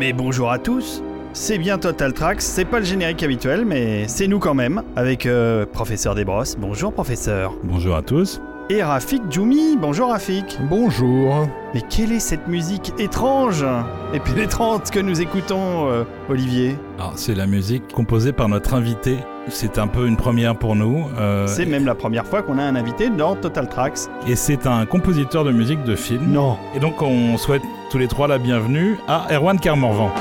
[0.00, 1.02] Mais bonjour à tous
[1.34, 5.26] c'est bien Total Tracks, c'est pas le générique habituel, mais c'est nous quand même, avec
[5.26, 6.56] euh, Professeur Desbrosses.
[6.58, 7.54] Bonjour Professeur.
[7.62, 8.40] Bonjour à tous.
[8.68, 9.76] Et Rafik Djoumi.
[9.76, 10.58] Bonjour Rafik.
[10.68, 11.46] Bonjour.
[11.72, 13.64] Mais quelle est cette musique étrange?
[14.12, 19.18] Et pénétrante que nous écoutons, euh, Olivier Alors, c'est la musique composée par notre invité.
[19.48, 21.06] C'est un peu une première pour nous.
[21.18, 23.98] euh, c'est même la première fois qu'on a un invité dans Total Tracks.
[24.26, 26.24] Et c'est un compositeur de musique de film.
[26.32, 26.56] Non.
[26.74, 30.12] Et donc on souhaite tous les trois la bienvenue à Erwan Carmorvan.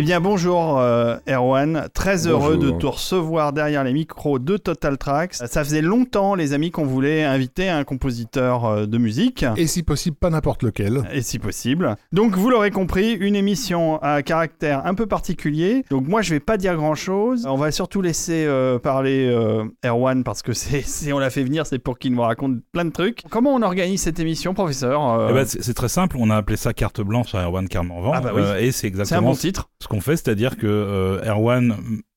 [0.00, 1.18] Eh bien bonjour euh,
[1.60, 5.34] Erwan, très heureux de te recevoir derrière les micros de Total Tracks.
[5.34, 9.44] Ça faisait longtemps les amis qu'on voulait inviter un compositeur euh, de musique.
[9.56, 11.02] Et si possible pas n'importe lequel.
[11.12, 11.96] Et si possible.
[12.12, 15.84] Donc vous l'aurez compris, une émission à caractère un peu particulier.
[15.90, 17.46] Donc moi je vais pas dire grand chose.
[17.46, 21.44] On va surtout laisser euh, parler euh, Erwan parce que c'est si on l'a fait
[21.44, 23.22] venir c'est pour qu'il nous raconte plein de trucs.
[23.30, 25.28] Comment on organise cette émission professeur euh?
[25.30, 28.12] Eh ben, C'est très simple, on a appelé ça carte blanche à Erwan Carmorvan.
[28.14, 28.42] Ah bah oui.
[28.58, 29.30] et c'est exactement...
[29.30, 31.22] Bon titre ce qu'on fait, c'est-à-dire que euh,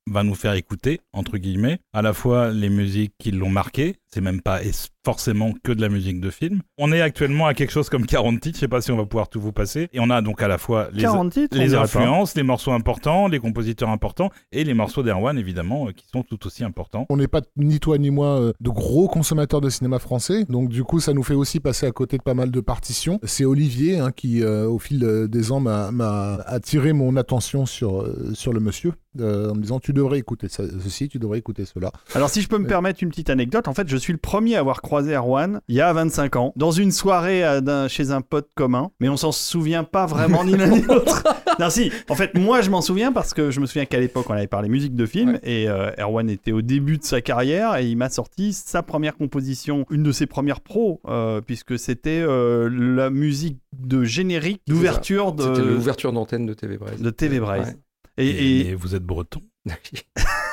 [0.06, 4.22] Va nous faire écouter, entre guillemets, à la fois les musiques qui l'ont marqué, c'est
[4.22, 4.60] même pas
[5.04, 6.62] forcément que de la musique de film.
[6.78, 9.06] On est actuellement à quelque chose comme 40 titres, je sais pas si on va
[9.06, 9.90] pouvoir tout vous passer.
[9.92, 13.40] Et on a donc à la fois les, titres, les influences, les morceaux importants, les
[13.40, 17.06] compositeurs importants, et les morceaux d'Erwan, évidemment, euh, qui sont tout aussi importants.
[17.10, 20.70] On n'est pas, ni toi ni moi, euh, de gros consommateurs de cinéma français, donc
[20.70, 23.20] du coup, ça nous fait aussi passer à côté de pas mal de partitions.
[23.24, 28.54] C'est Olivier hein, qui, euh, au fil des ans, m'a attiré mon attention sur, sur
[28.54, 31.92] le monsieur, en me disant, tu devrais écouter ça, ceci, tu devrais écouter cela.
[32.14, 34.56] Alors si je peux me permettre une petite anecdote, en fait, je suis le premier
[34.56, 38.22] à avoir croisé Erwan il y a 25 ans, dans une soirée à, chez un
[38.22, 41.24] pote commun, mais on s'en souvient pas vraiment ni l'un ni l'autre.
[41.60, 44.26] non, si, en fait, moi je m'en souviens parce que je me souviens qu'à l'époque
[44.30, 45.40] on avait parlé musique de film ouais.
[45.44, 49.16] et euh, Erwan était au début de sa carrière et il m'a sorti sa première
[49.16, 55.34] composition, une de ses premières pros, euh, puisque c'était euh, la musique de générique d'ouverture
[55.34, 55.44] de.
[55.44, 57.02] C'était l'ouverture d'antenne de TV Braise.
[57.02, 57.68] De TV Braise.
[57.68, 57.76] Ouais.
[58.18, 59.42] Et, et, et, vous êtes breton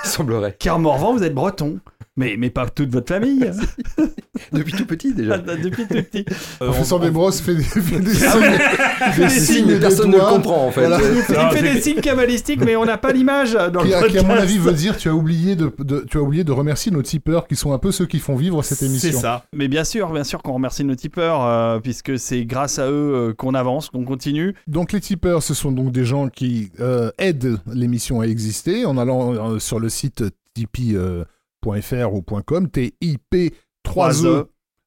[0.05, 0.57] Il semblerait.
[0.59, 1.79] Car Morvan, vous êtes breton.
[2.17, 3.49] Mais, mais pas toute votre famille.
[4.53, 5.39] Depuis tout petit déjà.
[5.39, 6.25] Depuis tout petit.
[6.61, 9.17] Euh, Professeur Desbrosses fait des, fait des Ah signes.
[9.17, 10.81] des signes, personne ne le comprend en fait.
[10.81, 10.99] Voilà.
[11.01, 13.95] Il fait, il fait des signes cabalistiques, mais on n'a pas l'image dans Qui, le
[13.95, 14.11] à- podcast.
[14.11, 16.53] qui, à mon avis, veut dire tu as oublié de, de- tu as oublié de
[16.53, 19.13] remercier nos tipeurs qui sont un peu ceux qui font vivre cette émission.
[19.13, 19.45] C'est ça.
[19.55, 23.15] Mais bien sûr, bien sûr qu'on remercie nos tipeurs, euh, puisque c'est grâce à eux
[23.31, 24.55] euh, qu'on avance, qu'on continue.
[24.67, 28.99] Donc les tipeurs, ce sont donc des gens qui euh, aident l'émission à exister en
[29.01, 30.25] allant euh, sur le site
[30.55, 34.47] tipeee.fr ou .com, T-I-P 3 E.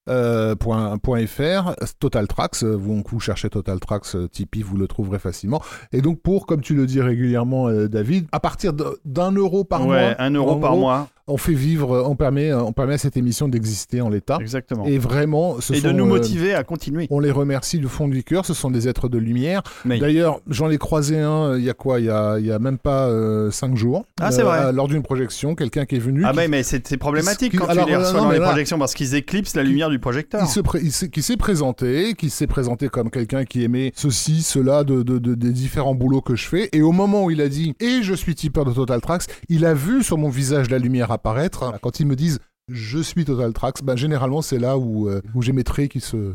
[0.10, 4.76] Euh, point, point .fr, Total Tracks, euh, vous, vous cherchez Total Tracks euh, Tipeee, vous
[4.76, 5.62] le trouverez facilement.
[5.94, 9.88] Et donc pour, comme tu le dis régulièrement euh, David, à partir d'un euro par
[9.88, 11.08] ouais, mois, un euro par gros, mois.
[11.28, 14.38] On fait vivre, euh, on permet, euh, on permet à cette émission d'exister en l'état.
[14.42, 14.86] Exactement.
[14.86, 17.08] Et vraiment, ce Et sont, de nous euh, motiver à continuer.
[17.10, 19.62] on les remercie du fond du cœur, ce sont des êtres de lumière.
[19.86, 22.52] Mais- D'ailleurs, j'en ai croisé un, il y a quoi Il y a, il y
[22.52, 24.06] a même pas euh, cinq jours.
[24.20, 24.74] Ah, c'est vrai.
[24.74, 26.24] Lors d'une projection, quelqu'un qui est venu.
[26.26, 28.48] Ah qui- mais c'est problématique Qui- quand alors, tu les reçois non, dans les là-
[28.50, 30.42] projections parce qu'ils éclipsent la lumière du projecteur.
[30.44, 33.92] il se pré- il s'est- qui s'est présenté, qui s'est présenté comme quelqu'un qui aimait
[33.96, 36.70] ceci, cela, de, de- de- des différents boulots que je fais.
[36.74, 39.66] Et au moment où il a dit «Et je suis tipeur de Total Tracks», il
[39.66, 41.80] a vu sur mon visage la lumière apparaître.
[41.82, 45.42] Quand ils me disent «Je suis Total Tracks ben, généralement c'est là où, euh, où
[45.42, 46.34] j'ai mes traits qui se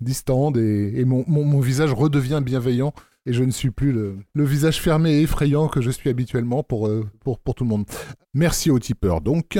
[0.00, 2.92] distendent et, et mon, mon- mon visage redevient bienveillant.
[3.26, 6.62] Et je ne suis plus le, le visage fermé et effrayant que je suis habituellement
[6.62, 7.86] pour, euh, pour, pour tout le monde.
[8.34, 9.22] Merci aux tipeurs.
[9.22, 9.58] Donc,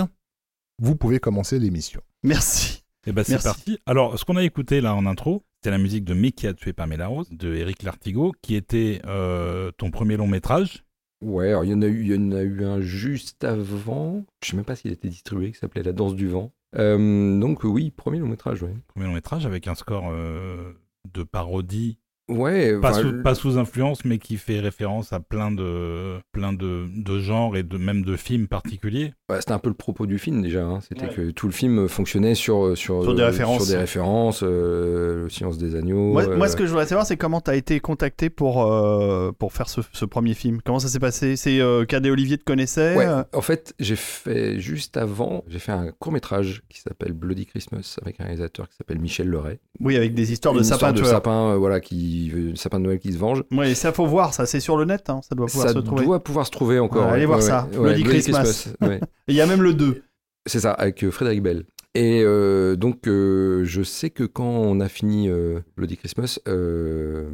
[0.83, 2.03] vous pouvez commencer l'émission.
[2.23, 2.83] Merci.
[3.07, 3.79] Et ben c'est parti.
[3.87, 6.53] Alors, ce qu'on a écouté là en intro, c'était la musique de Mais qui a
[6.53, 10.84] tué Pamela Rose de Eric Lartigot, qui était euh, ton premier long métrage.
[11.25, 14.25] Ouais, alors il y en a eu, il y en a eu un juste avant.
[14.43, 16.53] Je sais même pas s'il était distribué, qui s'appelait La Danse du Vent.
[16.77, 18.75] Euh, donc oui, premier long métrage, ouais.
[18.89, 20.73] Premier long métrage avec un score euh,
[21.13, 21.99] de parodie,
[22.29, 26.89] Ouais, pas, sous, pas sous influence, mais qui fait référence à plein de, plein de,
[26.91, 29.13] de genres et de, même de films particuliers.
[29.41, 30.65] C'était un peu le propos du film déjà.
[30.65, 30.81] hein.
[30.87, 31.15] C'était Ouais.
[31.15, 33.63] que tout le film fonctionnait sur sur, Sur des euh, références.
[33.65, 36.13] sur des références, euh, le silence des agneaux.
[36.13, 38.71] Moi, euh, moi, ce que je voudrais savoir, c'est comment tu as été contacté pour,
[38.71, 40.61] euh, pour faire ce, ce premier film?
[40.63, 41.37] Comment ça s'est passé?
[41.37, 42.95] C'est euh, Cadet Olivier te connaissait?
[42.97, 47.15] Ouais, euh, en fait, j'ai fait juste avant, j'ai fait un court métrage qui s'appelle
[47.15, 49.59] Bloody Christmas avec un réalisateur qui s'appelle Michel Leray.
[49.81, 51.09] Oui, avec des histoires de Une sapin histoire de tueur.
[51.11, 53.43] sapin, euh, voilà, qui euh, sapin de Noël qui se venge.
[53.65, 55.79] Et ça faut voir, ça c'est sur le net, hein, ça doit pouvoir Ça se
[55.79, 56.05] trouver.
[56.05, 57.07] doit pouvoir se trouver encore.
[57.07, 58.69] Ouais, allez voir ça, Bloody Christmas.
[59.29, 60.03] Il y a même le 2.
[60.47, 61.65] C'est ça, avec euh, Frédéric Bell.
[61.95, 67.25] Et euh, donc, euh, je sais que quand on a fini euh, Bloody Christmas, je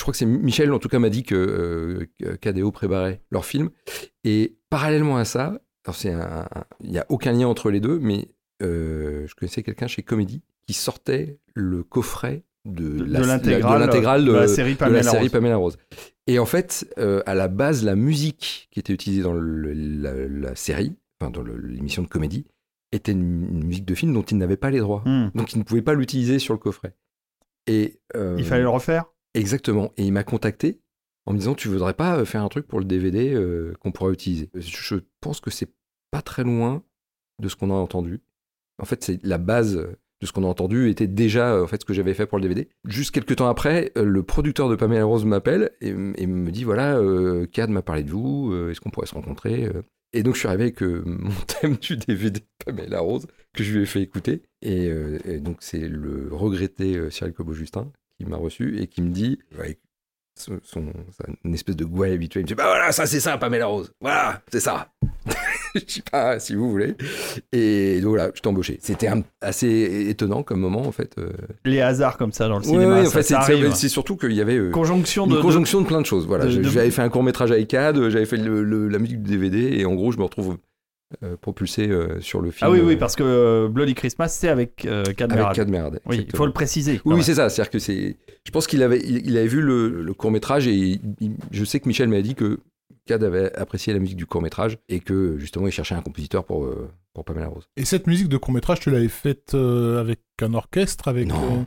[0.00, 2.08] crois que c'est Michel, en tout cas, m'a dit que
[2.40, 3.70] KDO préparait leur film.
[4.22, 5.60] Et parallèlement à ça,
[6.04, 8.28] il n'y a aucun lien entre les deux, mais
[8.60, 14.36] je connaissais quelqu'un chez Comédie qui sortait le coffret de, l'intégrale de l'intégrale de de,
[14.36, 15.30] la série Pamela la série Rose.
[15.32, 15.76] Pamela Rose.
[16.26, 20.14] Et en fait, euh, à la base, la musique qui était utilisée dans le- la,
[20.28, 22.46] la série, enfin dans l'émission de comédie,
[22.92, 25.02] était une, une musique de film dont il n'avait pas les droits.
[25.06, 25.30] Hmm.
[25.34, 26.94] Donc il ne pouvait pas l'utiliser sur le coffret.
[27.66, 29.06] Et euh, Il fallait le refaire?
[29.34, 29.92] Exactement.
[29.96, 30.80] Et il m'a contacté
[31.26, 33.92] en me disant tu voudrais pas euh, faire un truc pour le DVD euh, qu'on
[33.92, 34.50] pourra utiliser?
[34.54, 35.70] Je pense que c'est
[36.10, 36.82] pas très loin
[37.40, 38.20] de ce qu'on a entendu.
[38.80, 39.86] En fait, c'est la base
[40.22, 42.38] de ce qu'on a entendu était déjà euh, en fait ce que j'avais fait pour
[42.38, 42.68] le DVD.
[42.86, 46.96] Juste quelques temps après, euh, le producteur de Pamela Rose m'appelle et, me dit voilà,
[46.96, 49.68] euh, Cad m'a parlé de vous, euh, est-ce qu'on pourrait se rencontrer
[50.12, 53.74] Et donc je suis arrivé avec mon thème du DVD de Pamela Rose que je
[53.74, 54.42] lui ai fait écouter.
[54.62, 54.90] Et,
[55.40, 59.80] donc c'est le regretté Cyril Cobo-Justin qui m'a reçu et qui me dit avec
[60.34, 60.60] son,
[61.44, 63.92] une espèce de gouaille habituelle, il me dit bah voilà, ça c'est ça Pamela Rose,
[64.00, 64.88] voilà, c'est ça.
[65.74, 66.94] je dis pas si vous voulez.
[67.52, 68.78] Et donc voilà, je t'ai embauché.
[68.82, 69.08] C'était
[69.40, 71.14] assez étonnant comme moment en fait.
[71.18, 71.30] euh.
[71.64, 73.42] Les hasards comme ça dans le Ouais, cinéma, ouais, en ça, fait, ça
[73.74, 76.26] c'est- surtout qu'il y avait euh, Conjonction une de, conjonction de plein de choses.
[76.26, 79.30] Voilà, j'avais fait un court métrage avec CAD, j'avais fait le- le- la musique du
[79.30, 80.58] DVD, et en gros, je me retrouve
[81.22, 82.68] euh, propulsé euh, sur le film.
[82.68, 85.56] Ah oui, oui, euh, parce que Bloody Christmas, c'est avec euh, Cad avec Merad.
[85.56, 86.00] CAD Merde.
[86.06, 87.00] Oui, il faut le préciser.
[87.04, 87.48] Oui, c'est ça.
[87.48, 88.16] C'est-à-dire que c'est.
[88.44, 91.64] Je pense qu'il avait, il, il avait vu le, court métrage et il- il- je
[91.64, 92.60] sais que Michel m'a dit que
[93.06, 96.44] Cad avait apprécié la musique du court métrage et que justement il cherchait un compositeur
[96.44, 97.68] pour euh, pour Pamela Rose.
[97.76, 101.66] Et cette musique de court-métrage, tu l'avais faite euh, avec un orchestre avec, Non.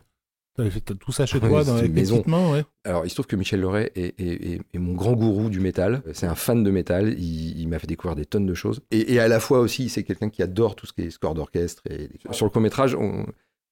[0.99, 2.23] Tout ça chez Oui, toi, dans, une maison.
[2.27, 2.63] mains, ouais.
[2.85, 5.59] Alors, il se trouve que Michel Leray est, est- est- est mon grand gourou du
[5.59, 6.01] métal.
[6.13, 7.13] C'est un fan de métal.
[7.19, 8.81] Il, il m'a fait découvrir des tonnes de choses.
[8.91, 11.33] Et, et à la fois aussi, c'est quelqu'un qui adore tout ce qui est score
[11.35, 11.83] d'orchestre.
[11.89, 12.97] Et sur le court métrage,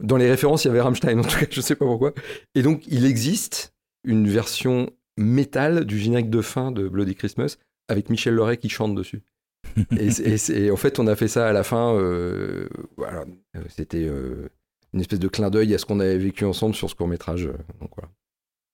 [0.01, 1.19] dans les références, il y avait Rammstein.
[1.19, 2.13] En tout cas, je sais pas pourquoi.
[2.55, 7.57] Et donc, il existe une version métal du générique de fin de Bloody Christmas
[7.87, 9.21] avec Michel Leray qui chante dessus.
[9.97, 11.93] et, en fait, on a fait ça à la fin.
[11.95, 13.23] euh, voilà,
[13.55, 14.49] Euh, c'était euh,
[14.93, 17.45] une espèce de clin d'œil à ce qu'on avait vécu ensemble sur ce court métrage.
[17.81, 18.09] Donc voilà.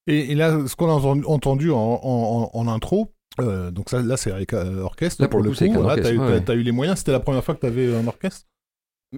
[0.07, 4.01] Et, et là, ce qu'on a entendu- en, en- en- en intro, euh, donc ça,
[4.01, 5.21] là, c'est avec euh, orchestre.
[5.21, 6.01] Là, pour le coup, orchestre,
[6.45, 6.63] t'as eu, ouais.
[6.63, 6.99] les moyens.
[6.99, 8.47] C'était la première fois que t'avais un orchestre?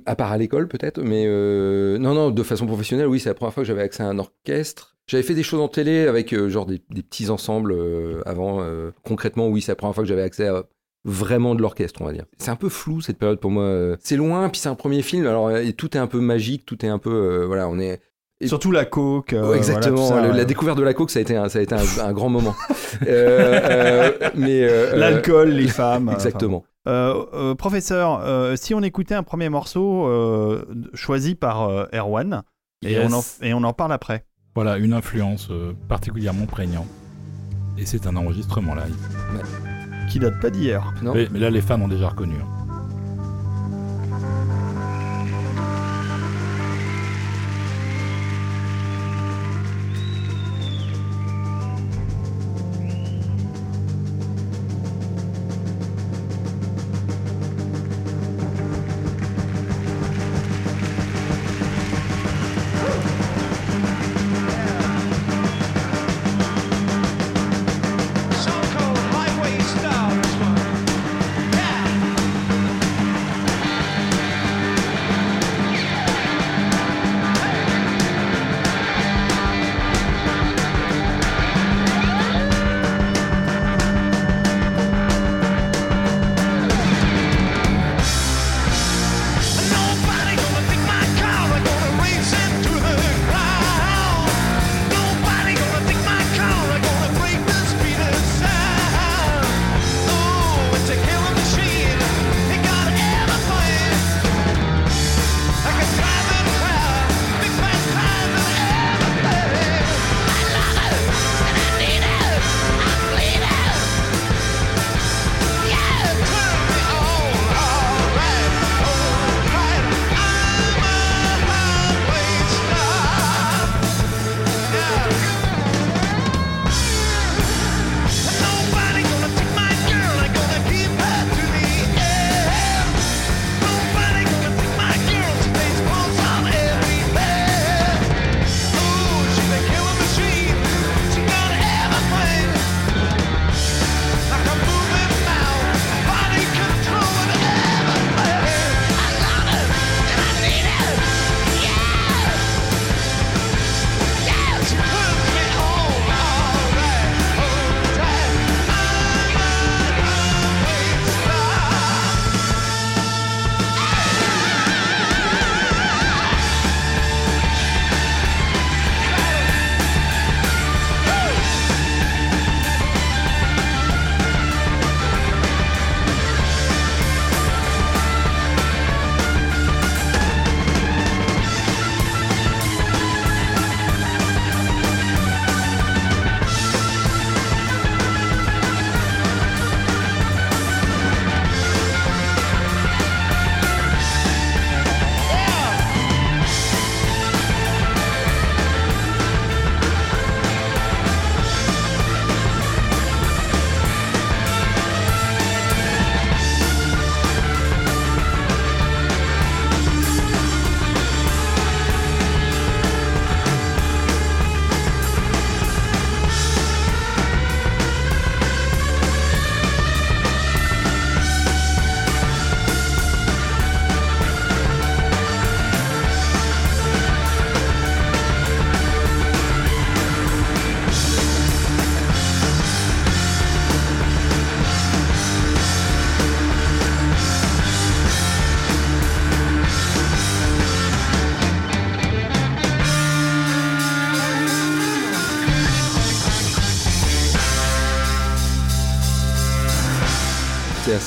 [0.05, 3.35] À part à l'école peut-être, mais euh, non, non, de façon professionnelle, oui, c'est la
[3.35, 4.95] première fois que j'avais accès à un orchestre.
[5.07, 8.61] J'avais fait des choses en télé avec euh, genre des, des petits ensembles euh, avant.
[8.61, 10.63] euh, concrètement, oui, c'est la première fois que j'avais accès à
[11.05, 12.25] vraiment de l'orchestre, on va dire.
[12.37, 13.63] C'est un peu flou cette période pour moi.
[13.63, 13.97] euh.
[13.99, 16.65] C'est loin, puis c'est un premier film, alors euh, et tout est un peu magique,
[16.65, 17.99] tout est un peu, euh, voilà, on est.
[18.39, 19.33] et- Surtout la coke.
[19.33, 19.95] euh, Ouais, exactement.
[20.07, 21.61] voilà, tout ça, le- la découverte de la coke, ça a été un, ça a
[21.61, 22.55] été un, un grand moment.
[23.07, 26.09] Euh, euh, mais euh, L'alcool, les femmes.
[26.13, 26.65] Exactement.
[26.87, 32.43] Euh, euh, professeur, euh, si on écoutait un premier morceau euh, choisi par euh, Erwan,
[32.83, 33.09] et, Yes.
[33.09, 34.25] on en, et on en parle après.
[34.55, 36.87] Voilà, une influence euh, particulièrement prégnante.
[37.77, 38.95] Et c'est un enregistrement live.
[40.11, 40.93] Qui date pas d'hier.
[41.01, 42.35] Non Mais, mais là, les fans ont déjà reconnu.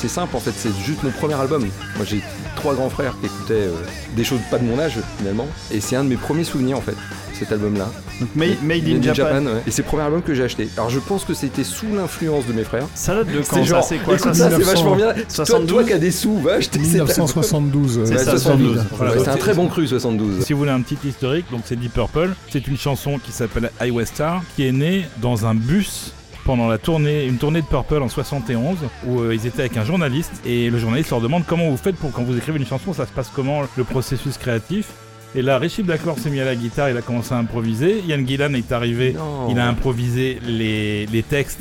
[0.07, 1.61] C'est assez simple en fait, c'est juste mon premier album.
[1.95, 2.21] Moi j'ai
[2.55, 3.71] trois grands frères qui écoutaient euh,
[4.15, 6.81] des choses pas de mon âge finalement, et c'est un de mes premiers souvenirs en
[6.81, 6.95] fait,
[7.33, 7.89] cet album-là.
[8.19, 9.45] Donc, Made, Made in Japan.
[9.45, 9.61] ouais.
[9.67, 10.69] Et c'est le premier album que j'ai acheté.
[10.77, 12.85] Alors je pense que c'était sous l'influence de mes frères.
[12.95, 15.13] Ça date de quand C'est genre, ça C'est quoi écoute ça c'est 1900, vachement bien.
[15.13, 15.69] Toi, 72.
[15.69, 17.07] toi qui as des sous, va acheter cet album.
[17.07, 17.97] 1972.
[17.97, 18.75] euh, C'est Ouais, ça, 72.
[18.75, 18.85] 72.
[18.97, 20.45] Voilà, c'est un très bon cru 72.
[20.45, 22.29] Si vous voulez un petit historique, donc c'est Deep Purple.
[22.51, 26.13] C'est une chanson qui s'appelle Highway Star, qui est née dans un bus
[26.45, 29.83] pendant la tournée, une tournée de Purple en 71, où euh, ils étaient avec un
[29.83, 32.93] journaliste, et le journaliste leur demande comment vous faites pour quand vous écrivez une chanson,
[32.93, 34.87] ça se passe comment le processus créatif.
[35.33, 37.99] Et là, Richie Blackmore s'est mis à la guitare, il a commencé à improviser.
[38.07, 39.49] Ian Gillan est arrivé, Non.
[39.49, 41.59] il a improvisé les, les textes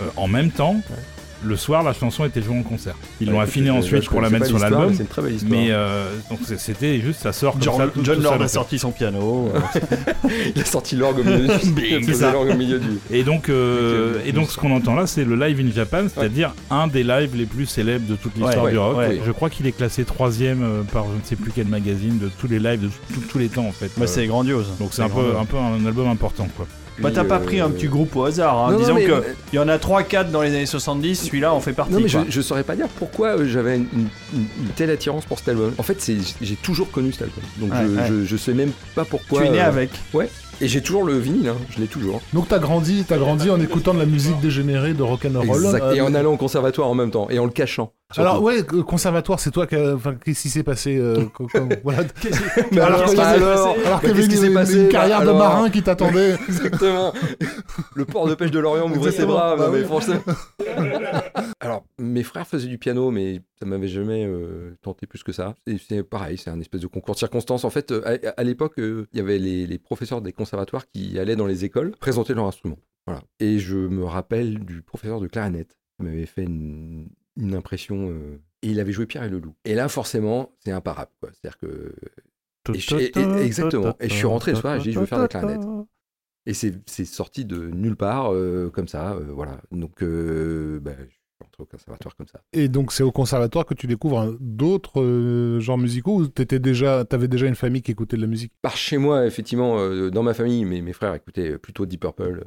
[0.00, 0.76] euh, en même temps.
[1.46, 2.94] Le soir, la chanson était jouée en concert.
[3.20, 4.88] Ils l'ont Ouais, affiné écoute, ensuite pour la mettre sur l'album.
[4.90, 5.52] mais C'est une très belle histoire.
[5.52, 7.86] Mais euh, donc c'était juste, ça sort comme John, ça.
[7.88, 9.50] tout- John tout Lord a sorti son piano.
[10.56, 11.46] Il a sorti l'orgue au milieu
[12.02, 12.14] du.
[12.14, 12.36] ça.
[12.36, 12.80] au milieu.
[13.10, 16.54] Et donc, euh, et donc ce qu'on entend là, c'est le live in Japan, c'est-à-dire
[16.70, 18.96] un des lives les plus célèbres de toute l'histoire Ouais, du rock.
[19.24, 22.28] Je crois qu'il est classé troisième euh, par je ne sais plus quel magazine de
[22.40, 22.90] tous les lives de
[23.30, 23.90] tous les temps en fait.
[24.06, 24.66] C'est grandiose.
[24.78, 25.36] donc c'est un peu, grandiose.
[25.40, 26.66] un peu un album important quoi.
[26.98, 28.56] Bah, t'as pas euh, pris un petit groupe au hasard.
[28.58, 28.66] hein.
[28.72, 29.22] non, non, Disons mais- que
[29.52, 31.92] il y en a 3-4 dans les années 70, celui-là en fait partie.
[31.92, 32.26] Non mais je, quoi.
[32.28, 35.72] je saurais pas dire pourquoi euh, j'avais une, une- une telle attirance pour cet album.
[35.78, 38.20] En fait, c'est j'ai toujours connu cet album, donc Ouais, je, ouais.
[38.22, 39.42] Je, je sais même pas pourquoi.
[39.42, 39.90] Tu es né euh, avec.
[40.62, 42.22] Et j'ai toujours le vinyle, hein, je l'ai toujours.
[42.32, 45.44] Donc t'as grandi, t'as grandi en écoutant de la musique dégénérée de rock'n'roll.
[45.66, 45.82] Exact.
[45.82, 47.92] euh, Et en allant au conservatoire en même temps et en le cachant.
[48.12, 48.20] Surtout.
[48.28, 51.48] Alors ouais, euh, conservatoire, c'est toi qui, enfin, qu'est-ce qui s'est passé euh, co-
[51.84, 52.02] voilà.
[52.72, 55.18] Mais alors, qu'est-ce qui s'est alors, Alors bah, avait qu'est-ce qui s'est passé une carrière
[55.22, 56.34] de alors, marin qui t'attendait.
[56.48, 57.12] Exactement.
[57.94, 59.84] Le port de pêche de Lorient m'ouvrait ses bras, Bah mais oui.
[59.84, 60.20] franchement.
[61.60, 65.54] Alors, mes frères faisaient du piano, mais ça m'avait jamais euh, tenté plus que ça.
[65.66, 67.64] Et c'est pareil, c'est un espèce de concours de circonstances.
[67.64, 68.02] En fait, euh,
[68.36, 71.46] à, à l'époque, euh, il y avait les, les professeurs des conservatoires qui allaient dans
[71.46, 72.76] les écoles présenter leur instrument.
[73.06, 73.22] Voilà.
[73.40, 78.10] Et je me rappelle du professeur de clarinette qui m'avait fait une, une impression.
[78.10, 79.54] euh, et il avait joué Pierre et le Loup.
[79.64, 81.10] Et là, forcément, c'est imparable.
[81.22, 81.94] C'est-à-dire que
[82.74, 83.96] Et je- et- et- exactement.
[84.00, 85.62] Et je suis rentré le soir et j'ai dit, je veux faire de la clarinette.
[86.46, 89.60] Et c'est sorti de nulle part, euh, comme ça, euh, voilà.
[89.72, 92.40] Donc, euh, bah, je suis rentré au conservatoire comme ça.
[92.52, 96.58] Et donc c'est au conservatoire que tu découvres un- d'autres euh, genres musicaux ou t'étais
[96.60, 98.52] déjà, t'avais déjà une famille qui écoutait de la musique?
[98.62, 102.44] Par chez moi, effectivement, euh, dans ma famille, mes, mes frères écoutaient plutôt Deep Purple,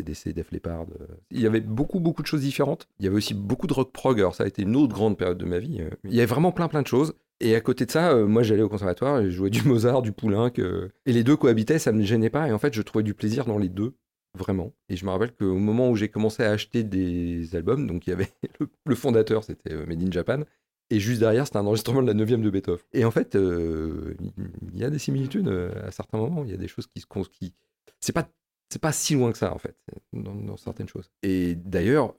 [0.00, 0.86] euh, CDC, Def Leppard.
[1.00, 1.06] euh.
[1.30, 2.88] Il y avait beaucoup, beaucoup de choses différentes.
[2.98, 5.16] Il y avait aussi beaucoup de rock prog, alors ça a été une autre grande
[5.16, 5.78] période de ma vie.
[5.80, 5.90] euh.
[6.04, 7.14] Il y avait vraiment plein, plein de choses.
[7.40, 10.02] Et à côté de ça, euh, moi j'allais au conservatoire et je jouais du Mozart,
[10.02, 10.50] du Poulenc.
[10.58, 12.48] et les deux cohabitaient, ça ne me gênait pas.
[12.48, 13.94] Et en fait, je trouvais du plaisir dans les deux,
[14.36, 14.72] vraiment.
[14.88, 18.10] Et je me rappelle qu'au moment où j'ai commencé à acheter des albums, donc il
[18.10, 18.28] y avait
[18.86, 20.40] le, fondateur, c'était Made in Japan.
[20.92, 22.84] Et juste derrière, c'était un enregistrement de la 9 de Beethoven.
[22.92, 26.42] Et en fait, il y a des similitudes à certains moments.
[26.44, 27.06] Il y a des choses qui se.
[27.30, 27.54] Qui...
[28.00, 28.28] C'est pas.
[28.72, 29.74] C'est pas si loin que ça, en fait,
[30.12, 31.10] dans, dans certaines choses.
[31.24, 32.14] Et d'ailleurs,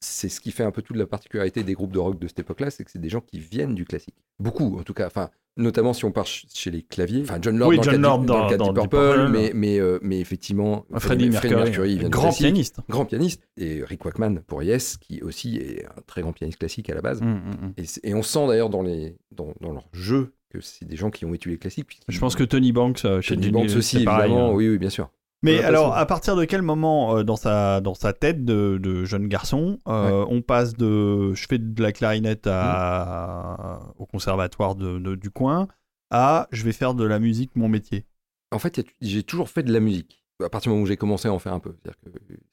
[0.00, 2.38] c'est ce qui fait un peu toute la particularité des groupes de rock de cette
[2.38, 4.14] époque-là, c'est que c'est des gens qui viennent du classique.
[4.38, 5.06] Beaucoup, en tout cas.
[5.08, 7.22] Enfin, notamment si on part ch- chez les claviers.
[7.22, 8.72] Enfin, John Lord Oui, dans, John le Lord de- dans dans- le cas de dans
[8.72, 9.32] Deep Deep Purple, Purple.
[9.32, 12.78] mais, mais, euh, mais effectivement, Freddie Mercury, il vient du grand pianiste.
[12.88, 13.42] Grand pianiste.
[13.56, 17.00] Et Rick Wakeman pour Yes, qui aussi est un très grand pianiste classique à la
[17.02, 17.20] base.
[17.20, 17.72] Hum, hum, hum.
[18.04, 21.24] Et, on sent d'ailleurs dans, les, dans, dans leur jeu que c'est des gens qui
[21.24, 21.98] ont étudié les classiques.
[22.06, 24.50] Je pense que Tony Banks euh, chez Tony Banks aussi, c'est pareil, évidemment.
[24.50, 24.54] hein.
[24.54, 25.10] Oui, oui, bien sûr.
[25.42, 29.04] Mais alors, à partir de quel moment euh, dans, sa, dans sa tête de, de
[29.04, 34.98] jeune garçon, euh, on passe de je fais de la clarinette à, au conservatoire de,
[34.98, 35.68] de- du coin
[36.10, 38.06] à je vais faire de la musique mon métier?
[38.52, 40.22] En fait, j'ai toujours fait de la musique.
[40.42, 41.74] À partir du moment où j'ai commencé à en faire un peu.
[41.82, 41.98] C'est-à-dire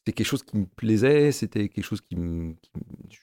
[0.05, 2.55] que quelque chose qui me plaisait, c'était quelque chose qui me.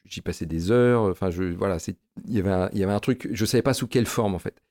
[0.04, 1.02] J'y passais des heures.
[1.04, 3.28] Enfin, je, voilà, c'est- il y avait un- il y avait un truc.
[3.32, 4.62] Je savais pas sous quelle forme, en fait.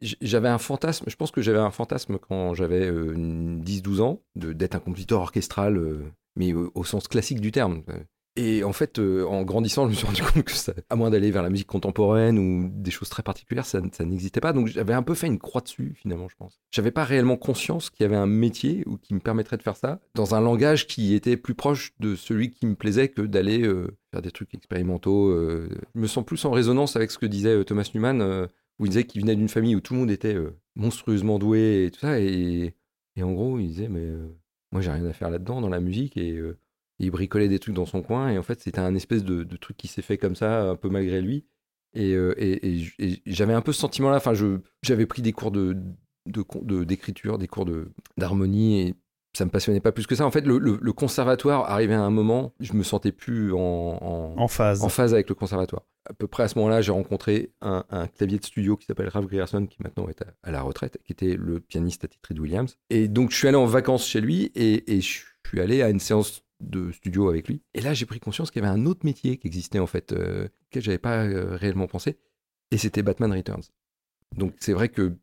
[0.00, 4.52] J'avais un fantasme, je pense que j'avais un fantasme quand j'avais euh, 10-12 ans, de-
[4.52, 6.04] d'être un compositeur orchestral, euh,
[6.36, 7.82] mais au, sens classique du terme.
[8.36, 11.10] Et en fait, euh, en grandissant, je me suis rendu compte que ça, à moins
[11.10, 14.52] d'aller vers la musique contemporaine ou des choses très particulières, ça, n'existait pas.
[14.52, 16.60] Donc j'avais un peu fait une croix dessus, finalement, je pense.
[16.70, 19.76] J'avais pas réellement conscience qu'il y avait un métier ou qui me permettrait de faire
[19.76, 23.62] ça dans un langage qui était plus proche de celui qui me plaisait que d'aller
[23.62, 25.30] euh, faire des trucs expérimentaux.
[25.30, 25.68] euh.
[25.96, 28.46] Je me sens plus en résonance avec ce que disait euh, Thomas Newman, euh,
[28.78, 30.36] où il disait qu'il venait d'une famille où tout le monde était
[30.76, 32.20] monstrueusement doué et tout ça.
[32.20, 32.74] Et,
[33.20, 34.06] en gros, il disait, mais
[34.72, 36.16] moi, j'ai rien à faire là-dedans, dans la musique.
[36.16, 36.40] Et
[36.98, 38.30] il bricolait des trucs dans son coin.
[38.30, 40.88] Et en fait, c'était un espèce de, truc qui s'est fait comme ça, un peu
[40.88, 41.46] malgré lui.
[41.94, 42.16] Et,
[43.26, 44.18] j'avais un peu ce sentiment-là.
[44.18, 44.34] Enfin,
[44.82, 45.74] j'avais pris des cours de
[46.46, 47.66] con- de- d'écriture, des cours
[48.16, 48.94] d'harmonie,
[49.38, 50.26] ça me passionnait pas plus que ça.
[50.26, 53.58] En fait, le, le- le conservatoire arrivait à un moment, je me sentais plus en,
[53.58, 54.82] en- en phase.
[54.82, 55.82] en phase avec le conservatoire.
[56.10, 59.08] À peu près à ce moment-là, j'ai rencontré un, un clavier de studio qui s'appelle
[59.08, 62.40] Ralph Grierson, qui maintenant est à, à la retraite, qui était le pianiste attitré de
[62.40, 62.76] Williams.
[62.90, 65.88] Et donc, je suis allé en vacances chez lui et, et je suis allé à
[65.90, 67.62] une séance de studio avec lui.
[67.74, 70.12] Et là, j'ai pris conscience qu'il y avait un autre métier qui existait en fait,
[70.12, 72.18] euh, auquel j'avais pas euh, réellement pensé,
[72.72, 73.62] et c'était Batman Returns.
[74.36, 75.14] Donc c'est vrai que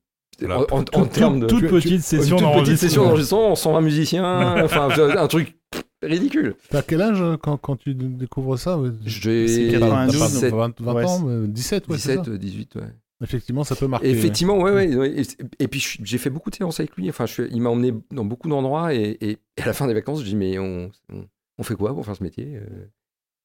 [0.42, 0.62] Voilà.
[0.72, 3.46] en, en- en Toute- termes de toute tu- petite tu- session toute petite session d'enregistrement.
[3.46, 5.56] d'enregistrement, 120 musiciens, enfin un truc
[6.04, 6.56] ridicule.
[6.70, 8.90] T'as quel âge euh, quand, quand tu découvres ça ouais?
[9.06, 12.26] J'ai C'est T'as- 92, t'as 17, 20, 20 Ouais, ans, euh, 17, ouais, c'est 17,
[12.26, 12.38] ça.
[12.38, 12.82] 18, ouais.
[13.24, 14.08] Effectivement, ça peut marquer.
[14.08, 14.96] Et effectivement, ouais, ouais.
[14.96, 15.14] ouais.
[15.22, 17.10] Et, et puis j'ai fait beaucoup de séances avec lui.
[17.10, 19.94] Enfin, je il m'a emmené dans beaucoup d'endroits et, et- et à la fin des
[19.94, 21.26] vacances, je dis mais on, on,
[21.58, 22.86] on fait quoi pour faire ce métier Euh,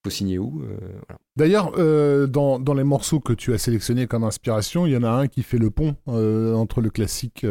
[0.05, 0.79] Faut signer où Euh.
[1.37, 5.11] D'ailleurs, euh, dans, les morceaux que tu as sélectionnés comme inspiration, il y en a
[5.11, 7.45] un qui fait le pont euh, entre le classique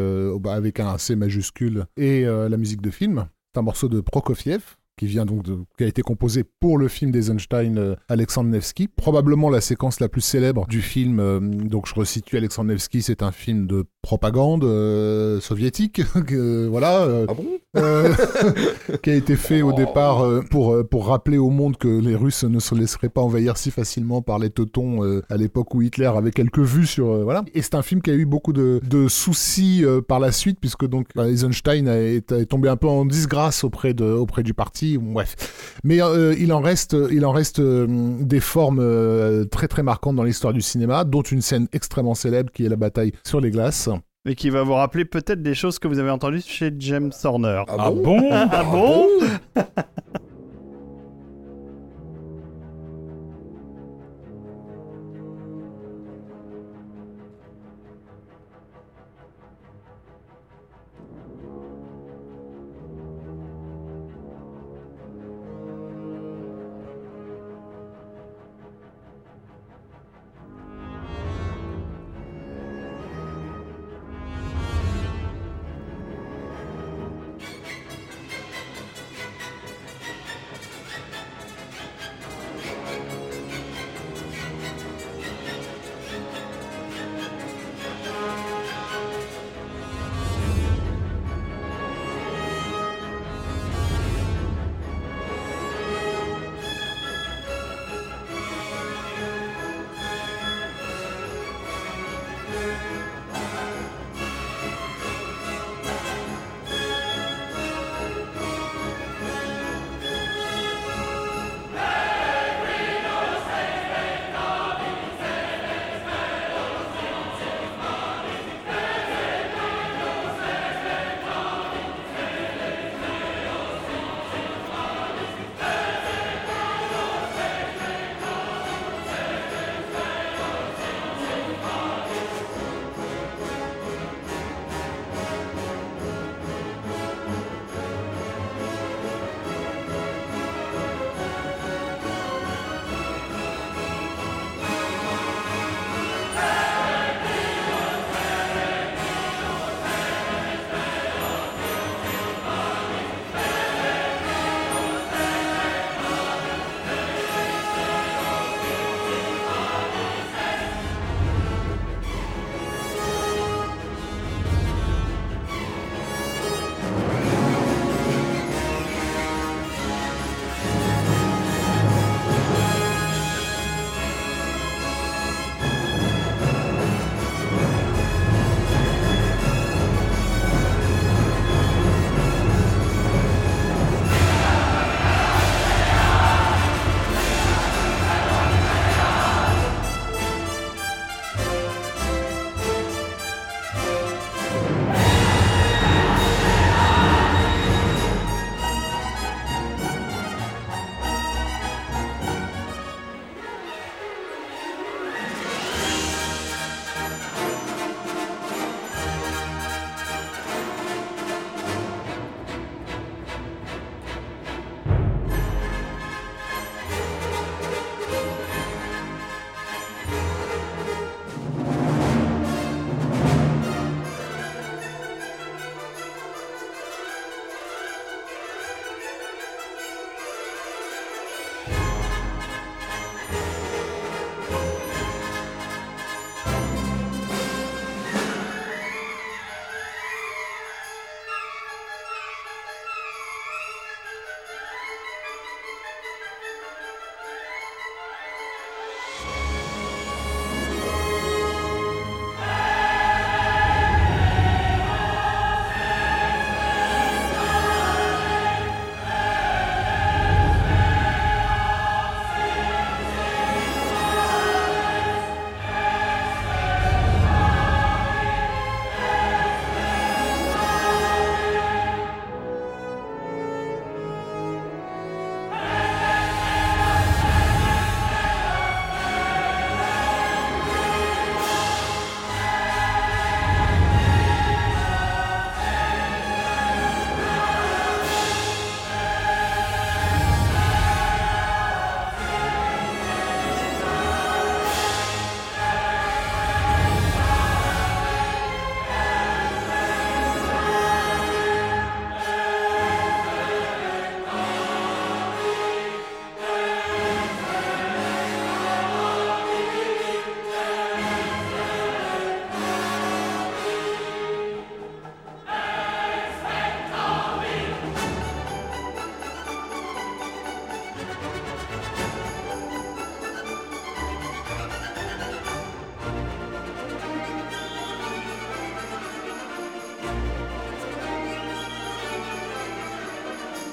[0.45, 3.27] avec un C majuscule et la musique de film.
[3.53, 6.89] C'est un morceau de Prokofiev qui vient donc de, qui a été composé pour le
[6.89, 11.21] film d'Eisenstein euh, Alexandre Nevsky, probablement la séquence la plus célèbre du film.
[11.21, 17.03] euh, donc je resitue Alexandre Nevsky, c'est un film de propagande euh, soviétique, que, voilà,
[17.03, 17.45] euh, Ah bon?
[19.03, 22.43] qui a été fait au départ euh, pour, pour rappeler au monde que les Russes
[22.43, 26.31] ne se laisseraient pas envahir si facilement par les Teutons à l'époque où Hitler avait
[26.31, 27.43] quelques vues sur voilà.
[27.53, 30.88] Et c'est un film qui a eu beaucoup de, de soucis par la suite puisque
[30.88, 34.88] donc Eisenstein est, est tombé un peu en disgrâce auprès de auprès du parti.
[34.97, 37.88] Bref, mais euh, il en reste il en reste euh,
[38.19, 42.52] des formes euh, très très marquantes dans l'histoire du cinéma, dont une scène extrêmement célèbre
[42.52, 43.89] qui est la bataille sur les glaces.
[44.28, 47.63] Et qui va vous rappeler peut-être des choses que vous avez entendues chez James Horner.
[47.67, 48.30] Ah bon?
[48.32, 49.08] Ah bon?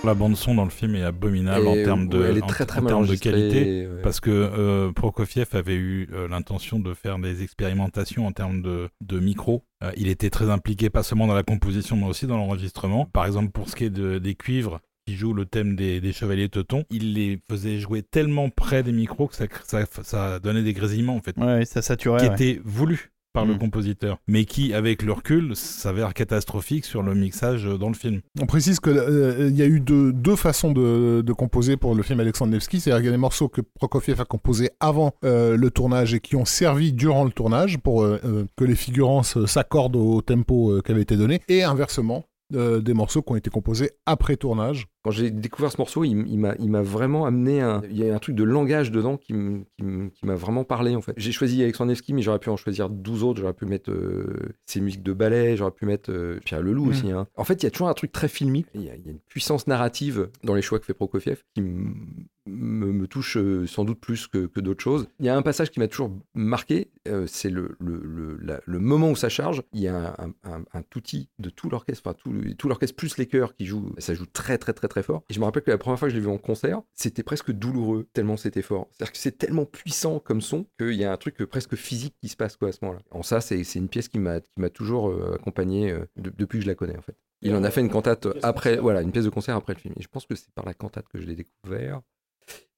[0.07, 2.47] La bande son dans le film est abominable Et, en termes de, elle est en-
[2.47, 3.87] très très en mal termes de qualité.
[3.88, 4.03] ouais.
[4.03, 8.88] Parce que euh, Prokofiev avait eu euh, l'intention de faire des expérimentations en termes de,
[9.05, 9.64] de micro.
[9.83, 13.05] Euh, il était très impliqué, pas seulement dans la composition, mais aussi dans l'enregistrement.
[13.07, 16.12] Par exemple, pour ce qui est de- des cuivres qui jouent le thème des, des
[16.12, 20.62] chevaliers teutons, il les faisait jouer tellement près des micros que ça, ça, ça donnait
[20.64, 22.19] des grésillements, en fait, Ouais, ça saturait.
[22.21, 22.35] qui ouais.
[22.35, 23.59] étaient voulus par le Mm.
[23.59, 28.20] compositeur, mais qui, avec le recul, s'avère catastrophique sur le mixage euh, dans le film.
[28.40, 32.18] On précise qu'il y a eu deux, deux façons de, de composer pour le film
[32.20, 32.81] Alexandre Nevsky.
[32.81, 36.20] C'est-à-dire qu'il y a des morceaux que Prokofiev a composés avant euh, le tournage et
[36.20, 40.70] qui ont servi durant le tournage pour euh, euh, que les figurants s'accordent au tempo
[40.72, 41.42] euh, qui avait été donné.
[41.49, 44.87] Et inversement, euh, des morceaux qui ont été composés après tournage.
[45.07, 47.81] Quand j'ai découvert ce morceau, il, m'a, vraiment amené un.
[47.88, 51.12] Il y a un truc de langage dedans qui, m'a vraiment parlé en fait.
[51.16, 53.38] J'ai choisi Alexandre Nevsky, mais j'aurais pu en choisir 12 autres.
[53.40, 54.35] J'aurais pu mettre euh,
[54.66, 56.88] ses musiques de ballet, j'aurais pu mettre euh, Pierre Leloup Mm.
[56.88, 57.11] aussi.
[57.12, 57.29] hein.
[57.37, 58.66] En fait, il y a toujours un truc très filmique.
[58.75, 61.40] Il y, a, il y a une puissance narrative dans les choix que fait Prokofiev
[61.55, 65.09] qui me, me touche euh, sans doute plus que, que d'autres choses.
[65.21, 68.61] Il y a un passage qui m'a toujours marqué, euh, c'est le, le, le, la-
[68.66, 69.62] le moment où ça charge.
[69.73, 73.16] Il y a un, un, un touti de tout l'orchestre, enfin tout, tout l'orchestre plus
[73.19, 73.92] les chœurs qui jouent.
[73.99, 75.25] Ça joue très très très très fort.
[75.31, 77.23] Et je me rappelle que la première fois que je l'ai vu en concert, c'était
[77.23, 78.89] presque douloureux tellement c'était fort.
[78.93, 82.29] C'est-à-dire que c'est tellement puissant comme son qu'il y a un truc presque physique qui
[82.29, 83.03] se passe quoi à ce moment-là.
[83.11, 84.41] En ça, c'est une pièce qui m'a
[84.73, 87.17] toujours euh, accompagné euh, de- depuis que je la connais en fait.
[87.43, 89.95] Il en a fait une cantate après, voilà, une pièce de concert après le film.
[89.99, 92.01] Et je pense que c'est par la cantate que je l'ai découvert.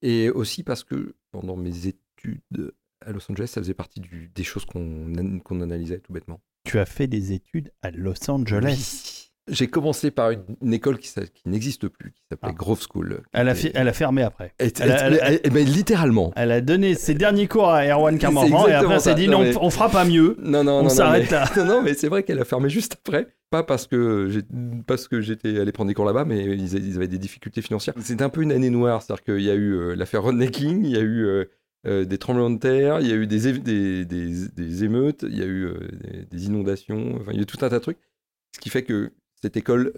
[0.02, 4.42] Et aussi parce que pendant mes études à Los Angeles, ça faisait partie du- des
[4.44, 6.40] choses qu'on analysait tout bêtement.
[6.64, 9.27] Tu as fait des études à Los Angeles.
[9.50, 11.10] J'ai commencé par une, une école qui,
[11.46, 12.56] n'existe plus, qui s'appelait Ah.
[12.56, 13.22] Grove School.
[13.32, 14.52] Elle a, elle fermé après.
[14.58, 16.32] et- elle a- elle et- ben, littéralement.
[16.36, 19.40] Elle a donné ses derniers cours à Erwan Carmorvan et après elle s'est dit Non,
[19.42, 20.36] mais- on fera pas mieux.
[20.42, 21.44] Non, non, On non, s'arrête mais- là.
[21.56, 23.28] non, non, mais c'est vrai qu'elle a fermé juste après.
[23.50, 24.42] Pas parce que j'ai-
[24.86, 27.94] parce que j'étais allé prendre des cours là-bas, mais ils, avaient des difficultés financières.
[28.02, 30.84] C'était un peu une année noire, c'est-à-dire qu'il y a eu euh, l'affaire Rodney King,
[30.84, 31.44] il y a eu euh,
[31.86, 35.38] euh, des tremblements de terre, il y a eu des, des, des- des émeutes, il
[35.38, 37.82] y a eu des, des inondations, enfin, il y a eu tout un tas de
[37.82, 37.98] trucs.
[38.54, 39.92] Ce qui fait que cette école,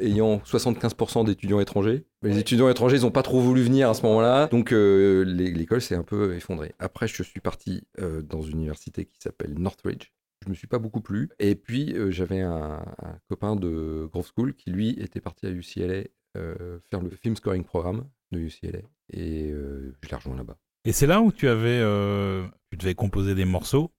[0.00, 4.02] ayant 75% d'étudiants étrangers, les étudiants étrangers, ils n'ont pas trop voulu venir à ce
[4.02, 6.74] moment-là, donc euh, l'é- l'école s'est un peu effondrée.
[6.78, 10.08] Après, je suis parti euh, dans une université qui s'appelle Northridge.
[10.44, 11.30] Je me suis pas beaucoup plu.
[11.38, 15.50] Et puis, euh, j'avais un, un copain de Grove School qui, lui, était parti à
[15.50, 16.02] UCLA
[16.36, 18.80] euh, faire le film scoring programme de UCLA.
[19.12, 20.56] Et euh, je l'ai rejoint là-bas.
[20.84, 23.92] Et c'est là où tu avais, euh, tu devais composer des morceaux,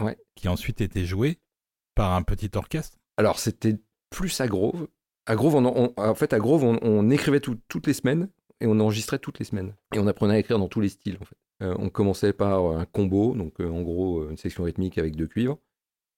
[0.00, 0.16] Ouais.
[0.36, 1.40] qui ensuite étaient joués
[1.96, 2.96] par un petit orchestre?
[3.16, 3.74] Alors, c'était
[4.10, 4.88] plus à Grove.
[5.26, 8.28] À Grove, on, en fait, à Grove, on, écrivait tout- toutes les semaines
[8.60, 9.74] et on enregistrait toutes les semaines.
[9.94, 11.36] Et on apprenait à écrire dans tous les styles, en fait.
[11.62, 15.16] Euh, on commençait par un combo, donc euh, en gros, euh, une section rythmique avec
[15.16, 15.58] deux cuivres,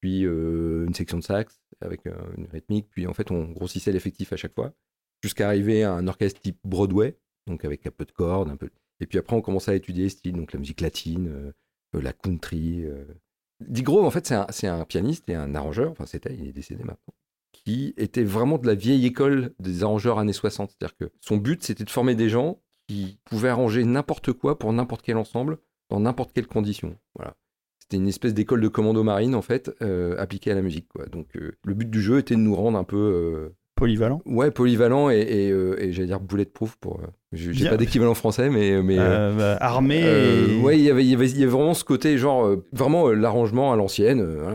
[0.01, 3.91] puis euh, une section de sax avec euh, une rythmique, puis en fait, on grossissait
[3.91, 4.75] l'effectif à chaque fois,
[5.23, 8.69] jusqu'à arriver à un orchestre type Broadway, donc avec un peu de cordes, un peu.
[9.01, 11.53] Et puis après, on commençait à étudier les styles, donc la musique latine, euh,
[11.97, 12.85] euh, la country.
[12.85, 13.05] Euh.
[13.63, 16.85] Grove, en fait, c'est un, un pianiste et un arrangeur, enfin, c'était, il est décédé
[16.85, 17.15] maintenant
[17.65, 20.71] qui était vraiment de la vieille école des arrangeurs années 60.
[20.71, 24.73] C'est-à-dire que son but, c'était de former des gens qui pouvaient arranger n'importe quoi pour
[24.73, 25.59] n'importe quel ensemble,
[25.91, 26.97] dans n'importe quelle condition.
[27.15, 27.37] Voilà.
[27.79, 30.89] C'était une espèce d'école de commando marine, en fait, euh, appliquée à la musique.
[31.11, 34.23] Donc, euh, le but du jeu était de nous rendre un peu euh, Polyvalent.
[34.27, 37.01] ouais, polyvalent et, et, euh, et j'allais dire bulletproof pour.
[37.01, 38.81] euh, j'ai pas d'équivalent français, mais.
[38.83, 40.03] mais euh, Euh, bah, armé.
[40.05, 42.65] euh, et- ouais, il y avait, y avait, y avait vraiment ce côté, genre, euh,
[42.73, 44.51] vraiment euh, l'arrangement à l'ancienne, euh,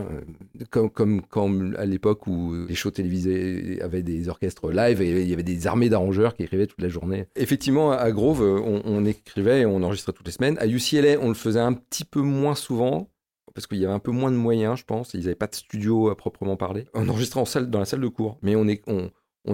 [0.60, 5.02] euh, comme, comme, comme à l'époque où euh, les shows télévisés avaient des orchestres live
[5.02, 7.26] et il y avait des armées d'arrangeurs qui écrivaient toute la journée.
[7.36, 10.56] Effectivement, à Grove, euh, on, on écrivait et on enregistrait toutes les semaines.
[10.60, 13.08] À UCLA, on le faisait un petit peu moins souvent.
[13.56, 15.14] Parce qu'il y avait un peu moins de moyens, je pense.
[15.14, 16.84] Ils n'avaient pas de studio à proprement parler.
[16.92, 18.38] On enregistrait dans la salle de cours.
[18.42, 18.68] Mais on,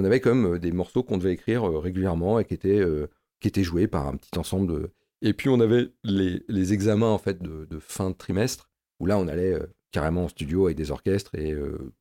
[0.04, 3.06] avait quand même euh, des morceaux qu'on devait écrire euh, régulièrement et qui étaient, euh,
[3.38, 7.18] qui étaient joués par un petit ensemble de, et puis on avait les, examens en
[7.18, 9.56] fait de, fin de trimestre où là on allait
[9.92, 11.54] carrément en studio avec des orchestres et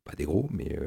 [0.03, 0.79] pas des gros, mais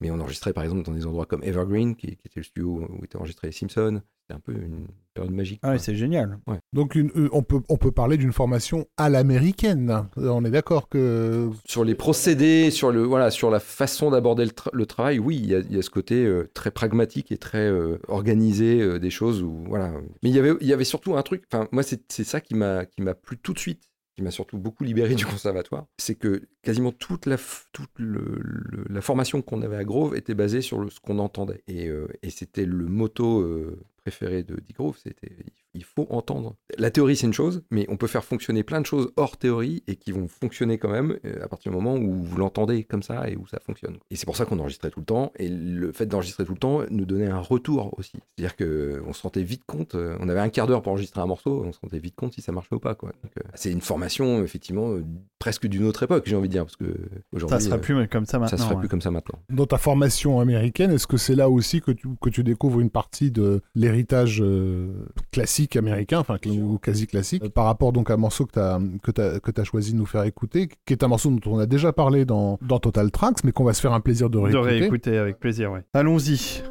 [0.00, 2.86] mais on enregistrait par exemple dans des endroits comme Evergreen qui, qui était le studio
[2.88, 4.02] où étaient enregistrés les Simpsons.
[4.28, 5.60] C'était un peu une période magique.
[5.62, 6.40] Ah ouais, c'est génial.
[6.72, 10.08] Donc une- euh, on, peut, on peut parler d'une formation à l'américaine.
[10.16, 11.48] On est d'accord que...
[11.64, 15.36] Sur les procédés, sur le voilà, sur la façon d'aborder le, tra- le travail, oui,
[15.36, 18.80] il y a, il y a ce côté euh, très pragmatique et très euh, organisé
[18.80, 19.92] euh, des choses où voilà.
[20.24, 21.44] Mais il y avait il y avait surtout un truc.
[21.52, 23.84] Enfin, moi c'est c'est ça qui m'a qui m'a plu tout de suite,
[24.16, 27.36] qui m'a surtout beaucoup libéré du conservatoire, c'est que quasiment toute la
[27.72, 31.62] toute la formation qu'on avait à Grove était basée sur ce qu'on entendait.
[31.68, 35.36] Et, euh, c'était le motto euh, préféré de Dick Grove, c'était
[35.84, 36.56] faut entendre.
[36.78, 39.82] La théorie, c'est une chose, mais on peut faire fonctionner plein de choses hors théorie
[39.86, 43.02] et qui vont fonctionner quand même euh, à partir du moment où vous l'entendez comme
[43.02, 43.98] ça et où ça fonctionne.
[44.10, 45.32] Et c'est pour ça qu'on enregistrait tout le temps.
[45.38, 48.18] Et le fait d'enregistrer tout le temps nous donnait un retour aussi.
[48.36, 51.26] C'est-à-dire qu'on se rendait vite compte, euh, on avait un quart d'heure pour enregistrer un
[51.26, 52.94] morceau, on se rendait vite compte si ça marchait ou pas.
[52.94, 53.12] Quoi.
[53.22, 54.96] Donc, euh, c'est une formation, effectivement,
[55.38, 56.96] presque d'une autre époque, j'ai envie de dire, parce que
[57.32, 57.58] aujourd'hui.
[57.58, 58.50] Ça sera plus comme ça maintenant.
[58.50, 58.80] ça se ferait ouais.
[58.80, 59.38] plus comme ça maintenant.
[59.50, 62.90] Dans ta formation américaine, est-ce que c'est là aussi que tu, que tu découvres une
[62.90, 64.92] partie de l'héritage euh,
[65.66, 69.40] classique américain, enfin ou quasi classique, par rapport donc à un morceau que tu as,
[69.40, 71.92] que que choisi de nous faire écouter, qui est un morceau dont on a déjà
[71.92, 74.78] parlé dans, dans Total Tracks, mais qu'on va se faire un plaisir de De réécouter.
[74.80, 75.82] réécouter avec plaisir, ouais.
[75.94, 76.62] Allons-y.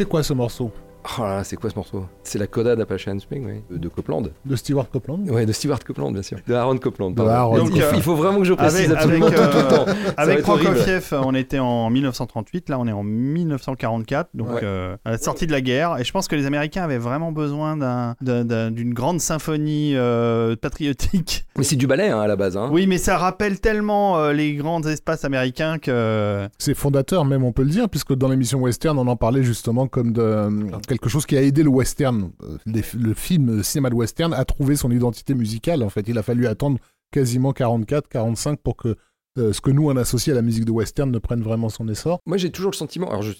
[0.00, 0.70] C'est quoi ce morceau?
[1.18, 2.04] Oh là là, c'est quoi ce morceau?
[2.22, 4.22] C'est la coda d'Appalachian Spring, ouais, de, de Copeland.
[4.44, 6.38] De Stewart Copeland Ouais, de Stewart Copeland, bien sûr.
[6.46, 7.10] De Aaron Copeland.
[7.10, 7.30] De pardon.
[7.32, 9.84] Aaron Donc, il, faut vraiment que je précise Avec, absolument avec, tout, tout le euh,
[9.84, 9.92] temps.
[10.16, 10.42] Avec.
[10.42, 14.60] Prokofiev, on était en 1938, là on est en 1944, donc Ouais.
[14.62, 15.96] euh, à la sortie de la guerre.
[15.98, 19.92] Et je pense que les Américains avaient vraiment besoin d'un- d'un- d'un- d'une grande symphonie
[19.96, 21.44] euh, patriotique.
[21.56, 22.56] Mais c'est du ballet hein, à la base.
[22.56, 22.68] Hein.
[22.72, 26.48] Oui, mais ça rappelle tellement euh, les grands espaces américains que.
[26.58, 29.86] C'est fondateur même, on peut le dire, puisque dans l'émission western, on en parlait justement
[29.86, 30.50] comme de euh,
[30.90, 32.32] quelque chose qui a aidé le western.
[32.42, 35.82] Euh, le film, le cinéma de western a trouvé son identité musicale.
[35.82, 36.78] En fait, il a fallu attendre
[37.12, 38.96] quasiment 44, 45 pour que
[39.38, 41.88] euh, ce que nous on associe à la musique de western ne prenne vraiment son
[41.88, 42.18] essor.
[42.26, 43.08] Moi, j'ai toujours le sentiment.
[43.08, 43.32] Alors, je,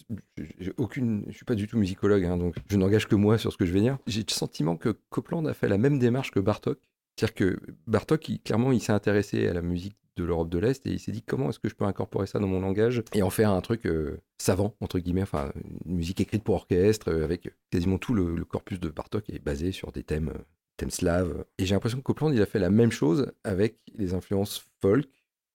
[0.61, 3.53] j'ai aucune, je suis pas du tout musicologue, hein, donc je n'engage que moi sur
[3.53, 3.99] ce que je vais dire.
[4.07, 6.79] J'ai le sentiment que Copland a fait la même démarche que Bartok.
[7.19, 7.59] C'est-à-dire que
[7.89, 11.01] Bartok, il- clairement, il s'est intéressé à la musique de l'Europe de l'Est et il
[11.01, 13.51] s'est dit comment est-ce que je peux incorporer ça dans mon langage et en faire
[13.51, 15.53] un truc euh, savant, entre guillemets, enfin,
[15.87, 19.73] une musique écrite pour orchestre euh, avec quasiment tout le, corpus de Bartok est basé
[19.73, 20.43] sur des thèmes euh,
[20.77, 21.45] thèmes slaves.
[21.59, 25.09] Et j'ai l'impression que Copland, il a fait la même chose avec les influences folk,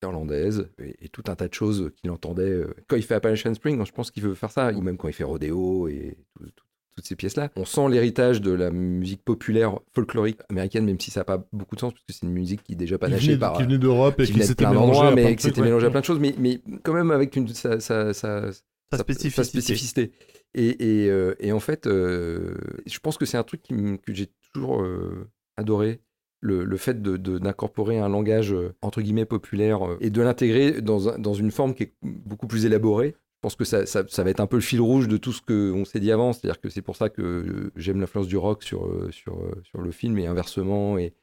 [0.04, 2.62] irlandaises, et, tout un tas de choses qu'il entendait.
[2.88, 5.15] Quand il fait Appalachian Spring, je pense qu'il veut faire ça, ou même quand il
[5.15, 6.15] fait Rodeo et
[6.56, 6.65] tout-
[6.96, 7.50] toutes ces pièces-là.
[7.56, 11.76] On sent l'héritage de la musique populaire folklorique américaine, même si ça n'a pas beaucoup
[11.76, 13.54] de sens, parce que c'est une musique qui est déjà panachée par...
[13.54, 15.36] qui venait d'Europe et qui qui de s'était plein mélangé d'endroits, à plein mais de
[15.36, 15.70] qui s'était trucs, ouais.
[15.70, 18.52] mélangé à plein de choses, mais, mais quand même avec une, sa, sa- sa-
[18.92, 20.12] Sa sa- spécificité.
[20.54, 22.56] Et, et, euh, et en fait, euh,
[22.86, 25.28] je pense que c'est un truc qui que j'ai toujours euh,
[25.58, 26.00] adoré.
[26.42, 28.54] Le, le fait de- de- d'incorporer un langage
[28.84, 33.16] entre guillemets populaire et de l'intégrer dans, dans une forme qui est beaucoup plus élaborée.
[33.46, 36.00] Pense que ça, va être un peu le fil rouge de tout ce qu'on s'est
[36.00, 36.34] dit avant.
[36.34, 39.82] C'est-à-dire que c'est pour ça que euh, j'aime l'influence du rock sur, euh, euh, sur
[39.82, 40.98] le film et inversement.
[40.98, 41.14] Et,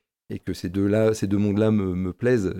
[0.47, 0.87] que ces deux
[1.37, 2.55] mondes-là me, plaisent.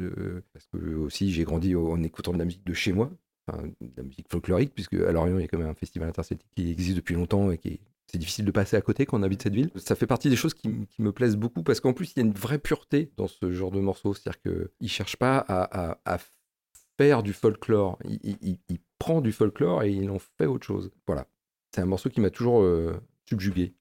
[0.53, 3.13] parce que aussi, j'ai grandi en écoutant de la musique de chez moi
[3.57, 6.49] de la musique folklorique, puisque à Lorient, il y a quand même un festival interceltique
[6.57, 7.61] qui existe depuis longtemps et
[8.09, 9.71] c'est difficile de passer à côté quand on habite cette ville.
[9.77, 12.27] Ça fait partie des choses qui, me plaisent beaucoup parce qu'en plus, il y a
[12.27, 14.13] une vraie pureté dans ce genre de morceaux.
[14.13, 16.19] C'est-à-dire qu'il ne cherche pas à, à- à
[16.99, 17.99] faire du folklore.
[18.05, 18.59] Il
[18.99, 20.91] prend du folklore et il en fait autre chose.
[21.07, 21.27] Voilà.
[21.75, 23.01] C'est un morceau qui m'a toujours euh,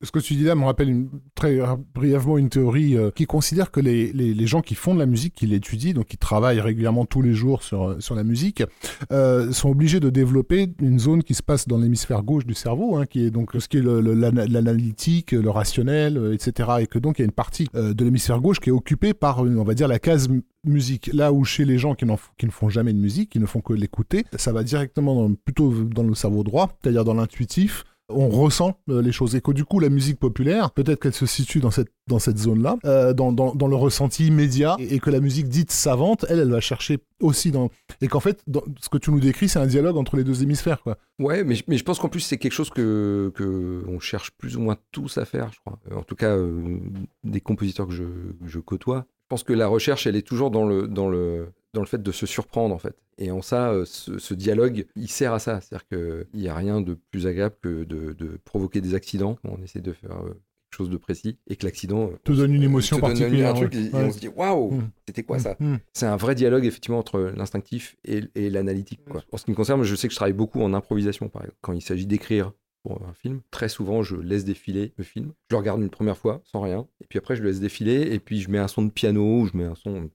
[0.02, 1.60] Ce que tu dis là me rappelle très
[1.93, 5.34] brièvement une théorie euh, qui considère que les, les, gens qui font de la musique,
[5.34, 8.64] qui l'étudient, donc qui travaillent régulièrement tous les jours sur, sur la musique,
[9.12, 12.97] euh, sont obligés de développer une zone qui se passe dans l'hémisphère gauche du cerveau,
[12.97, 16.70] hein, qui est donc ce qui est l'analytique, le rationnel, euh, etc.
[16.82, 19.14] Et que donc il y a une partie euh, de l'hémisphère gauche qui est occupée
[19.14, 21.10] par, on va dire, la case mu- musique.
[21.14, 22.06] Là où chez les gens qui,
[22.38, 25.72] qui ne font jamais de musique, qui ne font que l'écouter, ça va directement plutôt
[25.84, 27.84] dans le cerveau droit, c'est-à-dire dans l'intuitif,
[28.14, 31.26] on ressent euh, les choses et que du coup la musique populaire peut-être qu'elle se
[31.26, 32.78] situe dans cette dans cette zone là
[33.14, 36.99] dans, dans, le ressenti immédiat et, que la musique dite savante elle elle va chercher
[37.22, 37.70] aussi dans
[38.01, 38.43] et qu'en fait
[38.82, 41.53] ce que tu nous décris c'est un dialogue entre les deux hémisphères quoi Ouais, mais,
[41.55, 44.59] je- mais je pense qu'en plus, c'est quelque chose que, que on cherche plus ou
[44.62, 45.78] moins tous à faire, je crois.
[45.91, 46.80] Euh, En tout cas, euh,
[47.24, 48.03] des compositeurs que je,
[48.43, 49.05] je côtoie.
[49.26, 52.02] Je pense que la recherche, elle est toujours dans le, dans le, dans le fait
[52.04, 52.96] de se surprendre, en fait.
[53.18, 55.62] Et en ça, euh, ce, ce dialogue, il sert à ça.
[55.62, 59.38] C'est-à-dire qu'il n'y a rien de plus agréable que de, de provoquer des accidents.
[59.44, 60.30] On essaie de faire euh,
[60.70, 63.52] quelque chose de précis et que l'accident euh, te donne une émotion te donne particulière
[63.52, 63.80] un truc ouais.
[63.86, 64.04] et, Ouais.
[64.06, 64.90] on se dit waouh, Mm.
[65.08, 65.76] c'était quoi ça Mm.
[65.94, 69.02] c'est un vrai dialogue effectivement entre l'instinctif et, et l'analytique.
[69.32, 71.58] En ce qui me concerne, je sais que je travaille beaucoup en improvisation, par exemple.
[71.62, 72.54] Quand il s'agit d'écrire
[72.84, 75.34] pour un film, très souvent je laisse défiler le film.
[75.50, 78.02] Je le regarde une première fois sans rien, et puis après je le laisse défiler,
[78.14, 80.10] et puis je mets un son de piano ou je mets un son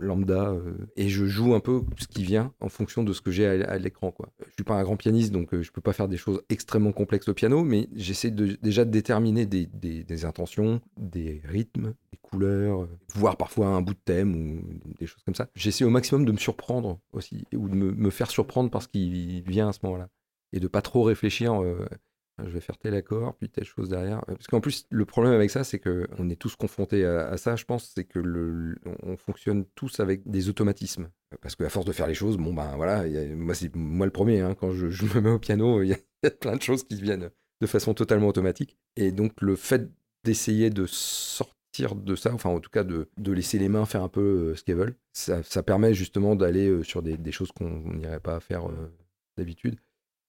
[0.00, 3.30] lambda euh, et je joue un peu ce qui vient en fonction de ce que
[3.30, 4.30] j'ai à, l'écran quoi.
[4.46, 6.92] Je suis pas un grand pianiste donc euh, je peux pas faire des choses extrêmement
[6.92, 13.36] complexes au piano mais j'essaie déjà de déterminer des, intentions, des rythmes, des couleurs, voire
[13.36, 14.62] parfois un bout de thème ou
[14.98, 15.48] des choses comme ça.
[15.54, 18.88] J'essaie au maximum de me surprendre aussi ou de me, me faire surprendre par ce
[18.88, 20.08] qui vient à ce moment-là
[20.52, 21.86] et de pas trop réfléchir euh,
[22.44, 24.24] je vais faire tel accord, puis telle chose derrière.
[24.26, 27.56] Parce qu'en plus, le problème avec ça, c'est que on est tous confrontés à, ça,
[27.56, 28.20] je pense, c'est que
[29.02, 31.08] on fonctionne tous avec des automatismes.
[31.40, 33.04] Parce qu'à force de faire les choses, bon ben voilà,
[33.36, 36.30] moi c'est moi le premier, hein, quand je, me mets au piano, il y, a,
[36.30, 37.30] plein de choses qui viennent
[37.60, 38.76] de façon totalement automatique.
[38.96, 39.88] Et donc le fait
[40.24, 44.08] d'essayer de sortir de ça, enfin en tout cas de, laisser les mains faire un
[44.08, 48.20] peu euh, ce qu'elles veulent, ça, permet justement d'aller euh, sur des, choses qu'on n'irait
[48.20, 48.92] pas faire euh,
[49.36, 49.76] d'habitude.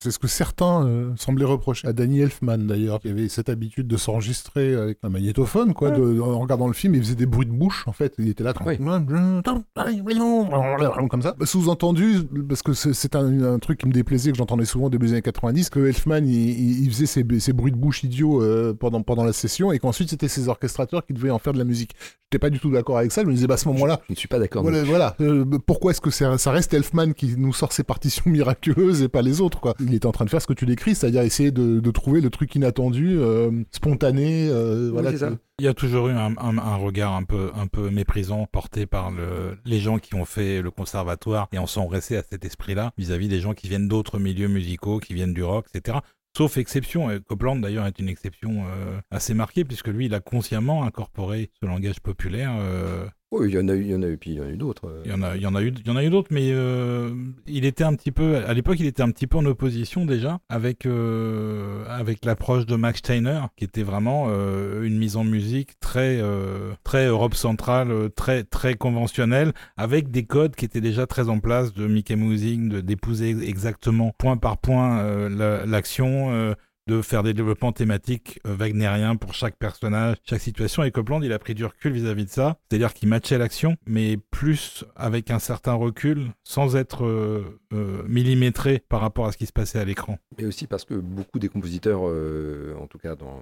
[0.04, 3.86] C'est ce que certains euh, semblaient reprocher à Danny Elfman d'ailleurs, qui avait cette habitude
[3.88, 7.46] de s'enregistrer avec un magnétophone, quoi, de- en regardant le film, il faisait des bruits
[7.46, 8.78] de bouche en fait, il était là Oui.
[11.10, 11.36] comme ça.
[11.44, 12.16] Sous-entendu,
[12.50, 15.22] parce que c'est un, un truc qui me déplaisait que j'entendais souvent début des années
[15.22, 19.04] 90, que Elfman il, il- il faisait ces, ces bruits de bouche idiots euh, pendant
[19.04, 21.92] pendant la session et qu'ensuite c'était ses orchestrateurs qui devaient en faire de la musique.
[22.32, 24.14] J'étais pas du tout d'accord avec ça, je me disais bah à ce moment-là, Je
[24.14, 24.64] ne suis pas d'accord.
[24.64, 25.16] voilà, voilà.
[25.22, 29.10] Euh, pourquoi est-ce que ça, ça reste Elfman qui nous sort ses partitions miraculeuses et
[29.10, 29.76] pas les autres quoi?
[29.80, 32.22] Il était en train de faire ce que tu décris, c'est-à-dire essayer de, de trouver
[32.22, 35.12] le truc inattendu, euh, spontané, euh, Oui, voilà.
[35.12, 35.30] c'est ça.
[35.32, 38.48] que- Il y a toujours eu un, un- un regard un peu, un peu méprisant
[38.52, 42.24] porté par le, les gens qui ont fait le conservatoire et en sont restés à
[42.24, 46.00] cet esprit-là vis-à-vis des gens qui viennent d'autres milieux musicaux, qui viennent du rock, etc.
[46.36, 50.20] Sauf exception, et Copland d'ailleurs est une exception euh, assez marquée puisque lui il a
[50.22, 52.54] consciemment incorporé ce langage populaire.
[52.58, 54.42] euh, Oui, il y en a eu, il y en a eu, puis il y
[54.42, 54.88] en a eu d'autres.
[54.90, 55.02] euh.
[55.06, 56.28] il y en a, il y en a eu, il y en a eu d'autres,
[56.32, 57.12] mais euh,
[57.48, 60.40] il était un petit peu, à l'époque, il était un petit peu en opposition déjà
[60.50, 65.80] avec euh, avec l'approche de Max Steiner, qui était vraiment euh, une mise en musique
[65.80, 71.08] très euh, très Europe centrale, euh, très très conventionnelle, avec des codes qui étaient déjà
[71.08, 76.54] très en place de Mickey Mousing, d'épouser exactement point par point la- l'action.
[76.88, 80.84] De faire des développements thématiques euh, wagnériens pour chaque personnage, chaque situation.
[80.84, 82.58] Et Copland, il a pris du recul vis-à-vis de ça.
[82.70, 88.84] C'est-à-dire qu'il matchait l'action, mais plus avec un certain recul, sans être euh, euh, millimétré
[88.90, 90.18] par rapport à ce qui se passait à l'écran.
[90.38, 93.42] Mais aussi parce que beaucoup des compositeurs, en tout cas dans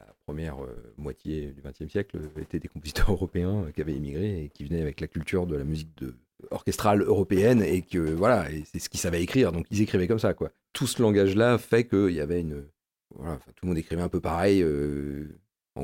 [0.00, 0.56] la première
[0.96, 5.00] moitié du XXe siècle étaient des compositeurs européens qui avaient émigré et qui venaient avec
[5.00, 6.14] la culture de la musique de,
[6.50, 10.34] orchestrale européenne et que voilà, c'est ce qu'ils savaient écrire, donc ils écrivaient comme ça
[10.34, 10.50] quoi.
[10.72, 12.64] Tout ce langage-là fait qu'il y avait une,
[13.14, 14.62] voilà, enfin, tout le monde écrivait un peu pareil.
[14.62, 15.28] euh,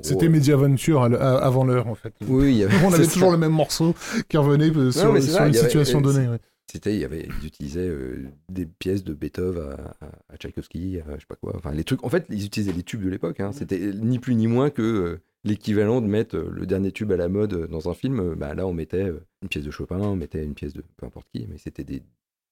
[0.03, 2.13] C'était euh, Mediaventure avant l'heure, en fait.
[2.29, 3.35] Oui, il y avait, On avait toujours ça.
[3.35, 3.95] le même morceau
[4.29, 6.29] qui revenait euh, sur, ça, une avait- situation euh, donnée.
[6.29, 6.39] ouais.
[6.73, 11.01] C'était, il y avait, ils utilisaient euh, des pièces de Beethoven à, à, à Tchaïkovski,
[11.01, 11.55] à je sais pas quoi.
[11.57, 12.05] Enfin, les trucs.
[12.05, 13.41] En fait, ils utilisaient les tubes de l'époque.
[13.41, 13.51] hein.
[13.53, 17.17] C'était ni plus ni moins que euh, l'équivalent de mettre euh, le dernier tube à
[17.17, 18.21] la mode euh, dans un film.
[18.21, 19.13] Euh, Bah, là, on mettait
[19.43, 22.03] une pièce de Chopin, on mettait une pièce de peu importe qui, mais c'était des,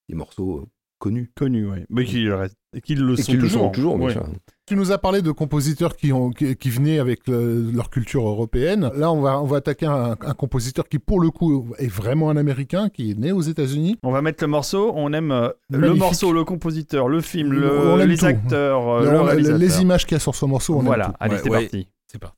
[0.08, 0.68] des morceaux
[0.98, 1.30] connus.
[1.36, 1.78] Connu, oui.
[1.90, 3.60] Mais qui, le reste- et qui le Et sont qui le toujours.
[3.62, 4.12] sont toujours, bien Ouais.
[4.14, 4.26] sûr.
[4.66, 8.26] Tu nous as parlé de compositeurs qui, ont, qui, qui venaient avec le- leur culture
[8.26, 8.90] européenne.
[8.96, 12.30] Là, on va, on va attaquer un, un compositeur qui, pour le coup, est vraiment
[12.30, 13.96] un Américain, qui est né aux États-Unis.
[14.02, 14.92] On va mettre le morceau.
[14.96, 18.24] On aime le morceau, le compositeur, le film, le- aime les tout.
[18.26, 19.58] acteurs, Le- le les- réalisateur.
[19.58, 21.12] les images qu'il y a sur ce morceau, on aime Voilà, tout.
[21.20, 21.60] allez, Ouais, c'est ouais.
[21.62, 21.88] parti.
[22.10, 22.37] C'est parti.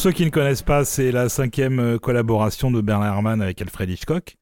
[0.00, 3.90] ceux qui ne connaissent pas, c'est la cinquième euh, collaboration de Bernard Herrmann avec Alfred
[3.90, 4.38] Hitchcock.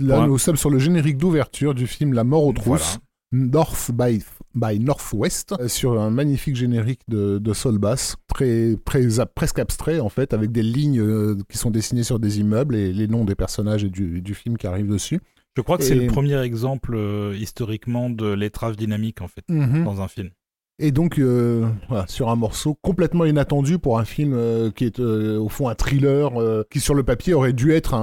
[0.00, 2.98] Là, nous sommes sur le générique d'ouverture du film La mort aux trousses.
[3.32, 3.48] Voilà.
[3.50, 4.22] North by,
[4.54, 9.02] by Northwest, euh, sur un magnifique générique de, de sol basse, très, très,
[9.34, 12.92] presque abstrait en fait, avec des lignes euh, qui sont dessinées sur des immeubles et
[12.92, 15.20] les noms des personnages et du, du film qui arrivent dessus.
[15.56, 19.82] Je crois que c'est le premier exemple euh, historiquement de lettrage dynamique en fait Mhm.
[19.84, 20.30] dans un film.
[20.82, 24.98] Et donc, euh, voilà, sur un morceau complètement inattendu pour un film euh, qui est
[24.98, 28.00] euh, au fond un thriller, euh, qui sur le papier aurait dû être un,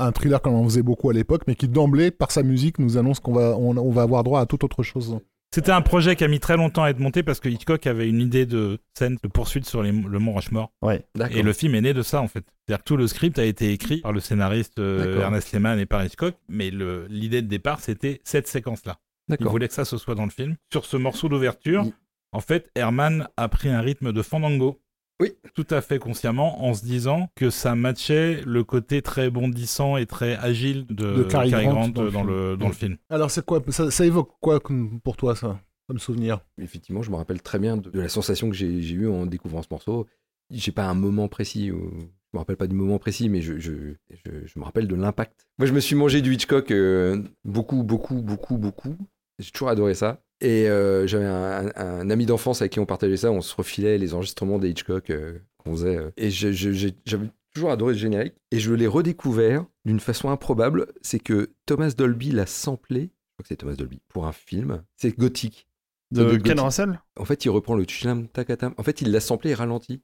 [0.00, 2.42] un, un thriller comme on en faisait beaucoup à l'époque, mais qui d'emblée, par sa
[2.42, 5.18] musique, nous annonce qu'on va, on, on va avoir droit à toute autre chose.
[5.52, 8.08] C'était un projet qui a mis très longtemps à être monté parce que Hitchcock avait
[8.08, 10.70] une idée de scène de poursuite sur les- le mont Rushmore.
[11.16, 11.36] D'accord.
[11.36, 12.44] Et le film est né de ça en fait.
[12.68, 15.20] C'est-à-dire que tout le script a été écrit par le scénariste euh.
[15.20, 18.98] Ernest Lehman et par Hitchcock, mais l'idée de départ c'était cette séquence-là.
[19.38, 20.56] Il voulait que ça se soit dans le film.
[20.72, 21.84] Sur ce morceau d'ouverture,
[22.32, 24.80] en fait, Herman a pris un rythme de fandango.
[25.20, 25.34] Oui.
[25.54, 30.06] Tout à fait consciemment, en se disant que ça matchait le côté très bondissant et
[30.06, 32.30] très agile de, De Cary Grant dans le dans, film.
[32.30, 32.96] le, dans le film.
[33.10, 34.60] Alors, c'est quoi ça, ça évoque quoi
[35.04, 36.40] pour toi, ça, comme souvenir?
[36.56, 39.60] Effectivement, je me rappelle très bien de, de la sensation que j'ai eue en découvrant
[39.60, 40.06] ce morceau.
[40.48, 41.90] J'ai pas un moment précis, ou-
[42.32, 43.72] je me rappelle pas du moment précis, mais je, je,
[44.08, 45.46] je, je me rappelle de l'impact.
[45.58, 48.96] Moi, je me suis mangé du Hitchcock euh, beaucoup, beaucoup, beaucoup, beaucoup.
[49.40, 50.22] J'ai toujours adoré ça.
[50.40, 53.54] Et euh, j'avais un, un- un ami d'enfance avec qui on partageait ça, on se
[53.54, 55.96] refilait les enregistrements des Hitchcock euh, qu'on faisait.
[55.96, 56.10] euh.
[56.16, 58.34] Et j'avais toujours adoré ce générique.
[58.50, 60.86] Et je l'ai redécouvert d'une façon improbable.
[61.02, 64.82] C'est que Thomas Dolby l'a samplé, je crois que c'est Thomas Dolby, pour un film.
[64.96, 65.66] C'est gothique.
[66.10, 66.58] De de Ken.
[66.58, 67.00] Russell?
[67.18, 68.74] En fait, il reprend le tchlam takatam.
[68.78, 70.00] En fait, il l'a samplé et ralenti.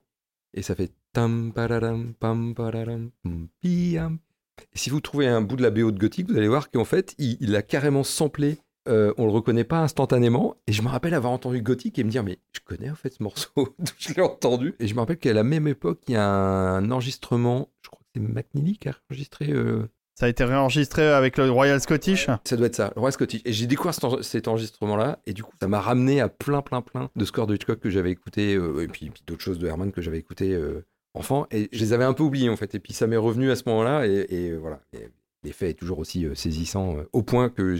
[0.54, 3.10] Et ça fait tam pararam pam pararam
[3.60, 4.18] piam.
[4.72, 6.84] Et si vous trouvez un bout de la BO de Gothic, vous allez voir qu'en
[6.84, 8.58] fait, il, il a carrément samplé.
[8.88, 10.56] Euh, on le reconnaît pas instantanément.
[10.66, 13.12] Et je me rappelle avoir entendu Gothic et me dire, mais je connais en fait
[13.14, 13.50] ce morceau,
[13.98, 14.74] je l'ai entendu.
[14.80, 18.00] Et je me rappelle qu'à la même époque, il y a un enregistrement, je crois
[18.00, 22.26] que c'est McNeely qui a enregistré euh, Ça a été réenregistré avec le Royal Scottish?
[22.44, 23.42] ça doit être ça, le roi Scottish.
[23.44, 26.62] Et j'ai découvert cet, enre- cet enregistrement-là, et du coup, ça m'a ramené à plein,
[26.62, 29.58] plein, plein de scores de Hitchcock que j'avais écouté, euh, et puis, puis d'autres choses
[29.58, 30.84] de Herman que j'avais écouté euh,
[31.14, 31.46] enfant.
[31.50, 32.74] Et je les avais un peu oubliés, en fait.
[32.74, 34.80] Et puis ça m'est revenu à ce moment-là, et, et, voilà.
[34.92, 35.08] Et
[35.46, 37.76] L'effet est toujours aussi euh, saisissant, euh, au point que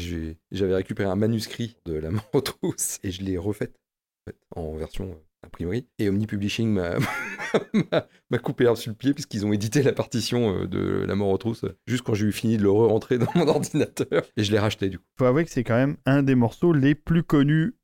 [0.52, 4.38] j'avais récupéré un manuscrit de La mort aux trousses, et je l'ai refait, en, fait,
[4.54, 5.88] en version euh, imprimerie.
[5.98, 6.78] Et Omni Publishing
[8.30, 11.30] m'a coupé l'herbe sur le pied, puisqu'ils ont édité la partition euh, de La mort
[11.30, 14.52] aux trousses, juste quand j'ai eu fini de le re-rentrer dans mon ordinateur, et je
[14.52, 15.04] l'ai racheté du coup.
[15.18, 17.75] Faut avouer que c'est quand même un des morceaux les plus connus.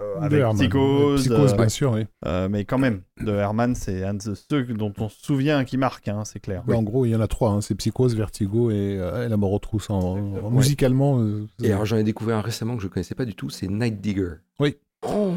[0.00, 0.56] Euh, avec Herman.
[0.56, 1.20] Psychose.
[1.20, 2.06] Psychose, euh, bien sûr, oui.
[2.26, 5.76] euh, mais quand même, de Herman, c'est un de ceux dont on se souvient qui
[5.76, 6.62] marque, hein, c'est clair.
[6.68, 7.50] En gros, il y en a trois.
[7.50, 7.60] hein.
[7.60, 9.90] C'est Psychose, Vertigo et, euh, et La mort aux trousses.
[9.90, 10.50] en-.
[10.50, 13.50] Musicalement, euh, Et alors j'en ai découvert un récemment que je connaissais pas du tout,
[13.50, 14.34] c'est Night Digger.
[14.60, 14.76] Oui.
[15.06, 15.32] Oh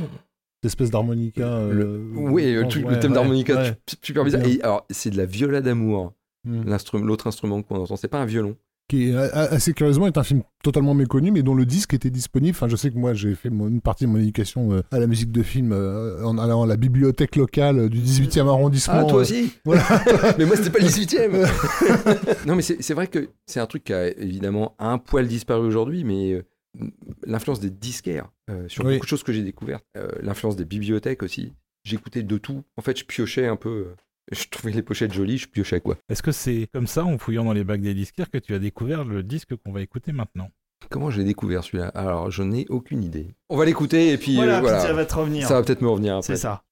[0.64, 1.44] cette espèce d'harmonica.
[1.44, 4.42] euh, le, oui, le, thème ouais, d'harmonica super bizarre.
[4.42, 4.50] Bien.
[4.52, 6.14] Et alors c'est de la viola d'amour,
[6.48, 6.78] Mm.
[7.04, 8.56] l'autre instrument qu'on entend, c'est pas un violon.
[8.88, 12.56] Qui est, assez curieusement est un film totalement méconnu, mais dont le disque était disponible.
[12.56, 15.00] Enfin, je sais que moi, j'ai fait mon- une partie de mon éducation euh, à
[15.00, 18.96] la musique de film euh, en allant à la bibliothèque locale euh, du 18e arrondissement.
[19.00, 19.84] Ah, toi euh, aussi voilà.
[20.38, 23.86] Mais moi, c'était pas le 18 e Non, mais c'est vrai que c'est un truc
[23.86, 26.44] qui a évidemment un poil disparu aujourd'hui, mais
[27.26, 28.30] l'influence des disquaires
[28.68, 28.94] sur Oui.
[28.94, 29.86] beaucoup de choses que j'ai découvertes,
[30.22, 31.54] l'influence des bibliothèques aussi.
[31.84, 32.64] J'écoutais de tout.
[32.78, 33.88] En fait, je piochais un peu.
[34.32, 35.98] Euh, je trouvais les pochettes jolies, je piochais quoi.
[36.10, 38.60] Est-ce que c'est comme ça, en fouillant dans les bacs des disquaires, que tu as
[38.60, 40.50] découvert le disque qu'on va écouter maintenant?
[40.90, 41.88] Comment je l'ai découvert celui-là?
[41.90, 43.36] Alors, je n'ai aucune idée.
[43.50, 45.48] On va l'écouter et puis euh, Voilà, puis ça va te revenir.
[45.48, 46.28] Ça va peut-être me revenir après.
[46.28, 46.64] C'est ça.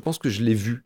[0.00, 0.84] Pense que je l'ai vu.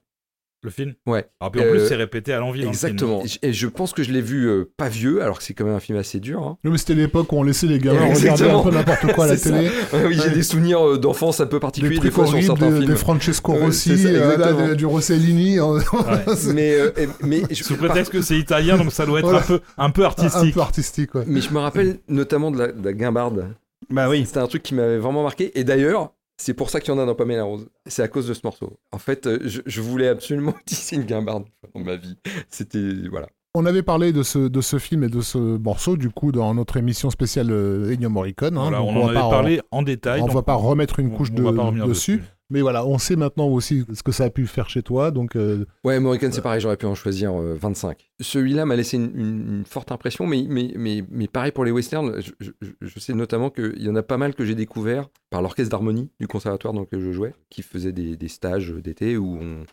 [0.62, 0.95] Le film?
[1.07, 1.27] Ouais.
[1.41, 2.62] Alors, puis en Euh, plus, c'est répété à l'envie.
[2.62, 2.89] dans le film.
[2.93, 3.23] Exactement.
[3.23, 5.53] Et je- Et je pense que je l'ai vu euh, pas vieux, alors que c'est
[5.53, 6.43] quand même un film assez dur.
[6.43, 6.57] hein.
[6.65, 9.29] Non, mais c'était l'époque où on laissait les gamins regarder un peu n'importe quoi à
[9.29, 9.69] la télé.
[9.93, 10.31] Ouais, oui, j'ai Ouais.
[10.31, 12.89] des souvenirs euh, d'enfance un peu Des particuliers des trucs fois sur certains de, films.
[12.89, 14.69] de Francesco Rossi, c'est ça, euh, là, exactement.
[14.69, 15.59] de- du Rossellini.
[16.55, 16.91] Mais, euh,
[17.23, 19.41] mais je, Sous prétexte que c'est italien, donc ça doit être Voilà.
[19.41, 20.55] un, peu, un peu un artistique.
[20.55, 21.25] peu artistique, ouais.
[21.27, 23.49] mais je me rappelle notamment de la, de la guimbarde.
[23.91, 24.25] Bah oui.
[24.25, 25.59] C'était un truc qui m'avait vraiment marqué.
[25.61, 27.68] Et d'ailleurs, c'est pour ça qu'il y en a dans Pamela Rose.
[27.87, 28.78] C'est à cause de ce morceau.
[28.93, 32.16] En fait, euh, je, je voulais absolument utiliser une guimbarde dans ma vie.
[32.49, 32.93] C'était.
[33.11, 33.28] Voilà.
[33.57, 36.53] On avait parlé de ce, de ce film et de ce morceau, du coup, dans
[36.55, 38.59] notre émission spéciale euh, Ennio Morricone.
[38.59, 38.62] hein.
[38.62, 40.20] Voilà, on en va avait pas parlé en détail.
[40.22, 42.20] On donc va pas remettre une on- couche on de, va pas revenir dessus.
[42.51, 45.11] Mais voilà, on sait maintenant aussi ce que ça a pu faire chez toi.
[45.11, 48.11] Donc, euh, Ouais, Morricone, c'est pareil, j'aurais pu en choisir euh, 25.
[48.20, 51.70] Celui-là m'a laissé une, une- une forte impression, mais, mais, mais, mais pareil pour les
[51.70, 55.09] westerns, je, je- je sais notamment qu'il y en a pas mal que j'ai découvert
[55.30, 59.16] par l'orchestre d'harmonie du conservatoire dans lequel je jouais, qui faisait des, des stages d'été
[59.16, 59.64] où on,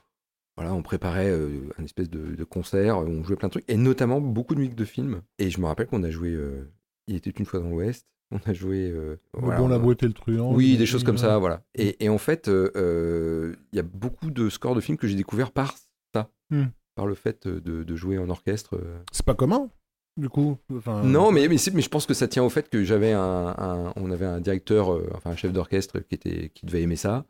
[0.55, 3.75] voilà, on préparait euh, un espèce de, de concert, on jouait plein de trucs, et
[3.77, 5.21] notamment beaucoup de musique de films.
[5.39, 6.71] Et je me rappelle qu'on a joué euh,
[7.07, 8.89] Il était une fois dans l'Ouest, on a joué...
[8.91, 10.53] euh, le voilà, bon, la on- boîte et le truand.
[10.53, 11.63] oui, euh, des choses comme euh, ça, voilà.
[11.75, 15.07] Et, et en fait, euh, euh, il y a beaucoup de scores de films que
[15.07, 15.75] j'ai découvert par
[16.13, 16.65] ça, Hmm.
[16.95, 18.75] par le fait de, de jouer en orchestre.
[18.75, 18.99] euh.
[19.11, 19.69] C'est pas commun,
[20.17, 20.57] du coup.
[20.75, 23.93] Enfin, Non, mais, mais, je pense que ça tient au fait que j'avais un, un-
[23.95, 27.25] on avait un directeur, euh, enfin un chef d'orchestre qui était, qui devait aimer ça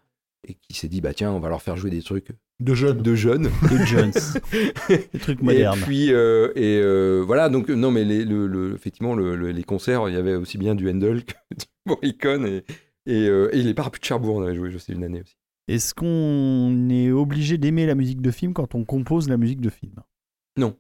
[0.47, 2.30] et qui s'est dit bah tiens, on va leur faire jouer des trucs
[2.62, 3.01] De jeunes.
[3.01, 3.49] de jeunes.
[3.70, 4.12] De Jones.
[4.89, 5.78] Des trucs modernes.
[5.80, 9.36] Et puis euh, et euh, voilà donc euh, non mais les, le, le- effectivement le-
[9.36, 12.64] le- les concerts il y avait aussi bien du Handel que du Morricone et
[13.07, 15.36] et, euh, et les parapluies de Cherbourg on avait joué je sais une année aussi.
[15.68, 19.70] Est-ce qu'on est obligé d'aimer la musique de film quand on compose la musique de
[19.70, 19.93] film?
[20.57, 20.76] Non.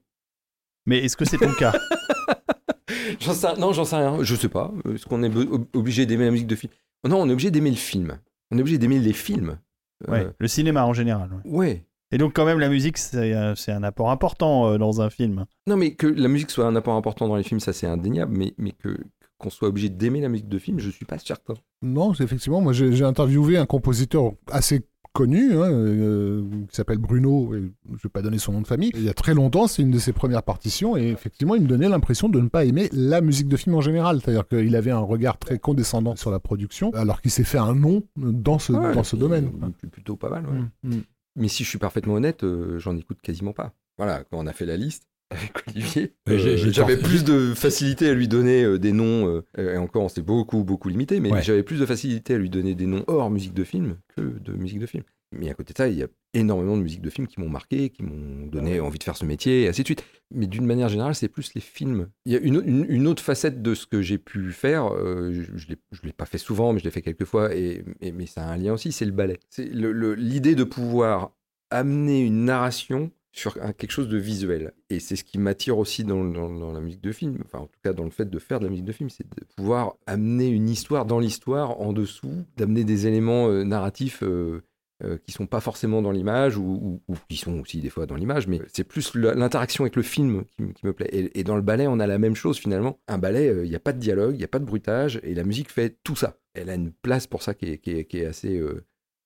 [0.85, 1.73] Mais est-ce que c'est ton cas?
[3.19, 4.21] J'en sais, non, j'en sais rien.
[4.23, 4.71] Je sais pas.
[4.93, 5.31] Est-ce qu'on est
[5.75, 6.71] obligé d'aimer la musique de film?
[7.07, 8.17] Non, on est obligé d'aimer le film.
[8.51, 9.59] On est obligé d'aimer les films.
[10.07, 11.29] Euh, Ouais, le cinéma en général.
[11.45, 11.51] ouais.
[11.57, 11.85] ouais.
[12.13, 15.09] Et donc quand même la musique c'est euh, c'est un apport important euh, dans un
[15.09, 15.45] film.
[15.67, 18.35] Non, mais que la musique soit un apport important dans les films, ça c'est indéniable.
[18.35, 18.97] Mais, mais que
[19.37, 21.55] qu'on soit obligé d'aimer la musique de film, je suis pas certain.
[21.81, 24.81] Non, c'est effectivement, moi j'ai interviewé un compositeur assez
[25.13, 28.91] connu, hein, euh, qui s'appelle Bruno, et je vais pas donner son nom de famille.
[28.93, 31.67] Il y a très longtemps, c'est une de ses premières partitions, et effectivement, il me
[31.67, 34.21] donnait l'impression de ne pas aimer la musique de film en général.
[34.21, 37.75] C'est-à-dire qu'il avait un regard très condescendant sur la production, alors qu'il s'est fait un
[37.75, 39.51] nom dans ce, Ouais, dans ce domaine.
[39.91, 40.45] Plutôt pas mal.
[40.45, 40.59] ouais.
[40.83, 41.01] Mm, mm.
[41.37, 43.73] Mais si je suis parfaitement honnête, euh, j'en écoute quasiment pas.
[43.97, 48.13] Voilà, quand on a fait la liste avec Olivier, euh, j'avais plus de facilité à
[48.13, 49.27] lui donner euh, des noms,
[49.57, 51.41] euh, et encore on s'est beaucoup beaucoup limité, mais Ouais.
[51.41, 54.53] j'avais plus de facilité à lui donner des noms hors musique de film que de
[54.53, 55.03] musique de film.
[55.33, 57.47] Mais à côté de ça, il y a énormément de musiques de films qui m'ont
[57.47, 60.03] marqué, qui m'ont donné envie de faire ce métier, et ainsi de suite.
[60.29, 62.09] Mais d'une manière générale, c'est plus les films.
[62.25, 65.31] Il y a une, une- une autre facette de ce que j'ai pu faire, euh,
[65.31, 68.11] je je ne l'ai pas fait souvent, mais je l'ai fait quelques fois, et, et-
[68.11, 69.39] mais ça a un lien aussi, c'est le ballet.
[69.49, 71.31] C'est l'idée de pouvoir
[71.69, 74.73] amener une narration sur quelque chose de visuel.
[74.89, 77.93] Et c'est ce qui m'attire aussi dans, la musique de film, enfin en tout cas
[77.93, 80.69] dans le fait de faire de la musique de film, c'est de pouvoir amener une
[80.69, 84.61] histoire dans l'histoire, en dessous, d'amener des éléments euh, narratifs euh,
[85.03, 88.47] euh, qui sont pas forcément dans l'image, ou, qui sont aussi des fois dans l'image,
[88.47, 91.09] mais c'est plus l'interaction avec le film qui, me plaît.
[91.33, 92.99] Et, dans le ballet, on a la même chose finalement.
[93.07, 95.19] Un ballet, euh, il n'y a pas de dialogue, il n'y a pas de bruitage,
[95.23, 96.37] et la musique fait tout ça.
[96.53, 98.85] Elle a une place pour ça qui est, qui est- qui est assez euh,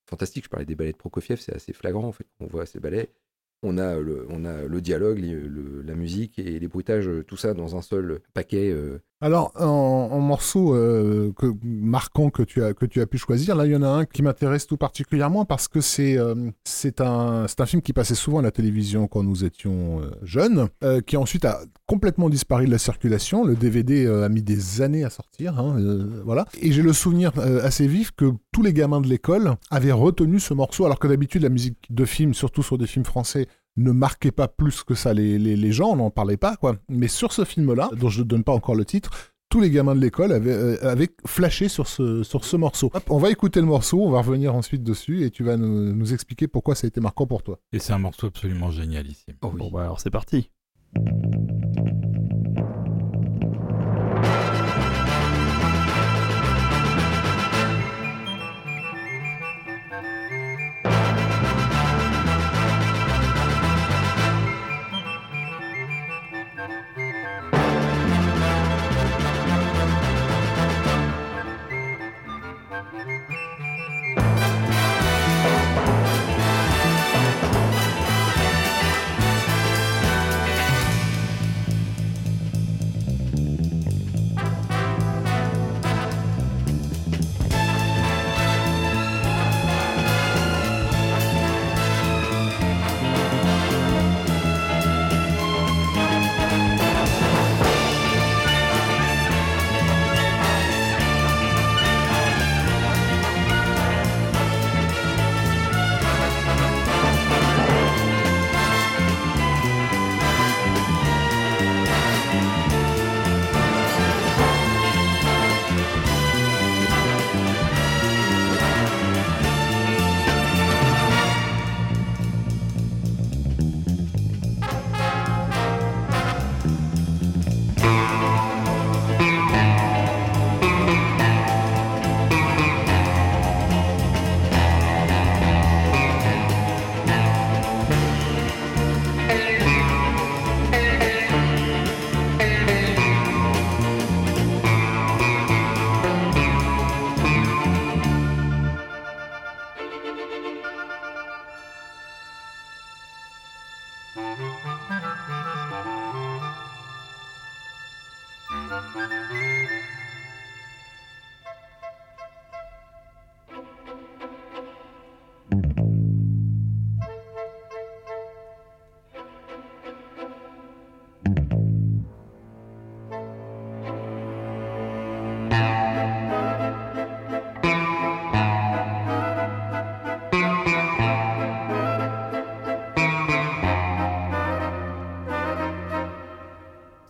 [0.10, 0.46] fantastique.
[0.46, 2.28] Je parlais des ballets de Prokofiev, c'est assez flagrant en fait.
[2.40, 3.10] On voit ces ballets,
[3.66, 5.20] on a le, on a le dialogue,
[5.86, 8.74] la musique et les bruitages, euh, tout ça dans un seul paquet.
[9.22, 13.66] Alors, en, morceaux euh, que, marquants que tu, as, que tu as pu choisir, là,
[13.66, 16.52] il y en a un qui m'intéresse tout particulièrement parce que c'est euh,
[17.00, 20.68] un, un film qui passait souvent à la télévision quand nous étions euh, jeunes,
[21.08, 23.46] qui ensuite a complètement disparu de la circulation.
[23.46, 25.78] Le DVD a mis des années à sortir, hein,
[26.26, 26.46] voilà.
[26.62, 27.32] Et j'ai le souvenir
[27.64, 31.42] assez vif que tous les gamins de l'école avaient retenu ce morceau, alors que d'habitude,
[31.42, 33.48] la musique de film, surtout sur des films français,
[33.78, 36.78] ne marquait pas plus que ça les, les, les gens, on n'en parlait pas, quoi.
[36.90, 39.12] Mais sur ce film-là, dont je ne donne pas encore le titre,
[39.50, 42.90] tous les gamins de l'école avaient, euh, avaient flashé sur ce, sur ce morceau.
[42.94, 45.94] Hop, on va écouter le morceau, on va revenir ensuite dessus et tu vas nous,
[45.94, 47.60] nous expliquer pourquoi ça a été marquant pour toi.
[47.72, 49.36] Et c'est un morceau absolument génialissime.
[49.42, 49.60] Oh oui.
[49.60, 50.52] Bon bah alors c'est parti.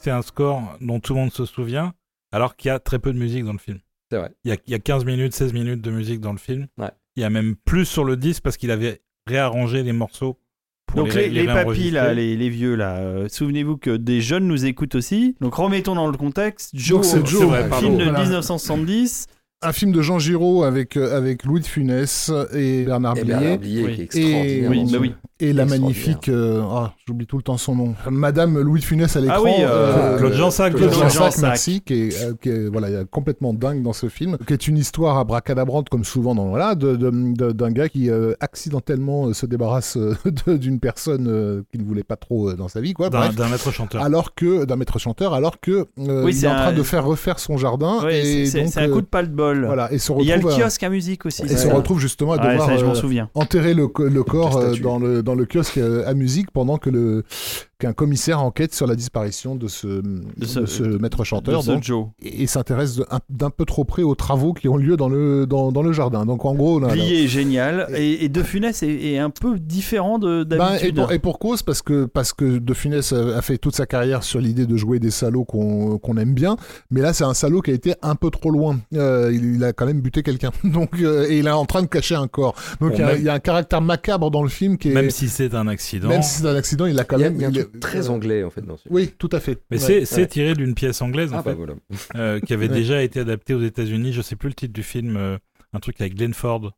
[0.06, 1.96] C'est un score dont tout le monde se souvient,
[2.32, 3.80] alors qu'il y a très peu de musique dans le film.
[4.12, 4.30] C'est vrai.
[4.44, 6.68] Il y, a, il y a 15 minutes, 16 minutes de musique dans le film.
[6.78, 6.92] Ouais.
[7.16, 10.38] Il y a même plus sur le disque parce qu'il avait réarrangé les morceaux.
[10.86, 11.92] Pour Donc les, les papis réenregistrer.
[11.92, 15.36] là, les, les vieux là, euh, souvenez-vous que des jeunes nous écoutent aussi.
[15.42, 16.70] Donc remettons dans le contexte.
[16.76, 17.98] Joe, Joe, film ouais, pardon.
[17.98, 18.22] de Voilà.
[18.22, 19.26] 1970.
[19.66, 23.60] Un film de Jean Giraud avec, euh, avec Louis de Funès et Bernard Blier.
[23.62, 24.08] Oui.
[24.14, 24.68] Et.
[24.68, 25.14] Oui, bah oui.
[25.40, 29.16] et la magnifique, euh, ah, j'oublie tout le temps son nom, Madame Louis de Funès
[29.16, 29.36] à l'écran.
[29.38, 33.04] Ah oui, euh, Claude Jansac, Claude Claude Jansac, merci, qui est, euh, qui est, voilà,
[33.06, 36.96] complètement dingue dans ce film, qui est une histoire abracadabrante comme souvent dans voilà, de-
[36.96, 40.16] de- de- d'un gars qui euh, accidentellement euh, se débarrasse euh,
[40.58, 43.10] d'une personne euh, qu'il ne voulait pas trop euh, dans sa vie, quoi.
[43.10, 44.02] D'un maître chanteur.
[44.04, 46.74] Alors que d'un maître chanteur, alors que euh, Oui, il c'est est en train un-
[46.74, 49.55] de faire refaire son jardin et c'est- un euh, coup de pas de bol.
[49.66, 51.44] Voilà et se Il y a le kiosque à musique aussi.
[51.44, 53.30] et se retrouve justement à Ouais, devoir ça, je m'en euh, souviens.
[53.36, 54.82] enterrer le, co- le corps euh, statue.
[54.82, 57.24] dans le dans le kiosque euh, à musique pendant que le
[57.78, 61.72] qu'un commissaire enquête sur la disparition de ce de ce- ce, maître chanteur De ce
[61.72, 62.06] donc, Joe.
[62.22, 65.72] et, et s'intéresse d'un peu trop près aux travaux qui ont lieu dans le dans,
[65.72, 66.26] dans le jardin.
[66.26, 70.20] Donc en gros Blier est génial et, et De Funès est, est un peu différent
[70.20, 70.96] de Ben, et, d'habitude.
[70.96, 73.86] pour, et pour cause, parce que, parce que De Funès a, a fait toute sa
[73.86, 76.56] carrière sur l'idée de jouer des salauds qu'on qu'on aime bien,
[76.92, 78.80] mais là c'est un salaud qui a été un peu trop loin.
[78.94, 81.82] Euh, il, il a quand même buté quelqu'un, donc euh, et il est en train
[81.82, 82.56] de cacher un corps.
[82.80, 84.78] Donc Bon, il y a- même- il y, a un caractère macabre dans le film
[84.78, 86.08] qui est Même si c'est un accident.
[86.08, 87.65] même si c'est un accident, il a quand Il y a, même il y a
[87.66, 88.96] est- truc très anglais en fait dans ce film.
[88.96, 89.60] Oui, tout à fait.
[89.72, 90.06] Mais Ouais.
[90.06, 90.28] c'est ouais.
[90.28, 91.74] tiré d'une pièce anglaise en Ah bah fait, voilà.
[92.16, 92.76] euh, qui avait Ouais.
[92.76, 94.14] déjà été adaptée aux États-Unis.
[94.14, 95.18] Je sais plus le titre du film.
[95.18, 95.38] euh,
[95.74, 96.72] un truc avec Glenn Ford.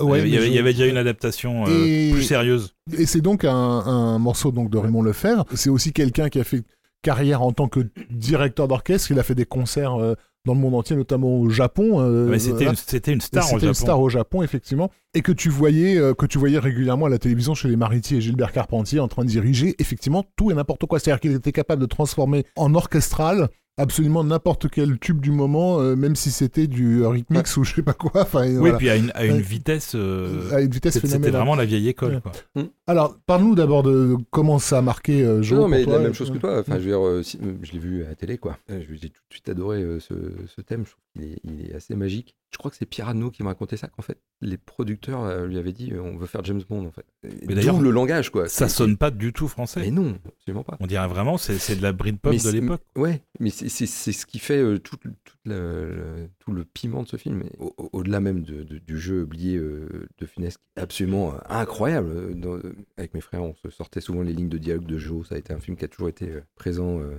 [0.00, 2.74] Ouais, il, y avait, il y je- avait déjà une adaptation euh, Et- plus sérieuse.
[2.96, 5.44] Et c'est donc un, un morceau donc de Raymond Lefebvre.
[5.54, 6.62] C'est aussi quelqu'un qui a fait
[7.02, 9.10] carrière en tant que directeur d'orchestre.
[9.10, 10.14] Il a fait des concerts euh,
[10.46, 12.00] dans le monde entier, notamment au Japon.
[12.00, 12.70] euh, Mais c'était voilà.
[12.70, 13.66] une, star au Japon.
[13.66, 17.08] une star au Japon, effectivement, et que tu voyais, euh, que tu voyais régulièrement à
[17.10, 20.54] la télévision chez les Maritiers et Gilbert Carpentier en train de diriger, effectivement, tout et
[20.54, 20.98] n'importe quoi.
[20.98, 23.48] C'est-à-dire qu'il était capable de transformer en orchestral
[23.80, 27.82] absolument n'importe quel tube du moment, euh, même si c'était du Rhythmix ou je sais
[27.82, 28.10] pas quoi.
[28.22, 28.76] Enfin, Oui, voilà.
[28.76, 29.92] puis à une, à une vitesse.
[29.94, 32.14] euh, à une vitesse c'était vraiment la vieille école.
[32.16, 32.20] Ouais.
[32.54, 32.62] Quoi.
[32.86, 35.56] Alors, parle-nous d'abord de comment ça a marqué euh, Joe.
[35.58, 35.92] non, pour mais toi.
[35.94, 36.60] la même chose que toi.
[36.60, 36.78] Enfin, Mm.
[36.78, 38.58] je veux dire, euh, si- euh, je l'ai vu à la télé, quoi.
[38.70, 40.14] Euh, je- J'ai tout de suite adoré euh, ce,
[40.54, 40.84] ce thème.
[40.84, 42.36] Je trouve est, il est assez magique.
[42.52, 45.56] Je crois que c'est Arnaud qui m'a raconté ça, qu'en fait, les producteurs euh, lui
[45.58, 47.06] avaient dit euh, on veut faire James Bond, en fait.
[47.46, 48.48] Mais d'ailleurs, le langage, quoi.
[48.48, 49.80] Ça sonne pas du tout français.
[49.80, 50.76] Mais non, absolument pas.
[50.80, 52.82] On dirait vraiment c'est de la Britpop de l'époque.
[52.96, 57.16] Ouais, mais c'est- ce qui fait euh, tout, tout le, tout le piment de ce
[57.16, 57.44] film.
[57.58, 62.38] Au- Au-delà même de- de- du jeu oublié euh, de Funès, qui est absolument incroyable.
[62.38, 62.58] Dans-
[62.96, 65.28] avec mes frères, on se sortait souvent les lignes de dialogue de Joe.
[65.28, 66.98] Ça a été un film qui a toujours été présent.
[67.00, 67.16] euh.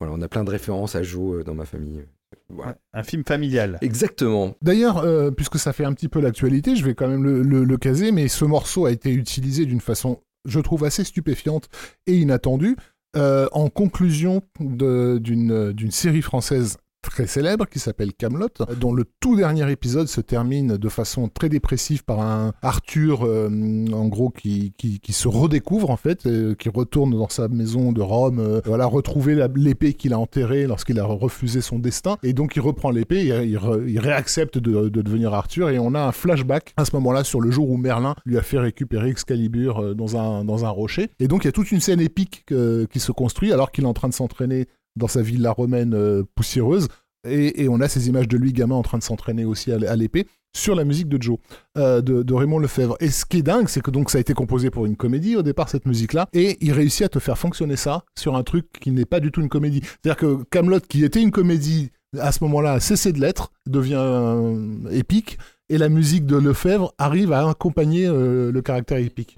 [0.00, 2.02] Voilà, on a plein de références à Joe dans ma famille.
[2.48, 2.76] Voilà.
[2.92, 3.78] Un film familial.
[3.82, 4.54] Exactement.
[4.62, 7.64] D'ailleurs, euh, puisque ça fait un petit peu l'actualité, je vais quand même le, le-
[7.64, 11.68] le caser, mais ce morceau a été utilisé d'une façon, je trouve, assez stupéfiante
[12.06, 12.76] et inattendue,
[13.16, 16.76] euh, en conclusion d'une d'une série française
[17.10, 18.48] très célèbre qui s'appelle Camelot,
[18.80, 23.48] dont le tout dernier épisode se termine de façon très dépressive par un Arthur, euh,
[23.92, 28.00] en gros, qui, qui, se redécouvre en fait, euh, qui retourne dans sa maison de
[28.00, 32.56] Rome, euh, voilà, retrouver l'épée qu'il a enterrée lorsqu'il a refusé son destin, et donc
[32.56, 36.74] il reprend l'épée, il, il réaccepte de, de devenir Arthur, et on a un flashback
[36.76, 40.16] à ce moment-là sur le jour où Merlin lui a fait récupérer Excalibur euh, dans
[40.16, 42.44] un, dans un rocher, et donc il y a toute une scène épique
[42.90, 44.66] qui se construit alors qu'il est en train de s'entraîner
[44.96, 46.88] dans sa villa romaine euh, poussiéreuse.
[47.28, 50.28] Et, on a ces images de lui, gamin, en train de s'entraîner aussi à, l'épée,
[50.54, 51.38] sur la musique de Joe,
[51.76, 52.96] euh, de, Raymond Lefebvre.
[53.00, 55.34] Et ce qui est dingue, c'est que donc ça a été composé pour une comédie
[55.34, 58.66] au départ, cette musique-là, et il réussit à te faire fonctionner ça sur un truc
[58.80, 59.80] qui n'est pas du tout une comédie.
[59.82, 63.98] C'est-à-dire que Camelot, qui était une comédie à ce moment-là, a cessé de l'être, devient
[63.98, 65.38] euh, épique,
[65.68, 69.36] et la musique de Lefebvre arrive à accompagner le caractère épique.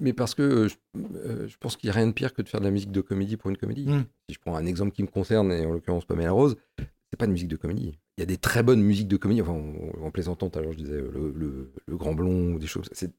[0.00, 0.74] Mais parce que euh, je,
[1.16, 2.92] euh, je pense qu'il n'y a rien de pire que de faire de la musique
[2.92, 3.86] de comédie pour une comédie.
[3.86, 4.04] Mm.
[4.28, 7.26] Si je prends un exemple qui me concerne, et en l'occurrence Pamela Rose, c'est pas
[7.26, 7.98] une musique de comédie.
[8.16, 9.42] Il y a des très bonnes musiques de comédie.
[9.42, 12.58] Enfin, en, en plaisantant, tout à l'heure, je disais le, le- le Grand Blond ou
[12.58, 12.88] des choses.
[12.92, 13.12] C'est-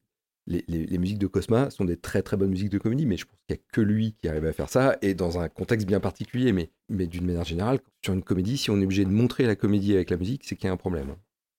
[0.48, 3.16] Les, les- les musiques de Cosma sont des très très bonnes musiques de comédie, mais
[3.16, 5.48] je pense qu'il n'y a que lui qui arrive à faire ça, et dans un
[5.48, 6.52] contexte bien particulier.
[6.52, 9.56] Mais, mais d'une manière générale, sur une comédie, si on est obligé de montrer la
[9.56, 11.16] comédie avec la musique, c'est qu'il y a un problème.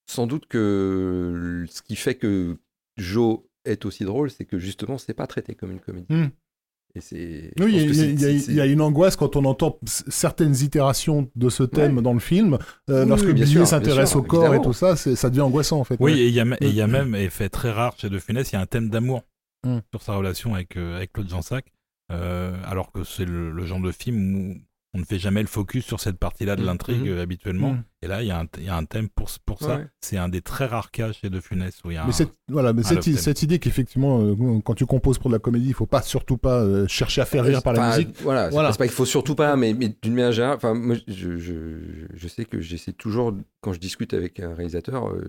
[0.09, 2.57] Sans doute que ce qui fait que
[2.95, 6.05] Joe est aussi drôle, c'est que justement, c'est pas traité comme une comédie.
[6.13, 6.29] Mm.
[6.95, 7.51] Et c'est.
[7.59, 8.25] Oui, il y,
[8.59, 12.01] a- y y une angoisse quand on entend certaines itérations de ce thème Ouais.
[12.03, 12.57] dans le film.
[12.89, 15.97] Euh, Oui, lorsque Billy s'intéresse au corps et tout ça, ça devient angoissant en fait.
[15.99, 16.19] Oui, Ouais.
[16.19, 18.55] et il y a, y a même, et fait très rare chez De Funès, il
[18.55, 19.23] y a un thème d'amour
[19.65, 19.79] Mm.
[19.91, 21.65] sur sa relation avec, euh, avec Claude Jansac,
[22.11, 24.57] euh, alors que c'est le, le genre de film où
[24.93, 26.65] on ne fait jamais le focus sur cette partie-là de Mm.
[26.65, 27.07] l'intrigue Mhm.
[27.09, 27.73] euh, habituellement.
[27.73, 27.83] Mm.
[28.01, 29.77] Et là, il y, a un- il y a un thème pour, pour ça.
[29.77, 29.85] Ouais.
[30.01, 32.13] C'est un des très rares cas chez De Funès où il y a Mais, un-
[32.13, 35.67] cette, voilà, mais un cette, idée qu'effectivement, euh, quand tu composes pour de la comédie,
[35.67, 38.15] il faut pas surtout pas euh, chercher à faire rire par la Enfin, musique.
[38.21, 38.69] Voilà, c'est Voilà.
[38.69, 41.37] pas- c'est pas qu'il faut surtout pas, mais, mais d'une manière générale, enfin, moi, je,
[41.37, 41.53] je,
[42.13, 45.27] je sais que j'essaie toujours, quand je discute avec un réalisateur, euh,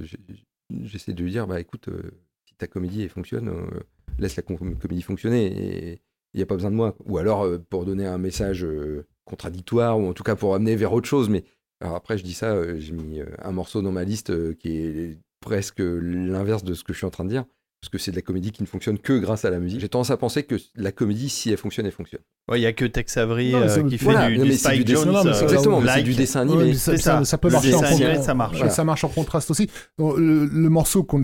[0.84, 2.02] j'essaie de lui dire, bah écoute, euh,
[2.46, 3.80] si ta comédie elle fonctionne, euh,
[4.18, 6.02] laisse la com- comédie fonctionner et
[6.34, 6.94] il n'y a pas besoin de moi.
[7.06, 10.74] Ou alors euh, pour donner un message euh, contradictoire, ou en tout cas pour amener
[10.74, 11.28] vers autre chose.
[11.28, 11.44] Mais
[11.80, 14.54] alors après, je dis ça, euh, j'ai mis euh, un morceau dans ma liste euh,
[14.54, 17.44] qui est presque l'inverse de ce que je suis en train de dire.
[17.80, 19.78] Parce que c'est de la comédie qui ne fonctionne que grâce à la musique.
[19.80, 22.20] J'ai tendance à penser que la comédie, si elle fonctionne, elle fonctionne.
[22.50, 24.52] Ouais, il y a que Tex Avery Non, euh, qui fait voilà, du, non, du
[24.54, 25.12] Spike du dessin- Jones.
[25.12, 26.74] non, mais c'est- euh, Exactement, c'est du dessin animé.
[26.74, 28.58] ça, peut Le marcher en animé, ça marche.
[28.58, 29.70] ça- ça marche en contraste aussi.
[29.96, 31.22] Bon, Le, le morceau qu'on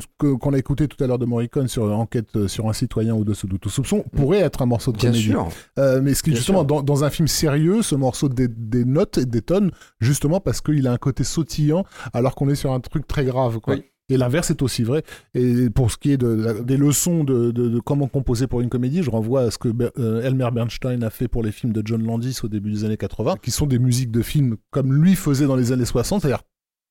[0.53, 3.57] a écouté tout à l'heure de Morricone sur Enquête euh, sur un citoyen au-dessous de
[3.57, 5.31] tout soupçon pourrait être un morceau de Bien comédie.
[5.31, 5.49] sûr.
[5.81, 9.19] Euh, mais ce qui Bien justement dans, dans un film sérieux, ce morceau dé- dénote
[9.19, 13.09] et détonne justement parce qu'il a un côté sautillant alors qu'on est sur un truc
[13.09, 13.59] très grave.
[13.59, 13.75] Quoi.
[13.75, 13.83] Oui.
[14.11, 15.03] Et l'inverse est aussi vrai.
[15.35, 18.61] Et pour ce qui est de, la- des leçons de, de- de comment composer pour
[18.61, 21.53] une comédie, je renvoie à ce que Ber- euh, Elmer Bernstein a fait pour les
[21.53, 24.57] films de John Landis au début des années 80, qui sont des musiques de films
[24.71, 26.43] comme lui faisait dans les années 60, c'est-à-dire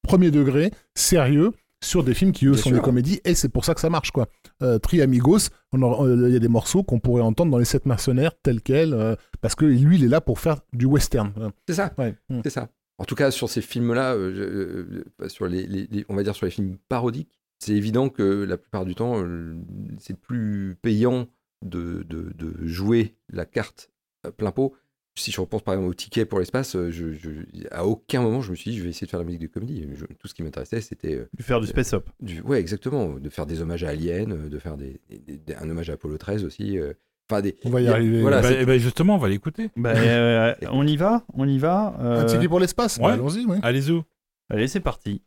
[0.08, 1.52] premier degré, sérieux,
[1.84, 2.78] sur des films qui eux Bien sont sûr.
[2.78, 4.28] des comédies, et c'est pour ça que ça marche quoi.
[4.62, 7.86] Euh, Tri Amigos, euh, il y a des morceaux qu'on pourrait entendre dans les sept
[7.86, 11.32] mercenaires tels quels, euh, parce que lui il est là pour faire du western.
[11.68, 11.92] C'est ça.
[11.98, 12.16] Ouais.
[12.30, 12.40] Mm.
[12.44, 12.70] C'est ça.
[13.00, 16.24] En tout cas, sur ces films-là, euh, je- euh, sur les, les- les- on va
[16.24, 19.56] dire sur les films parodiques, c'est évident que la plupart du temps, euh,
[20.00, 21.28] c'est plus payant
[21.64, 23.90] de, de- de jouer la carte
[24.24, 24.76] à plein pot.
[25.16, 27.30] Si je repense par exemple au ticket pour l'espace, euh, je, je-
[27.72, 29.48] à aucun moment je me suis dit je vais essayer de faire la musique de
[29.48, 29.88] comédie.
[29.94, 32.10] Je- tout ce qui m'intéressait, c'était euh, Du faire du space up.
[32.20, 35.56] du, ouais exactement, de faire des hommages à Alien, euh, de faire des, des- des-
[35.56, 36.78] un hommage à Apollo 13 aussi.
[36.80, 36.94] euh,
[37.34, 37.56] Enfin des.
[37.66, 38.22] On va y arriver.
[38.22, 39.70] Voilà, Bah, ben, justement, on va l'écouter.
[39.76, 43.12] Bah, euh, on y va On y va euh, Un ticket pour l'espace ouais.
[43.12, 43.58] Allons-y, oui.
[43.64, 44.02] Allez-y.
[44.50, 45.22] Allez, c'est parti.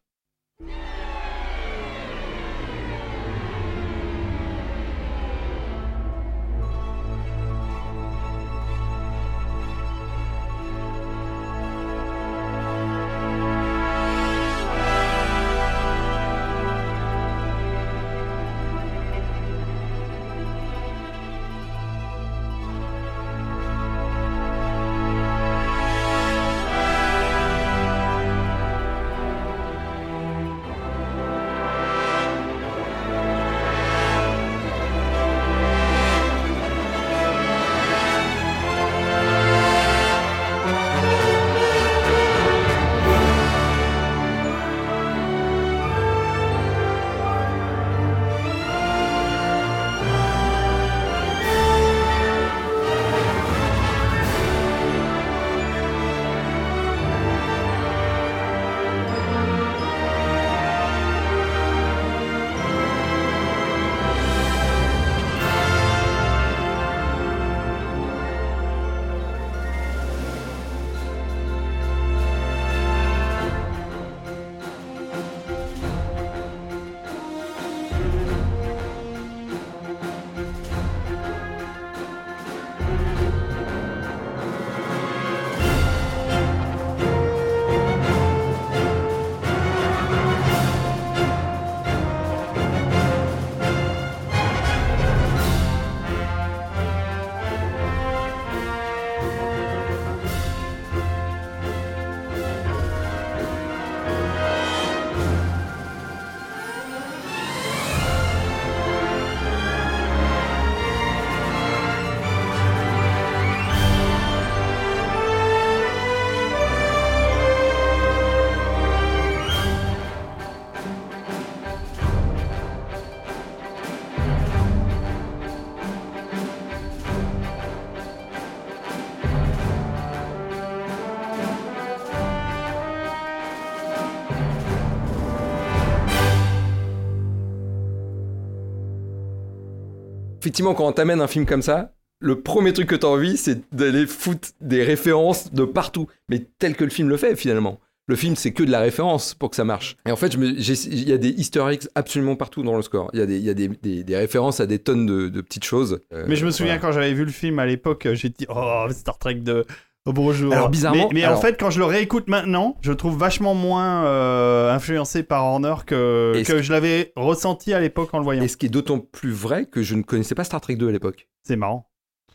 [140.56, 143.60] Effectivement, quand on t'amène un film comme ça, le premier truc que t'as envie, c'est
[143.74, 147.78] d'aller foutre des références de partout, mais tel que le film le fait finalement.
[148.08, 149.96] Le film, c'est que de la référence pour que ça marche.
[150.06, 153.10] Et en fait, il y a des easter eggs absolument partout dans le score.
[153.12, 155.28] Il y a des, il y a des, des- des références à des tonnes de,
[155.28, 155.98] de petites choses.
[156.14, 156.80] Euh, Mais je me souviens voilà.
[156.88, 159.64] quand j'avais vu le film à l'époque, j'ai dit oh Star Trek 2.
[160.08, 160.52] Oh, bonjour.
[160.52, 163.18] Alors, bizarrement, mais, mais alors- en fait, quand je le réécoute maintenant, je le trouve
[163.18, 168.24] vachement moins euh, influencé par Horner que, que je l'avais ressenti à l'époque en le
[168.24, 168.42] voyant.
[168.42, 170.88] Et ce qui est d'autant plus vrai que je ne connaissais pas Star Trek 2
[170.88, 171.28] à l'époque.
[171.42, 171.88] C'est marrant.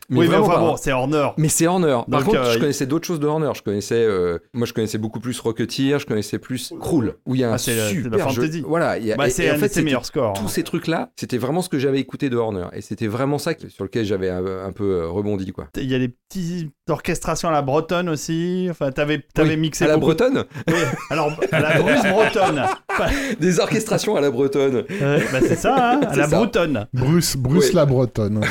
[0.08, 0.76] Mais oui, mais vraiment enfin bon, hein.
[0.78, 1.28] c'est Horner.
[1.38, 1.98] Mais c'est Horner.
[2.10, 3.50] Par Donc, contre, euh, je il- connaissais d'autres choses de Horner.
[3.54, 7.40] Je connaissais, euh, moi, je connaissais beaucoup plus Rocketeer, je connaissais plus Krull, où il
[7.40, 8.42] y a un Ah, c'est la- c'est super la jeu.
[8.42, 8.64] fantasy.
[8.66, 8.98] Voilà.
[8.98, 10.34] il y a- Bah, et- c'est et un en fait, c'était- meilleurs scores.
[10.34, 12.66] tous ces trucs-là, c'était vraiment ce que j'avais écouté de Horner.
[12.74, 15.68] Et c'était vraiment ça que- sur lequel j'avais un, un peu euh, rebondi, quoi.
[15.76, 18.66] Il y a des petites orchestrations à la bretonne aussi.
[18.70, 20.74] Enfin, t'avais avais Oui, mixé à la bretonne Oui,
[21.10, 22.62] Alors, à la Bruce bretonne.
[23.40, 24.84] Des orchestrations à la bretonne.
[24.88, 26.36] Ouais, bah, c'est ça, hein, à C'est la ça.
[26.36, 26.86] bretonne.
[26.92, 28.40] Bruce, Bruce la Bretonne.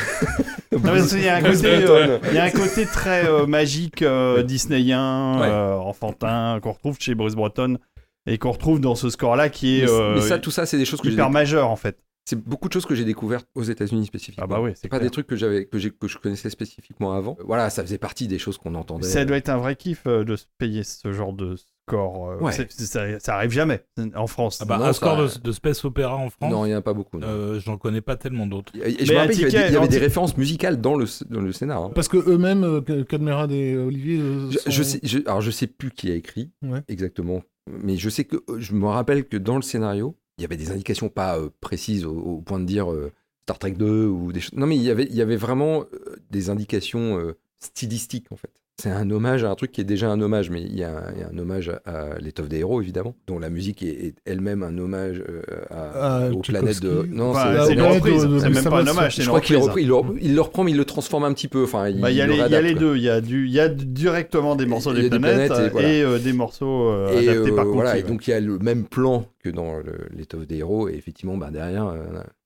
[0.84, 2.10] Non, mais il y a un Bruce côté, Bretonne.
[2.12, 5.48] euh, il y a un côté très euh, magique euh, disneyen, Ouais.
[5.48, 7.78] euh, enfantin qu'on retrouve chez Bruce Breton
[8.26, 10.78] et qu'on retrouve dans ce score-là qui est Mais, euh, mais ça, tout ça, c'est
[10.78, 11.98] des choses que j'ai hyper majeur en fait.
[12.24, 14.44] C'est beaucoup de choses que j'ai découvertes aux États-Unis spécifiquement.
[14.46, 15.10] Ah bah oui, c'est pas clair.
[15.10, 17.36] des trucs que j'avais que, que je connaissais spécifiquement avant.
[17.44, 19.08] Voilà, ça faisait partie des choses qu'on entendait.
[19.08, 21.56] Ça doit être un vrai kiff de se payer ce genre de
[21.88, 22.30] score.
[22.32, 22.52] euh, Ouais.
[22.52, 23.84] ça, ça arrive jamais
[24.16, 24.60] en France.
[24.62, 26.76] Ah bah, Non, un ça- score de, de space opéra en France, Non, il n'y
[26.76, 27.18] en a pas beaucoup.
[27.20, 27.28] non.
[27.28, 28.72] euh, j'en connais pas tellement d'autres.
[28.76, 30.80] Je me rappelle qu'il y avait, des, ticket il y avait des anti- références musicales
[30.82, 31.84] dans le, dans le scénar.
[31.84, 31.92] hein.
[31.94, 34.20] Parce que eux-mêmes, euh, Cadmerade et Olivier.
[34.20, 36.82] euh, Je, sont- je sais, je- alors je sais plus qui a écrit Ouais.
[36.88, 40.58] exactement, mais je sais que je me rappelle que dans le scénario, il y avait
[40.58, 43.12] des indications pas euh, précises au, au point de dire euh,
[43.44, 44.54] Star Trek 2 ou des choses.
[44.54, 48.36] Non, mais il y avait, il y avait vraiment euh, des indications euh, stylistiques en
[48.36, 48.52] fait.
[48.82, 50.90] C'est un hommage à un truc qui est déjà un hommage, mais il y a
[50.90, 53.84] un, il y a un hommage à, à l'étoffe des héros évidemment, dont la musique
[53.84, 57.06] est, est elle-même un hommage euh, à, À aux planètes de.
[57.12, 59.62] Non, Enfin, c'est- une reprise, c'est même pas un hommage, c'est je crois qu'il le,
[59.62, 61.64] repris- il le- il le reprend, mais il le transforme un petit peu.
[61.64, 62.96] Enfin, il, Bah, Il y a le les- y a deux.
[62.98, 65.72] Il y a, du, il y a directement des morceaux des des planètes, planètes et
[65.72, 65.94] voilà.
[65.94, 68.40] et euh, des morceaux euh, Et adaptés euh, par voilà, et donc il y a
[68.40, 71.98] le même plan que dans le- l'étoffe des héros, et effectivement, bah, derrière, euh,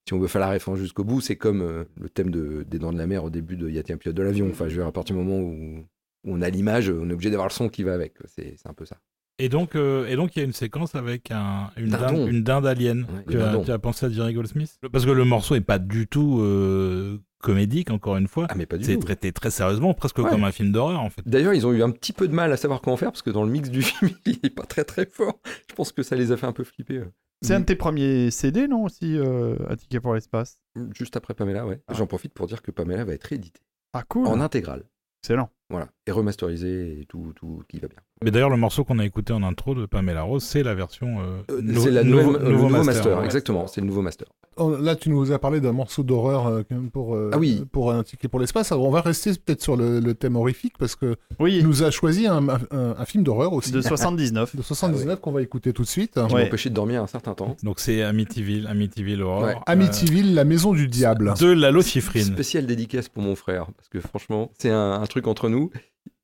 [0.07, 2.77] si on veut faire la référence jusqu'au bout, c'est comme euh, le thème de, des
[2.77, 4.71] Dents de la Mer au début de Y a-t-il un pilote de l'avion Enfin, je
[4.75, 5.86] veux dire, à partir du moment où
[6.26, 8.13] on a l'image, on est obligé d'avoir le son qui va avec.
[8.26, 8.97] C'est un peu ça.
[9.38, 12.41] Et donc, euh, et donc, il y a une séquence avec un, une, dinde, une
[12.43, 13.01] dinde alien.
[13.01, 13.63] Ouais, tu, as, dindon.
[13.65, 14.80] tu as pensé à Jerry Goldsmith?
[14.93, 18.47] Parce que le morceau est pas du tout euh, comédique, encore une fois.
[18.49, 20.30] Ah, mais pas du C'est traité très sérieusement, presque Ouais.
[20.30, 21.21] comme un film d'horreur, en fait.
[21.28, 23.30] D'ailleurs, ils ont eu un petit peu de mal à savoir comment faire, parce que
[23.30, 25.38] dans le mix du film, il est pas très très fort.
[25.69, 26.99] Je pense que ça les a fait un peu flipper.
[26.99, 27.11] euh.
[27.41, 30.59] C'est un de tes premiers CD, non aussi, euh, Un ticket pour l'espace?
[30.97, 31.82] Juste après Pamela, ouais.
[31.89, 31.93] Ah.
[31.93, 33.59] J'en profite pour dire que Pamela va être rééditée
[33.91, 34.84] Ah cool, en intégrale.
[35.21, 35.49] excellent.
[35.72, 35.88] Voilà.
[36.07, 37.97] Et remasterisée et tout, tout qui va bien.
[38.24, 41.20] Mais d'ailleurs, le morceau qu'on a écouté en intro de Pamela Rose, c'est la version.
[41.20, 43.26] euh, Euh, c'est la nouveau, nouvelle- le nouveau master, ouais.
[43.26, 43.66] exactement.
[43.68, 44.28] C'est le nouveau master.
[44.57, 46.61] Oh, Là, tu nous as parlé d'un morceau d'horreur euh,
[46.93, 47.66] pour, euh, Ah oui.
[47.74, 48.72] pour un ticket pour l'espace.
[48.72, 51.84] Alors, on va rester peut-être sur le, le thème horrifique parce que Oui, tu nous
[51.84, 53.72] as choisi un, un- un film d'horreur aussi.
[53.72, 54.55] de 79.
[54.55, 56.13] de 79 qu'on va écouter tout de suite.
[56.13, 56.41] Qui Ouais.
[56.43, 57.57] m'a empêché de dormir un certain temps.
[57.63, 59.43] Donc, c'est Amityville, Amityville Horror.
[59.43, 59.55] Ouais.
[59.66, 61.30] Amityville, la maison du diable.
[61.30, 62.22] euh, de Lalo Schifrin.
[62.22, 65.55] Spéciale dédicace pour mon frère, parce que franchement, c'est un, un truc entre nous.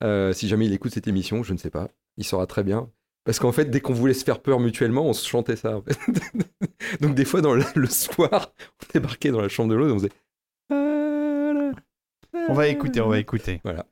[0.04, 2.90] Euh, si jamais il écoute cette émission, je ne sais pas, il saura très bien.
[3.24, 5.78] Parce qu'en fait, dès qu'on voulait se faire peur mutuellement, on se chantait ça.
[5.78, 5.98] en fait.
[7.02, 9.94] Donc des fois, dans le, le soir, on débarquait dans la chambre de l'autre et
[9.94, 10.12] on faisait...
[12.50, 13.62] On va écouter, on va écouter.
[13.64, 13.86] Voilà.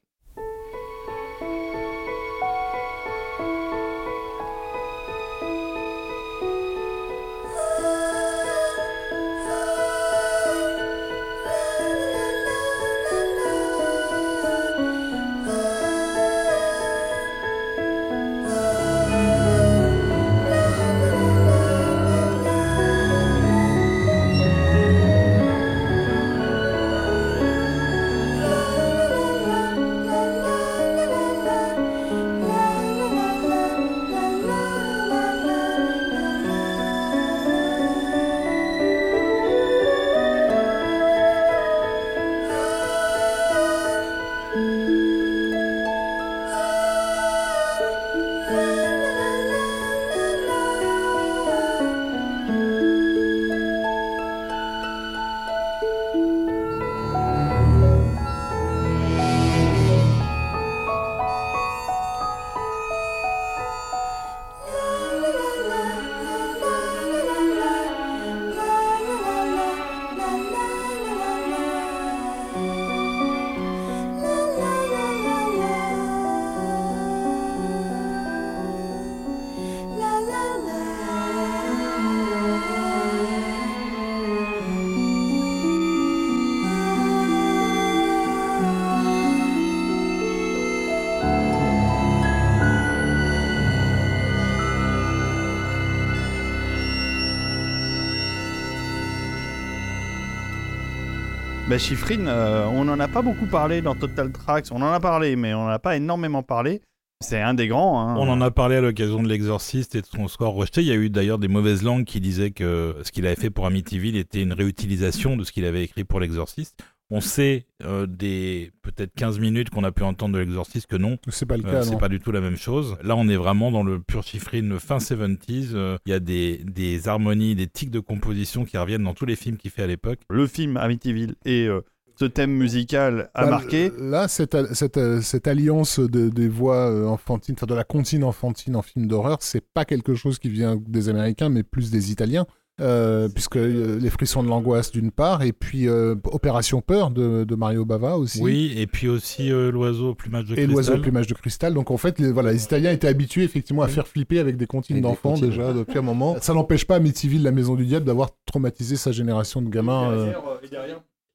[101.79, 104.67] Chiffrine, euh, on n'en a pas beaucoup parlé dans Total Tracks.
[104.71, 106.81] On en a parlé, mais on n'en a pas énormément parlé.
[107.21, 107.99] C'est un des grands.
[107.99, 108.15] hein.
[108.17, 110.81] On en a parlé à l'occasion de l'Exorciste et de son score rejeté.
[110.81, 113.49] Il y a eu d'ailleurs des mauvaises langues qui disaient que ce qu'il avait fait
[113.49, 116.81] pour Amityville était une réutilisation de ce qu'il avait écrit pour l'Exorciste.
[117.11, 121.17] On sait euh, des peut-être 15 minutes qu'on a pu entendre de l'Exorciste que non,
[121.29, 122.97] C'est pas le Euh, cas, c'est pas du tout la même chose.
[123.03, 125.69] Là, on est vraiment dans le pur chiffrine fin 70s.
[125.73, 129.25] Euh, Il y a des, des harmonies, des tics de composition qui reviennent dans tous
[129.25, 130.19] les films qu'il fait à l'époque.
[130.29, 131.81] Le film Amityville et euh,
[132.19, 133.91] ce thème musical a Bah, marqué.
[133.97, 138.81] Là, cette, cette, cette alliance de, des voix enfantines, enfin de la comptine enfantine en
[138.83, 142.45] film d'horreur, c'est pas quelque chose qui vient des Américains, mais plus des Italiens.
[142.81, 147.43] Euh, puisque euh, les frissons de l'angoisse d'une part, et puis euh, Opération Peur de,
[147.43, 148.41] de Mario Bava aussi.
[148.41, 150.99] Oui, et puis aussi euh, l'oiseau au plumage de Et l'oiseau cristal.
[150.99, 151.73] au plumage de cristal.
[151.73, 154.65] Donc en fait, les, voilà, les Italiens étaient habitués effectivement à faire flipper avec des
[154.67, 156.37] comptines d'enfants déjà depuis un moment.
[156.41, 160.11] Ça n'empêche pas Amityville, la maison du diable, d'avoir traumatisé sa génération de gamins.
[160.11, 160.33] euh,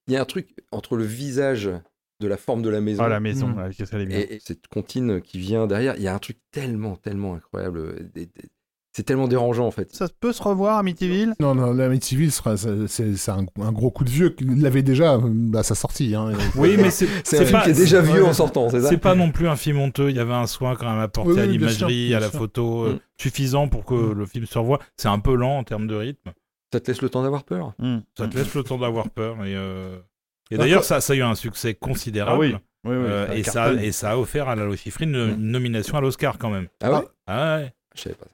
[0.07, 1.69] Il y a un truc entre le visage
[2.21, 3.71] de la forme de la maison Ah, la maison, Mm.
[4.09, 5.95] et, et cette comptine qui vient derrière.
[5.97, 8.09] Il y a un truc tellement, tellement incroyable.
[8.13, 8.49] des- des-
[8.95, 9.93] C'est tellement dérangeant en fait.
[9.93, 11.33] Ça peut se revoir, Amityville?
[11.41, 14.33] Non, non, l'Amityville, c'est un, un gros coup de vieux.
[14.39, 16.15] Il l'avait déjà euh, à sa sortie.
[16.15, 16.31] Hein.
[16.55, 18.29] Oui, mais c'est un film pas- qui est déjà vieux ouais.
[18.29, 18.87] en sortant, c'est ça?
[18.87, 21.31] C'est pas non plus un film honteux, il y avait un soin quand même apporté
[21.31, 22.39] Oui, à oui, l'imagerie, à la sûr.
[22.39, 22.99] photo, euh, Mm.
[23.21, 24.11] suffisant pour que Mm.
[24.13, 24.79] le film se revoie.
[24.95, 26.31] C'est un peu lent en termes de rythme,
[26.71, 27.73] Ça te laisse le temps d'avoir peur?
[27.79, 27.97] Hmm.
[28.17, 29.43] ça te laisse le temps d'avoir peur.
[29.45, 29.97] Et, euh,
[30.51, 32.37] et d'ailleurs, ça, ça a eu un succès considérable.
[32.37, 32.55] Ah oui,
[32.85, 35.51] oui, oui, Euh, ça et, ça, et ça a offert à Lalo Schifrin une, une
[35.51, 36.67] nomination à l'Oscar quand même.
[36.81, 37.05] Ah ouais?
[37.27, 37.73] Ah ouais.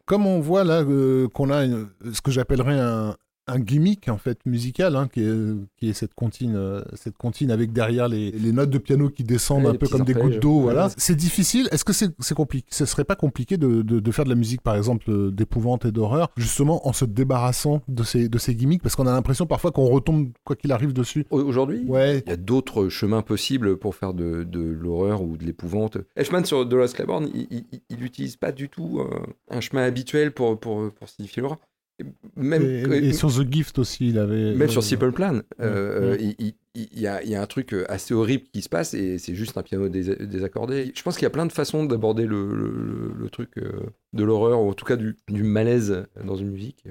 [0.06, 3.16] Comme on voit là euh, qu'on a ce que j'appellerais un,
[3.52, 7.52] un gimmick en fait musical, hein, qui, est, qui est cette comptine, euh, cette comptine
[7.52, 10.40] avec derrière les, les notes de piano qui descendent Ouais, un peu comme des gouttes
[10.40, 10.62] d'eau.
[10.62, 10.94] Voilà, Ouais.
[10.98, 11.68] c'est difficile.
[11.72, 14.36] Est-ce que c'est c'est compliqué Ce serait pas compliqué de, de, de faire de la
[14.36, 18.56] musique, par exemple, euh, d'épouvante et d'horreur, justement en se débarrassant de ces de ces
[18.56, 21.26] gimmicks, parce qu'on a l'impression parfois qu'on retombe quoi qu'il arrive dessus.
[21.30, 21.84] Au- Aujourd'hui?
[21.88, 22.24] Ouais.
[22.26, 25.98] Il y a d'autres chemins possibles pour faire de, de l'horreur ou de l'épouvante.
[26.16, 29.08] Ashman sur The Last Claiborne, il n'utilise pas du tout euh,
[29.50, 31.60] un chemin habituel pour, pour, pour signifier l'horreur.
[32.00, 32.04] Et
[32.36, 34.56] Même, Et, euh, et sur The Gift aussi, il avait.
[34.56, 36.18] même sur euh, Simple Plan, euh, Ouais.
[36.22, 38.70] il, il- il- il y, a, il y a un truc assez horrible qui se
[38.70, 40.92] passe et c'est juste un piano dés- désaccordé.
[40.96, 43.72] Je pense qu'il y a plein de façons d'aborder le, le- le- le truc euh,
[44.14, 46.86] de l'horreur, ou en tout cas du, du malaise dans une musique.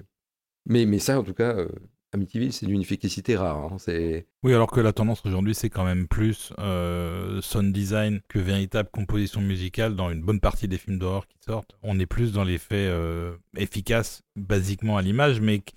[0.67, 1.69] Mais, mais ça, en tout cas, euh,
[2.13, 3.57] Amityville, c'est d'une efficacité rare.
[3.59, 3.77] hein.
[3.79, 8.39] C'est Oui, alors que la tendance aujourd'hui, c'est quand même plus euh, sound design que
[8.41, 11.77] véritable composition musicale dans une bonne partie des films d'horreur qui sortent.
[11.83, 15.75] On est plus dans l'effet euh, efficace, basiquement à l'image, mais qui-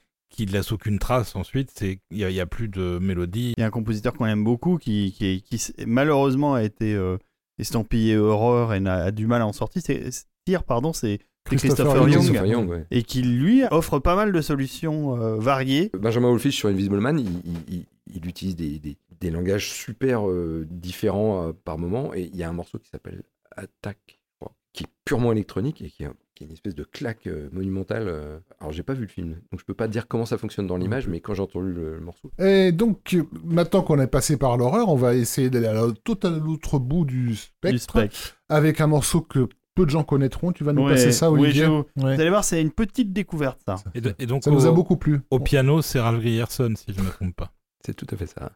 [0.48, 1.70] ne laisse aucune trace ensuite.
[1.76, 3.54] C'est Il n'y a, il y a plus de mélodie.
[3.56, 6.96] Il y a un compositeur qu'on aime beaucoup qui, qui, qui s- malheureusement a été
[6.96, 7.18] euh,
[7.60, 9.84] estampillé horreur et a du mal à en sortir.
[9.86, 10.10] C'est
[10.66, 12.12] pardon, c'est Christopher Christopher Young.
[12.12, 12.22] Young.
[12.24, 12.86] Christopher Young, ouais.
[12.92, 15.92] Et qui lui offre pas mal de solutions euh, variées.
[15.98, 20.30] Benjamin Wolfish sur Invisible Man, il, il- il- il utilise des, des- des langages super
[20.30, 22.14] euh, différents euh, par moment.
[22.14, 23.24] Et il y a un morceau qui s'appelle
[23.56, 24.20] Attack,
[24.74, 28.06] qui est purement électronique et qui est, qui est une espèce de claque euh, monumentale.
[28.08, 28.40] euh.
[28.60, 30.78] Alors, j'ai pas vu le film, donc je peux pas dire comment ça fonctionne dans
[30.78, 32.32] l'image, mais quand j'ai entendu le, le morceau.
[32.40, 37.06] Et donc, maintenant qu'on est passé par l'horreur, on va essayer d'aller à l'autre bout
[37.06, 38.38] du spectre, Du spectre.
[38.50, 40.52] avec un morceau que peu de gens connaîtront.
[40.52, 41.86] Tu vas nous Ouais, passer ça, oui, Olivier je- Ouais.
[42.16, 43.76] Vous allez voir, c'est une petite découverte, ça.
[43.96, 45.22] Et, de- et donc, Ça nous a au, beaucoup plu.
[45.32, 47.52] au piano, c'est Ralph Grierson, si je ne me trompe pas.
[47.86, 48.52] C'est tout à fait ça.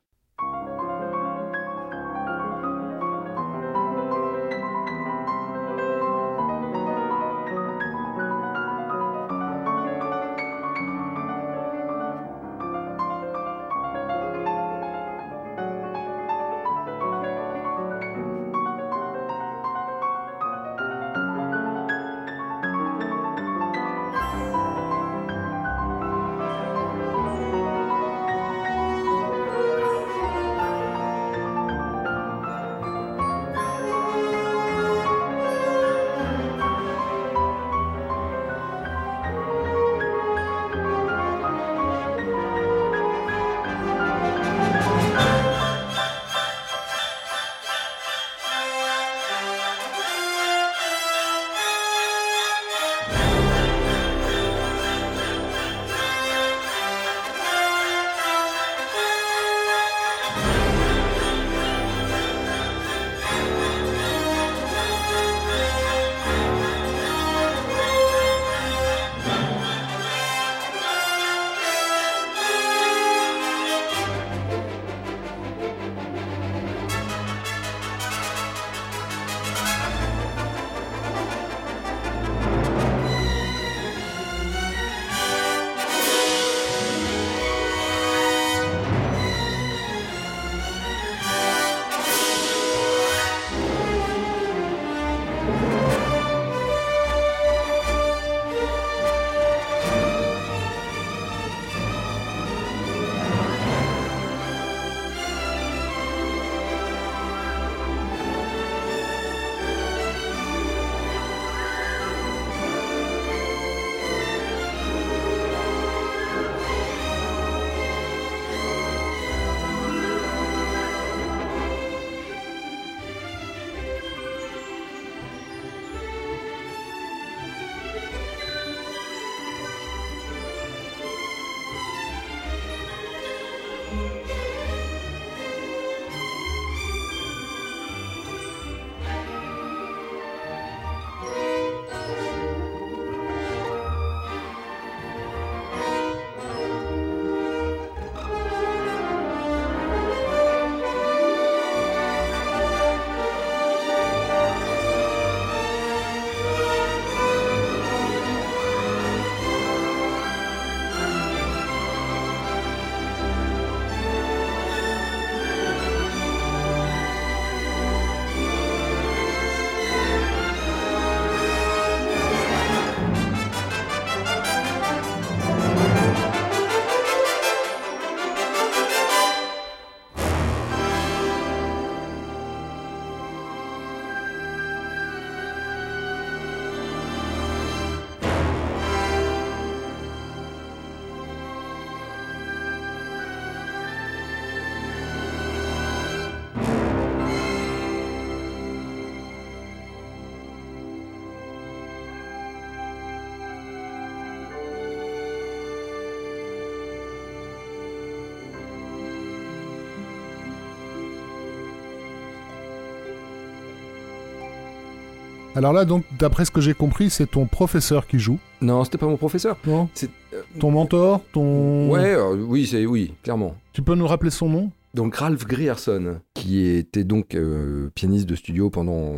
[215.57, 218.37] Alors là, donc, d'après ce que j'ai compris, c'est ton professeur qui joue.
[218.61, 219.57] Non, c'était pas mon professeur.
[219.65, 221.89] Non C'est euh, Ton mentor Ton.
[221.89, 223.55] ouais, euh, oui, c'est oui, clairement.
[223.73, 224.71] Tu peux nous rappeler son nom?
[224.93, 229.15] Donc Ralph Grierson, qui était donc euh, pianiste de studio pendant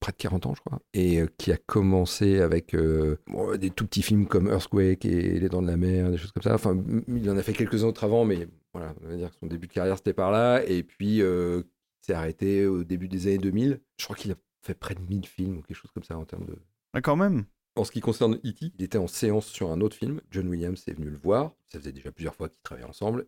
[0.00, 3.86] près de 40 ans, je crois, et qui a commencé avec euh, bon, des tout
[3.86, 6.54] petits films comme Earthquake et Les Dents de la Mer, des choses comme ça.
[6.56, 9.46] Enfin, il en a fait quelques autres avant, mais voilà, on va dire que son
[9.46, 11.62] début de carrière c'était par là, et puis euh,
[12.02, 13.80] il s'est arrêté au début des années 2000.
[13.98, 16.24] Je crois qu'il a fait près de 1000 films ou quelque chose comme ça en
[16.24, 16.56] termes de,
[16.92, 17.44] Ah, quand même.
[17.76, 20.20] en ce qui concerne E.T., il était en séance sur un autre film.
[20.30, 21.52] John Williams est venu le voir.
[21.68, 23.26] Ça faisait déjà plusieurs fois qu'ils travaillaient ensemble.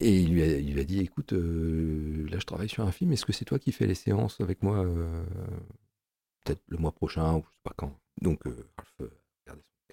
[0.00, 2.90] Et il lui a, il lui a dit Écoute, euh, là je travaille sur un
[2.90, 3.12] film.
[3.12, 5.24] Est-ce que c'est toi qui fais les séances avec moi euh,
[6.44, 7.96] Peut-être le mois prochain ou je sais pas quand.
[8.20, 9.10] Donc euh, Ralph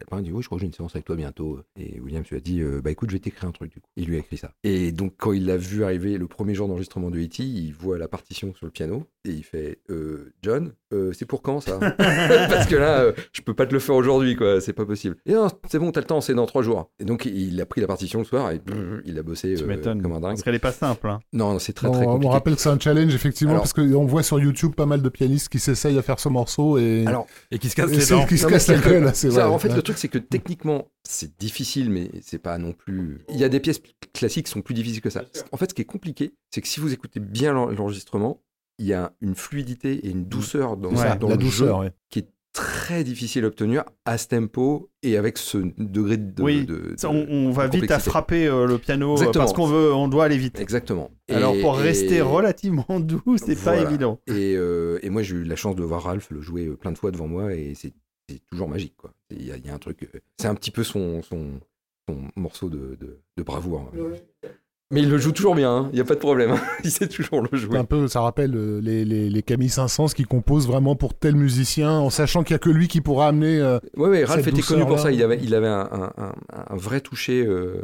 [0.02, 0.18] euh.
[0.20, 1.60] Il dit Oui, je crois que j'ai une séance avec toi bientôt.
[1.78, 3.88] Et Williams lui a dit euh, Bah écoute, je vais t'écrire un truc du coup.
[3.96, 4.52] Il lui a écrit ça.
[4.64, 7.98] Et donc quand il l'a vu arriver le premier jour d'enregistrement de E.T., il voit
[7.98, 11.78] la partition sur le piano et il fait euh, John, euh, c'est pour quand ça?
[11.98, 14.62] Parce que là, euh, je peux pas te le faire aujourd'hui, quoi.
[14.62, 15.18] C'est pas possible.
[15.26, 16.90] Et non, c'est bon, t'as le temps, c'est dans trois jours.
[17.00, 19.64] Et donc, il a pris la partition le soir et brrr, il a bossé Tu
[19.64, 20.02] euh, m'étonnes.
[20.02, 20.32] comme un dingue.
[20.32, 21.08] Parce qu'elle est pas simple.
[21.08, 21.20] hein.
[21.34, 22.32] Non, c'est très Bon, très On compliqué.
[22.34, 25.10] rappelle que c'est un challenge, effectivement, Alors- parce qu'on voit sur YouTube pas mal de
[25.10, 27.06] pianistes qui s'essayent à faire ce morceau et.
[27.06, 28.26] Alors, Et qui se casse et les dents.
[28.26, 29.44] qui se c'est vrai.
[29.44, 29.76] en fait, Ouais.
[29.76, 33.22] le truc, c'est que techniquement, c'est difficile, mais c'est pas non plus.
[33.30, 33.82] Il y a des pièces
[34.14, 35.24] classiques qui sont plus difficiles que ça.
[35.52, 38.42] En fait, ce qui est compliqué, c'est que si vous écoutez bien l'en- l'enregistrement,
[38.78, 41.78] il y a une fluidité et une douceur dans, Ouais, ça, dans la le douceur,
[41.80, 41.92] jeu ouais.
[42.10, 46.42] qui est très difficile à obtenir à ce tempo et avec ce degré de.
[46.42, 49.18] Oui, de- Ça, de- on, on va de vite à frapper euh, le piano euh,
[49.18, 49.44] Exactement.
[49.46, 50.60] parce qu'on veut, on doit aller vite.
[50.60, 51.12] Exactement.
[51.30, 54.20] Alors Et- pour rester relativement doux, c'est pas évident.
[54.28, 56.98] Et, euh, et moi, j'ai eu la chance de voir Ralph le jouer plein de
[56.98, 57.94] fois devant moi et c'est
[58.30, 58.96] c'est toujours magique.
[58.98, 59.12] quoi.
[59.32, 60.04] Il y, a- il y a un truc.
[60.16, 61.60] euh, C'est un petit peu son, son,
[62.08, 63.92] son morceau de, de, de bravoure.
[63.94, 64.50] hein.
[64.92, 66.56] Mais il le joue toujours bien, hein, il n'y a pas de problème.
[66.84, 67.78] il sait toujours le jouer.
[67.78, 71.36] un peu, ça rappelle euh, les, les, les Camille Saint-Saëns qui composent vraiment pour tel
[71.36, 73.60] musicien, en sachant qu'il y a que lui qui pourra amener.
[73.60, 75.12] euh, ouais, Ralph était connu pour ça.
[75.12, 77.84] Il avait, il avait un, un- vrai toucher euh,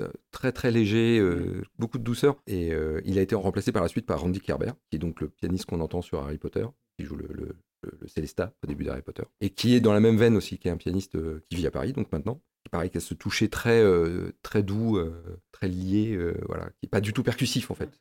[0.00, 2.36] euh, très très léger, euh, beaucoup de douceur.
[2.46, 5.22] Et euh, il a été remplacé par la suite par Randy Kerber, qui est donc
[5.22, 6.66] le pianiste qu'on entend sur Harry Potter,
[6.98, 9.24] qui joue le, le, le- le Célestat au début d'Harry Potter.
[9.40, 11.66] Et qui est dans la même veine aussi, qui est un pianiste euh, qui vit
[11.66, 12.40] à Paris, donc maintenant.
[12.64, 16.70] Qui pareil, qui a ce toucher très, euh, très doux, euh, très lié, euh, voilà,
[16.78, 18.00] qui est pas du tout percussif en fait.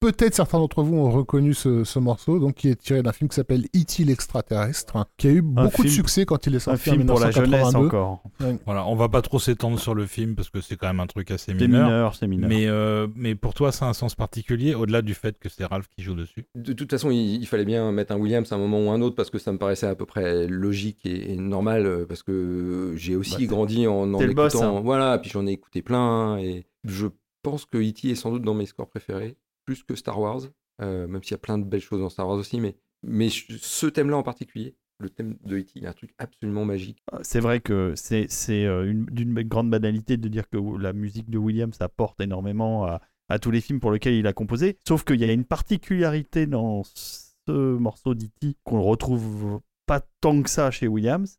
[0.00, 3.28] Peut-être certains d'entre vous ont reconnu ce, ce morceau, donc qui est tiré d'un film
[3.28, 4.02] qui s'appelle E.T.
[4.04, 7.20] l'extraterrestre, qui a eu beaucoup de succès quand il est Un sorti en film pour
[7.20, 7.86] la jeunesse 1982.
[7.86, 8.22] encore.
[8.64, 11.06] Voilà, on va pas trop s'étendre sur le film parce que c'est quand même un
[11.06, 11.84] truc assez C'est mineur.
[11.88, 12.48] mineur, c'est mineur.
[12.48, 15.66] Mais, euh, mais pour toi, ça a un sens particulier au-delà du fait que c'est
[15.66, 16.46] Ralph qui joue dessus.
[16.54, 19.02] De toute façon, il, il fallait bien mettre un Williams à un moment ou un
[19.02, 22.22] autre parce que ça me paraissait à peu près logique et, et normal euh, parce
[22.22, 24.78] que j'ai aussi Bah, grandi en, en le boss, écoutant.
[24.78, 24.80] hein.
[24.82, 27.06] Voilà, puis j'en ai écouté plein et je
[27.42, 28.08] pense que E.T.
[28.10, 29.36] est sans doute dans mes scores préférés,
[29.70, 30.40] plus que Star Wars,
[30.82, 32.74] euh, même s'il y a plein de belles choses dans Star Wars aussi, mais,
[33.04, 36.64] mais ce thème-là en particulier, le thème de E.T., il y a un truc absolument
[36.64, 36.98] magique.
[37.22, 41.38] C'est vrai que c'est euh, une- d'une grande banalité de dire que la musique de
[41.38, 44.76] Williams apporte énormément à, tous les films pour lesquels il a composé.
[44.88, 48.56] Sauf qu'il y a une particularité dans ce morceau d'E.T.
[48.64, 51.38] qu'on retrouve pas tant que ça chez Williams,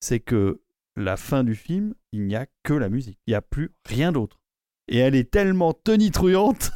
[0.00, 0.60] c'est que
[0.96, 3.20] la fin du film, il n'y a que la musique.
[3.28, 4.40] Il n'y a plus rien d'autre.
[4.88, 6.72] Et elle est tellement tonitruante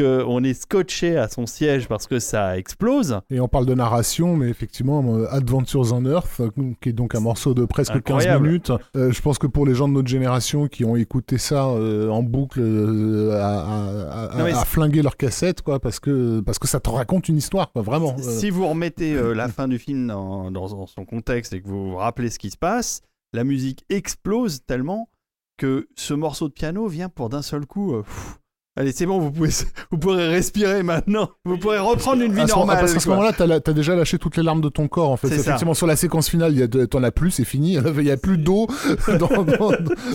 [0.00, 3.20] qu'on est scotché à son siège parce que ça explose.
[3.30, 6.50] Et on parle de narration, mais effectivement, euh, Adventures on Earth, euh,
[6.80, 8.44] qui est donc un morceau de presque Incroyable.
[8.44, 8.72] 15 minutes.
[8.96, 12.08] euh, je pense que pour les gens de notre génération qui ont écouté ça euh,
[12.08, 16.90] en boucle, euh, à, Non, flinguer leur cassette, quoi, parce que, parce que ça te
[16.90, 18.16] raconte une histoire, quoi, vraiment.
[18.18, 21.96] Si vous remettez la fin du film dans, dans- son contexte et que vous vous
[21.96, 23.02] rappelez ce qui se passe,
[23.32, 25.08] la musique explose tellement
[25.56, 27.94] que ce morceau de piano vient pour d'un seul coup.
[28.02, 28.38] pff,
[28.78, 29.50] allez, c'est bon, vous, pouvez,
[29.90, 31.30] vous pourrez respirer maintenant.
[31.44, 32.78] Vous pourrez reprendre une vie À ce- normale.
[32.80, 35.16] parce qu'à ce moment-là, t'as t'as déjà lâché toutes les larmes de ton corps, en
[35.16, 35.28] fait.
[35.28, 35.40] C'est.
[35.40, 37.74] Effectivement, sur la séquence finale, il y a de- t'en as plus, c'est fini.
[37.98, 38.66] Il y a plus d'eau
[39.08, 39.72] dans, dans-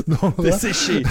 [0.08, 1.04] dans- T'es séché.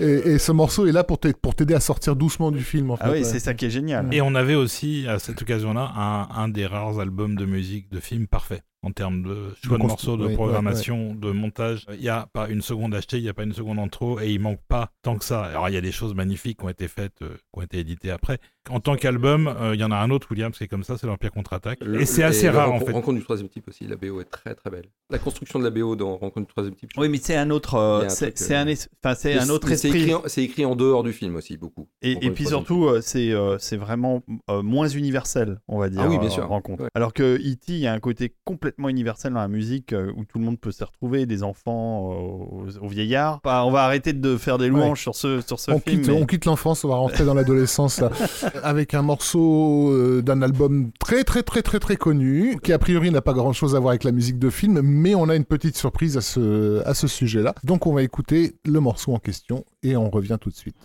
[0.00, 2.90] et, et ce morceau est là pour t'aider pour t'aider à sortir doucement du film,
[2.90, 3.02] en fait.
[3.04, 3.24] Ah oui, ouais.
[3.24, 4.06] c'est ça qui est génial.
[4.12, 8.00] Et on avait aussi, à cette occasion-là, un, un des rares albums de musique de
[8.00, 8.60] film parfait.
[8.82, 12.26] En termes de choix de, morceaux, de oui, ouais, programmation, de montage, il n'y a
[12.32, 14.62] pas une seconde achetée, il n'y a pas une seconde en trop, et il manque
[14.68, 15.44] pas tant que ça.
[15.44, 17.78] Alors il y a des choses magnifiques qui ont été faites, euh, qui ont été
[17.78, 18.38] éditées après.
[18.68, 20.98] En tant qu'album, euh, il y en a un autre, Williams, qui est comme ça,
[20.98, 21.78] c'est l'Empire contre-attaque.
[21.80, 22.92] Le- Et c'est assez rare en Rencontre- fait.
[22.92, 24.84] Rencontre du troisième type aussi, la BO est très très belle.
[25.08, 26.90] La construction de la BO dans Rencontre du troisième type.
[26.98, 28.76] Oui, mais c'est un autre, euh, un c'est c'est euh, un, es-
[29.14, 31.88] c'est un autre c'est écrit en- C'est écrit en dehors du film aussi, beaucoup.
[32.02, 36.02] Et, puis surtout, c'est euh, c'est vraiment euh, moins universel, on va dire.
[36.04, 36.46] Ah oui, bien sûr.
[36.46, 36.82] rencontre.
[36.84, 36.90] Ouais.
[36.94, 40.38] Alors que E.T., il y a un côté complètement universel dans la musique où tout
[40.38, 43.40] le monde peut s'y retrouver, des enfants aux, aux vieillards.
[43.42, 46.02] Bah, on va arrêter de faire des louanges sur ce, sur ce on film.
[46.02, 48.00] quitte, mais- on quitte l'enfance, on va rentrer dans l'adolescence.
[48.00, 48.10] là.
[48.62, 53.10] avec un morceau euh, d'un album très très très très très connu, qui a priori
[53.10, 55.44] n'a pas grand chose à voir avec la musique de film, mais on a une
[55.44, 57.54] petite surprise à ce, à ce sujet-là.
[57.64, 60.76] Donc on va écouter le morceau en question et on revient tout de suite.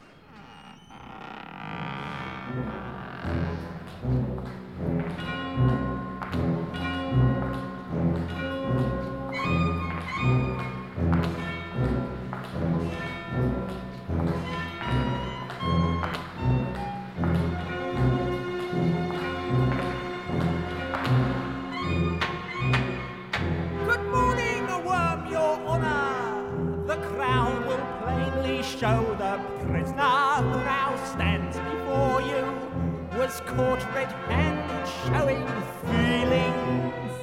[28.79, 30.03] show the prisoner
[30.43, 32.43] who now stands before you
[33.17, 35.47] was caught red-handed showing
[35.85, 37.13] feelings,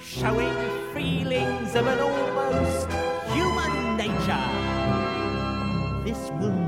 [0.00, 0.56] showing
[0.92, 2.88] feelings of an almost
[3.32, 4.50] human nature.
[6.04, 6.63] This will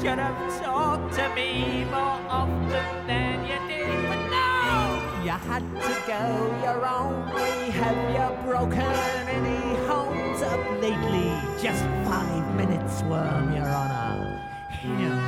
[0.00, 5.22] should have talked to me more often than you did, but no!
[5.22, 6.24] You had to go
[6.64, 7.70] your own way.
[7.70, 11.30] Have you broken any homes up lately?
[11.62, 14.40] Just five minutes, worm, your honor.
[14.80, 15.19] Here.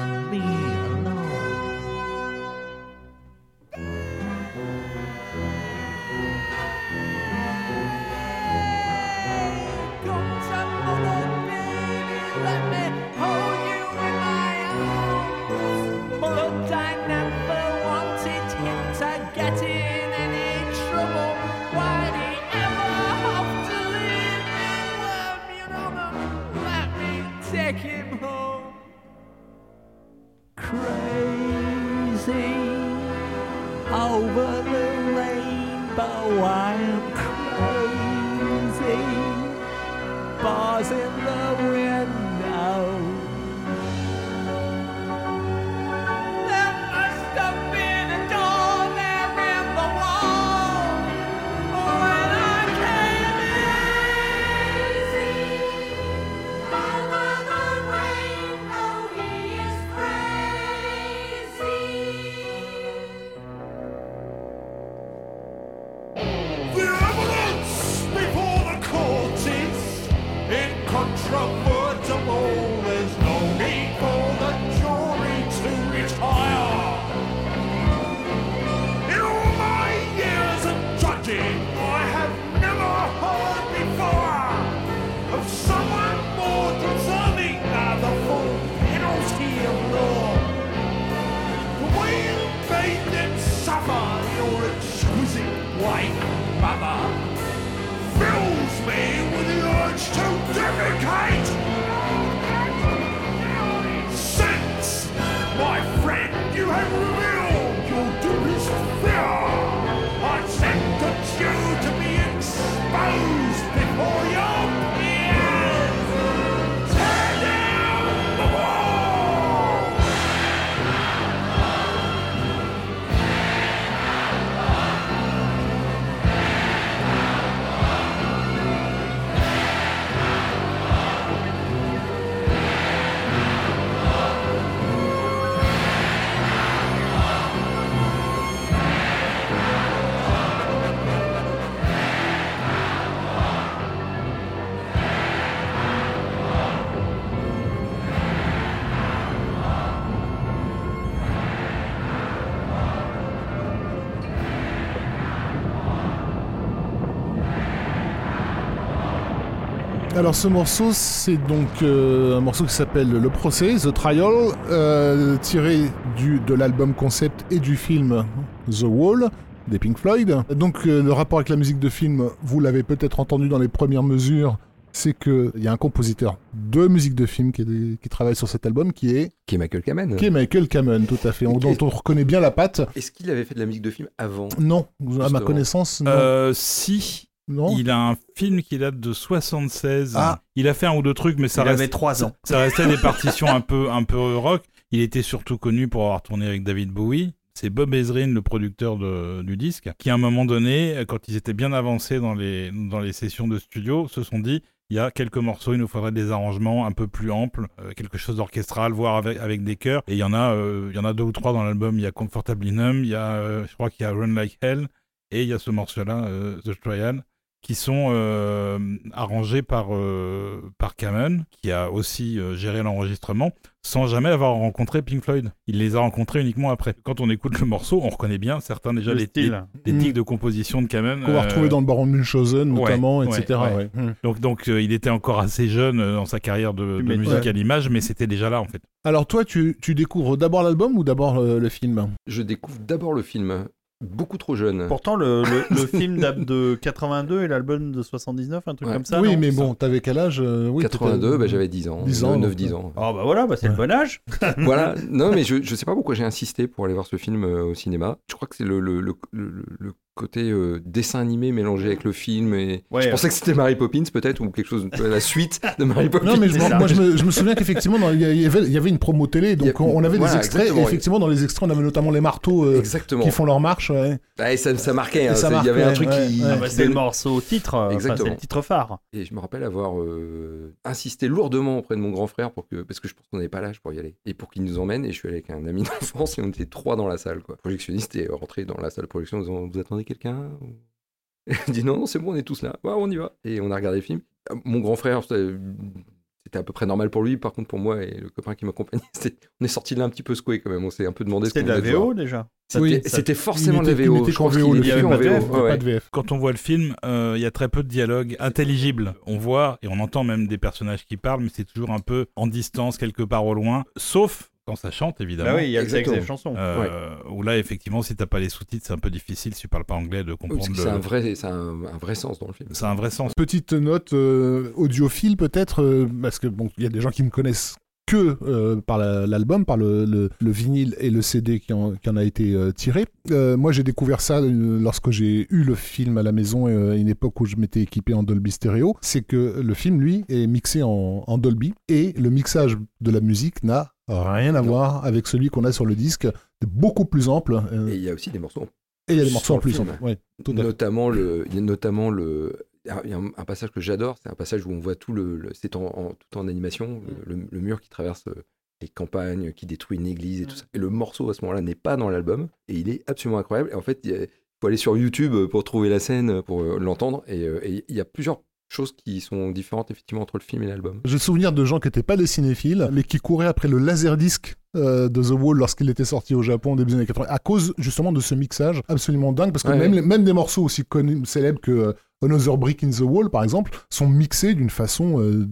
[160.15, 164.33] Alors ce morceau, c'est donc euh, un morceau qui s'appelle Le Procès, The Trial,
[164.71, 165.79] euh, tiré
[166.17, 168.25] du, de l'album concept et du film
[168.71, 169.31] The Wall
[169.69, 170.37] des Pink Floyd.
[170.55, 173.69] Donc euh, le rapport avec la musique de film, vous l'avez peut-être entendu dans les
[173.69, 174.59] premières mesures,
[174.93, 178.49] c'est qu'il y a un compositeur de musique de film qui, est- qui travaille sur
[178.49, 180.17] cet album qui est, Qui est Michael Kamen.
[180.17, 182.83] qui est Michael Kamen, tout à fait, on- dont on reconnaît bien la patte.
[182.95, 184.87] Est-ce qu'il avait fait de la musique de film avant Non,
[185.23, 186.11] à ma connaissance, non.
[186.11, 187.77] Euh, si, non.
[187.77, 190.14] il a un film qui date de 76.
[190.16, 190.40] Ah.
[190.56, 192.32] Il a fait un ou deux trucs, mais ça Il reste avait 3 ans.
[192.44, 194.62] Ça restait des partitions un peu, un peu rock.
[194.90, 197.35] Il était surtout connu pour avoir tourné avec David Bowie.
[197.55, 201.36] C'est Bob Ezrin, le producteur de- du disque, qui à un moment donné, quand ils
[201.36, 204.98] étaient bien avancés dans les, dans les sessions de studio, se sont dit il y
[204.98, 208.36] a quelques morceaux, il nous faudrait des arrangements un peu plus amples, euh, quelque chose
[208.36, 210.02] d'orchestral, voire avec, avec des chœurs.
[210.06, 211.98] Et il y en a, euh, il y en a deux ou trois dans l'album.
[211.98, 214.35] Il y a Comfortably Numb, il y a, euh, je crois qu'il y a Run
[214.35, 214.89] Like Hell,
[215.31, 217.23] et il y a ce morceau-là, euh, The Trial
[217.63, 218.79] qui sont euh,
[219.13, 223.53] arrangés par, euh, par Kamen, qui a aussi euh, géré l'enregistrement,
[223.83, 225.53] sans jamais avoir rencontré Pink Floyd.
[225.69, 226.95] Il les a rencontrés uniquement après.
[227.05, 229.51] Quand on écoute le morceau, on reconnaît bien certains déjà Le les, les,
[229.87, 229.99] les Mm.
[229.99, 231.21] tics de composition de Kamen.
[231.23, 233.61] Qu'on va euh, retrouver dans le Baron de Munchausen, notamment, ouais, etc.
[233.61, 233.75] ouais.
[233.77, 233.91] ouais.
[233.95, 234.15] Hmm.
[234.25, 237.89] Donc, donc euh, il était encore assez jeune dans sa carrière de, musique à l'image,
[237.89, 238.83] mais c'était déjà là en fait.
[239.05, 242.09] Alors toi, tu, tu découvres d'abord l'album ou d'abord le film?
[242.27, 243.67] Je découvre d'abord le film,
[244.03, 244.87] beaucoup trop jeune.
[244.89, 248.95] Pourtant, le, le, le film date de 82 et l'album de 79, un truc Ouais.
[248.95, 249.20] comme ça.
[249.20, 252.03] Oui, non mais bon, t'avais quel âge euh, oui, 82, t'étais- bah, j'avais 10 ans.
[252.05, 252.93] 10 ans, 9-10 donc, ans.
[252.97, 254.23] Oh bah voilà, bah c'est le bon âge.
[254.59, 257.45] voilà, non mais je, je sais pas pourquoi j'ai insisté pour aller voir ce film
[257.45, 258.19] euh, au cinéma.
[258.29, 262.05] Je crois que c'est le, le, le, le- le côté euh, dessin animé mélangé avec
[262.05, 262.55] le film.
[262.55, 262.85] Et...
[262.91, 263.11] Ouais, je euh.
[263.13, 266.27] pensais que c'était Mary Poppins peut-être ou quelque chose, la suite de Mary Poppins.
[266.27, 268.73] Non, mais je, moi je me, je me souviens qu'effectivement, il y, y avait, il
[268.73, 271.19] y avait une promo télé, donc a- on, on avait voilà, des extraits, et effectivement,
[271.19, 272.83] dans les extraits, on avait notamment les marteaux euh,
[273.23, 273.91] qui font leur marche.
[273.91, 274.19] ouais.
[274.39, 275.29] Ouais, ça, ça marquait.
[275.29, 276.43] hein, Il y avait un marquait, truc ouais, qui.
[276.43, 276.49] ouais.
[276.53, 278.31] Ah bah, c'est le morceau titre, enfin, Exactement.
[278.31, 278.99] le titre phare.
[279.13, 282.83] Et je me rappelle avoir euh, insisté lourdement auprès de mon grand frère pour que,
[282.83, 284.79] parce que je pense qu'on n'avait pas l'âge pour y aller, et pour qu'il nous
[284.79, 285.05] emmène.
[285.05, 287.43] Et je suis allé avec un ami d'enfance et on était trois dans la salle.
[287.43, 287.55] Quoi.
[287.57, 290.51] Le projectionniste est rentré dans la salle de projection en disant Vous attendez quelqu'un
[291.47, 292.77] Et Il dit Non, non, c'est bon, on est tous là.
[292.85, 293.33] Ouais, on y va.
[293.45, 294.20] Et on a regardé le film.
[294.51, 297.37] Euh, Mon grand frère, c'était à peu près normal pour lui.
[297.37, 299.03] Par contre, pour moi et le copain qui m'accompagnait,
[299.61, 300.85] on est sorti de là un petit peu secoué quand même.
[300.85, 301.81] On s'est un peu demandé ce C'était de la.
[301.81, 302.49] VO déjà.
[302.69, 304.24] C'était Oui, c'était forcément de la VO.
[304.24, 305.99] Je pense qu'il en.
[306.11, 309.15] Quand on voit le film, euh, il y a très peu de dialogue intelligible.
[309.27, 312.27] On voit et on entend même des personnages qui parlent, mais c'est toujours un peu
[312.37, 313.85] en distance, quelque part au loin.
[313.97, 315.51] Sauf quand ça chante, évidemment.
[315.51, 316.21] Bah oui, il y a le texte Exactement.
[316.21, 316.55] des chansons.
[316.57, 319.69] Euh, Où là, effectivement, si t'as pas les sous-titres, c'est un peu difficile, si tu
[319.69, 320.67] parles pas anglais, de Parce comprendre.
[320.67, 322.69] que le- c'est un vrai, c'est un, un vrai sens dans le film.
[322.73, 323.33] C'est un vrai sens.
[323.37, 327.23] Petite note euh, audiophile peut-être, euh, parce que bon, il y a des gens qui
[327.23, 327.75] me connaissent
[328.07, 331.95] que euh, par la- l'album, par le, le- le vinyle et le CD qui en,
[331.95, 333.07] qui en a été euh, tiré.
[333.31, 336.93] Euh, moi, j'ai découvert ça euh, lorsque j'ai eu le film à la maison, euh,
[336.93, 338.97] à une époque où je m'étais équipé en Dolby Stereo.
[339.03, 343.21] C'est que le film, lui, est mixé en, en Dolby et le mixage de la
[343.21, 344.69] musique n'a rien à Non.
[344.69, 346.27] voir avec celui qu'on a sur le disque,
[346.67, 347.61] beaucoup plus ample.
[347.73, 348.67] euh, Et il y a aussi des morceaux
[349.09, 349.73] et il y a des morceaux en plus.
[349.75, 349.89] film.
[350.01, 353.45] en- ouais, tout notamment le il y a notamment le il y a un, un
[353.45, 356.13] passage que j'adore c'est un passage où on voit tout le, le- c'est en, en-
[356.13, 358.45] tout en animation le, le mur qui traverse euh,
[358.81, 361.61] les campagnes qui détruit une église et tout ça et le morceau à ce moment-là
[361.63, 364.29] n'est pas dans l'album et il est absolument incroyable et en fait il
[364.61, 367.95] faut aller sur YouTube pour trouver la scène pour euh, l'entendre et euh, et il
[367.97, 368.41] y a plusieurs
[368.73, 371.78] choses qui sont différentes effectivement entre le film et l'album J'ai le souvenir de gens
[371.81, 375.59] qui n'étaient pas des cinéphiles, mais qui couraient après le laserdisc euh, de The Wall
[375.59, 378.35] lorsqu'il était sorti au Japon au début des années 80, à cause justement de ce
[378.35, 380.01] mixage absolument dingue, parce que Ouais, même, ouais.
[380.01, 381.93] les- même des morceaux aussi connus, célèbres que euh,
[382.24, 385.47] Another Brick in the Wall, par exemple, sont mixés d'une façon euh,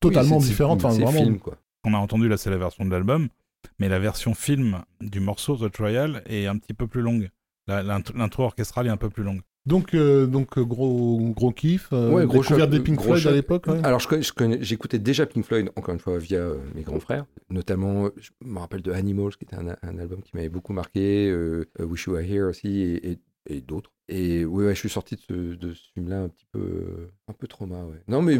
[0.00, 0.84] totalement Oui, différente.
[0.84, 1.20] Enfin, c'est vraiment.
[1.22, 3.28] film quoi On a entendu là, c'est la version de l'album,
[3.78, 7.28] mais la version film du morceau The Trial est un petit peu plus longue.
[7.68, 9.40] L'intro orchestrale est un peu plus longue.
[9.66, 11.88] Donc, euh, donc euh, gros, gros kiff.
[11.92, 13.66] euh, Ouais, gros découverte des Pink Floyd à l'époque.
[13.66, 13.80] ouais.
[13.84, 17.26] Alors, je j'écoutais déjà Pink Floyd, encore une fois, via euh, mes grands frères.
[17.50, 21.34] Notamment, je me rappelle de Animals, qui était un, un album qui m'avait beaucoup marqué.
[21.80, 23.18] Wish You Were Here aussi, et, et-
[23.48, 23.92] et d'autres.
[24.08, 27.32] Et oui, ouais, je suis sorti de ce, de ce film-là un petit peu, un
[27.32, 28.02] peu trauma, ouais.
[28.08, 28.38] Non, mais,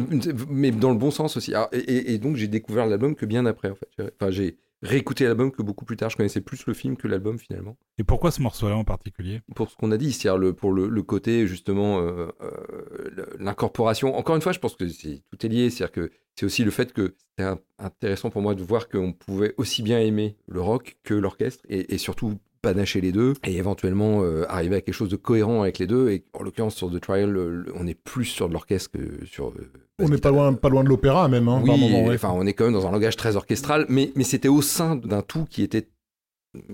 [0.49, 1.53] mais dans le bon sens aussi.
[1.53, 3.87] Alors, et, et- et donc, j'ai découvert l'album que bien après, en fait.
[4.19, 6.09] Enfin, j'ai réécouté l'album que beaucoup plus tard.
[6.09, 9.41] Je connaissais plus le film que l'album, finalement Et pourquoi ce morceau-là en particulier?
[9.55, 14.15] Pour ce qu'on a dit, c'est-à-dire le, pour le, le côté justement euh, euh, l'incorporation.
[14.15, 16.71] Encore une fois, je pense que c'est, tout est lié, c'est-à-dire que c'est aussi le
[16.71, 17.49] fait que c'était
[17.79, 21.93] intéressant pour moi de voir qu'on pouvait aussi bien aimer le rock que l'orchestre et,
[21.93, 25.79] et surtout panacher les deux et éventuellement euh, arriver à quelque chose de cohérent avec
[25.79, 26.09] les deux.
[26.09, 29.49] Et en l'occurrence sur The Trial, on est plus sur de l'orchestre que sur.
[29.49, 31.47] euh, On n'est pas loin, pas loin de l'opéra même.
[31.47, 32.15] Hein, oui, par moment, ouais.
[32.15, 34.95] enfin, on est quand même dans un langage très orchestral, mais, mais c'était au sein
[34.95, 35.87] d'un tout qui était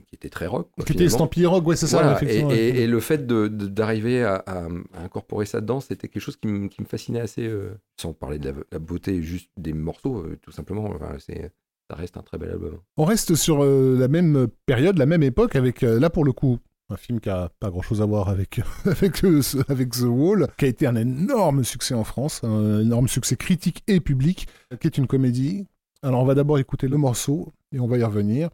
[0.07, 0.69] qui était très rock.
[0.75, 2.57] quoi, Qui était estampillé rock, ouais, c'est ça, Voilà, et, ouais.
[2.57, 6.67] et- le fait d'arriver à, à- à incorporer ça dedans, c'était quelque chose qui, me-
[6.69, 10.37] qui me fascinait assez, euh, sans parler de la, la beauté juste des morceaux, euh,
[10.41, 10.85] tout simplement.
[10.85, 11.51] Enfin, c'est-
[11.93, 12.77] reste un très bel album.
[12.97, 16.31] On reste sur euh, la même période, la même époque, avec euh, là pour le
[16.31, 16.59] coup
[16.89, 20.65] un film qui a pas grand chose à voir avec euh, avec The Wall, qui
[20.65, 24.47] a été un énorme succès en France, un énorme succès critique et public,
[24.79, 25.65] qui est une comédie.
[26.01, 28.49] Alors on va d'abord écouter le morceau et on va y revenir.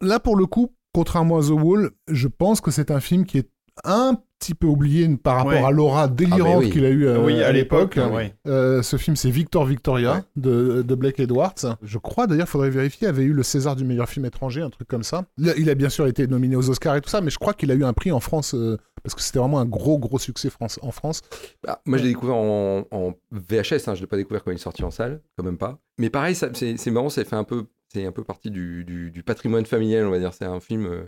[0.00, 3.38] Là, pour le coup, contrairement à The Wall, je pense que c'est un film qui
[3.38, 3.48] est
[3.84, 5.62] un petit peu oublié par rapport Ouais.
[5.64, 6.70] à l'aura délirante Ah, oui.
[6.70, 7.98] qu'il a eu euh, oui, à l'époque.
[8.46, 10.20] Euh, ce film, c'est Victor Victoria Ouais.
[10.36, 11.54] de, de Blake Edwards.
[11.82, 14.88] Je crois d'ailleurs, faudrait vérifier, avait eu le César du meilleur film étranger, un truc
[14.88, 15.24] comme ça.
[15.38, 17.70] Il a, bien sûr été nominé aux Oscars et tout ça, mais je crois qu'il
[17.70, 20.50] a eu un prix en France euh, parce que c'était vraiment un gros gros succès
[20.50, 21.20] France, en France.
[21.62, 24.50] Bah, moi, je l'ai découvert en, en VHS, hein, je ne l'ai pas découvert quand
[24.50, 25.78] il est sorti en salle, quand même pas.
[25.98, 29.22] Mais pareil, c'est marrant, ça fait un peu, c'est un peu partie du, du- du
[29.22, 30.32] patrimoine familial, on va dire.
[30.34, 31.02] C'est un film euh,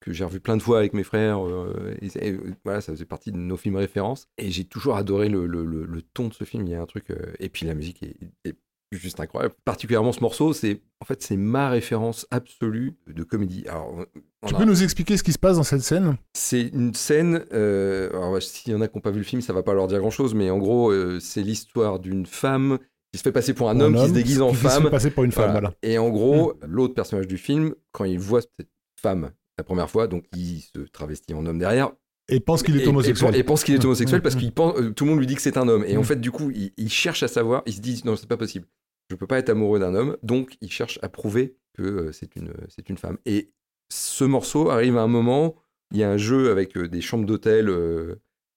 [0.00, 1.44] que j'ai revu plein de fois avec mes frères.
[1.46, 4.28] euh, et euh, voilà, ça faisait partie de nos films références.
[4.38, 6.66] Et j'ai toujours adoré le, le- le- le ton de ce film.
[6.66, 7.06] Il y a un truc.
[7.38, 8.56] et puis la musique est, est
[8.92, 9.54] juste incroyable.
[9.64, 13.64] Particulièrement ce morceau, c'est en fait c'est ma référence absolue de comédie.
[13.68, 14.06] Alors,
[14.46, 16.16] Tu a- peux nous expliquer ce qui se passe dans cette scène?
[16.34, 17.44] C'est une scène.
[17.52, 19.74] euh, alors, s'il y en a qui n'ont pas vu le film, ça va pas
[19.74, 22.78] leur dire grand chose, mais en gros, euh, c'est l'histoire d'une femme
[23.16, 24.82] qui se fait passer pour un homme, qui se déguise en qui se femme.
[24.84, 25.60] fait passer pour une femme, Voilà.
[25.60, 25.74] voilà.
[25.82, 28.68] Et en gros, l'autre personnage du film, quand il voit cette
[29.00, 31.92] femme la première fois, donc il se travestit en homme derrière,
[32.28, 33.34] Et pense qu'il est homosexuel.
[33.34, 34.38] Et, et pense qu'il est Mmh, homosexuel mmh, parce mmh.
[34.38, 35.84] qu'il pense, euh, tout le monde lui dit que c'est un homme.
[35.86, 38.28] Et en fait, du coup, il, il cherche à savoir, il se dit non, c'est
[38.28, 38.66] pas possible.
[39.10, 42.36] Je peux pas être amoureux d'un homme, donc il cherche à prouver que euh, c'est
[42.36, 43.16] une, c'est une femme.
[43.24, 43.50] Et
[43.90, 45.54] ce morceau arrive à un moment,
[45.92, 47.68] il y a un jeu avec euh, des chambres d'hôtel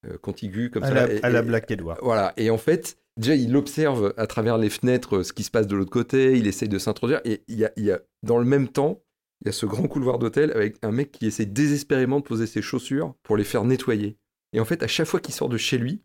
[0.07, 0.93] euh, contiguës comme À ça.
[0.93, 1.99] la, et- à la et- Black Edward.
[2.01, 5.51] Voilà, et en fait, déjà, il observe à travers les fenêtres euh, ce qui se
[5.51, 7.99] passe de l'autre côté, il essaye de s'introduire, et il y a, il y a,
[8.23, 9.01] dans le même temps,
[9.41, 12.45] il y a ce grand couloir d'hôtel avec un mec qui essaie désespérément de poser
[12.47, 14.17] ses chaussures pour les faire nettoyer.
[14.53, 16.01] Et en fait, à chaque fois qu'il sort de chez lui,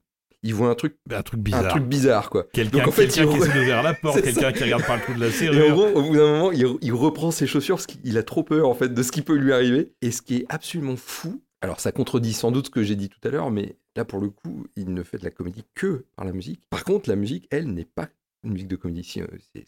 [0.47, 1.69] il voit un truc, Un truc un bizarre.
[1.69, 2.47] truc bizarre, quoi.
[2.53, 4.97] Quelqu'un Donc, en fait, quelqu'un il qui essaie d'ouvrir la porte, quelqu'un qui regarde par
[4.97, 5.71] le trou de la Et en serrure.
[5.75, 8.69] gros, au bout d'un moment, il, il reprend ses chaussures parce qu'il a trop peur,
[8.69, 9.95] en fait, de ce qui peut lui arriver.
[10.03, 13.09] Et ce qui est absolument fou, alors ça contredit sans doute ce que j'ai dit
[13.09, 16.05] tout à l'heure, mais là, pour le coup, il ne fait de la comédie que
[16.17, 16.63] par la musique.
[16.71, 18.09] Par contre, la musique, elle, n'est pas
[18.45, 19.15] une musique de comédie.
[19.19, 19.65] Euh, c'est-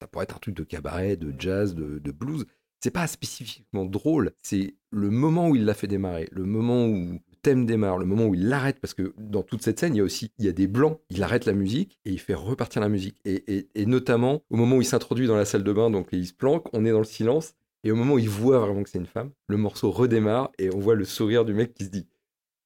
[0.00, 2.44] ça pourrait être un truc de cabaret, de jazz, de, de blues.
[2.80, 4.32] C'est pas spécifiquement drôle.
[4.42, 8.04] C'est le moment où il l'a fait démarrer, le moment où le thème démarre, le
[8.06, 10.44] moment où il l'arrête, parce que dans toute cette scène, il y a aussi il
[10.44, 10.98] y a des blancs.
[11.10, 13.16] Il arrête la musique et il fait repartir la musique.
[13.24, 16.32] Et notamment au moment où il s'introduit dans la salle de bain, donc il se
[16.34, 17.54] planque, on est dans le silence.
[17.84, 20.72] Et au moment où il voit vraiment que c'est une femme, le morceau redémarre et
[20.74, 22.06] on voit le sourire du mec qui se dit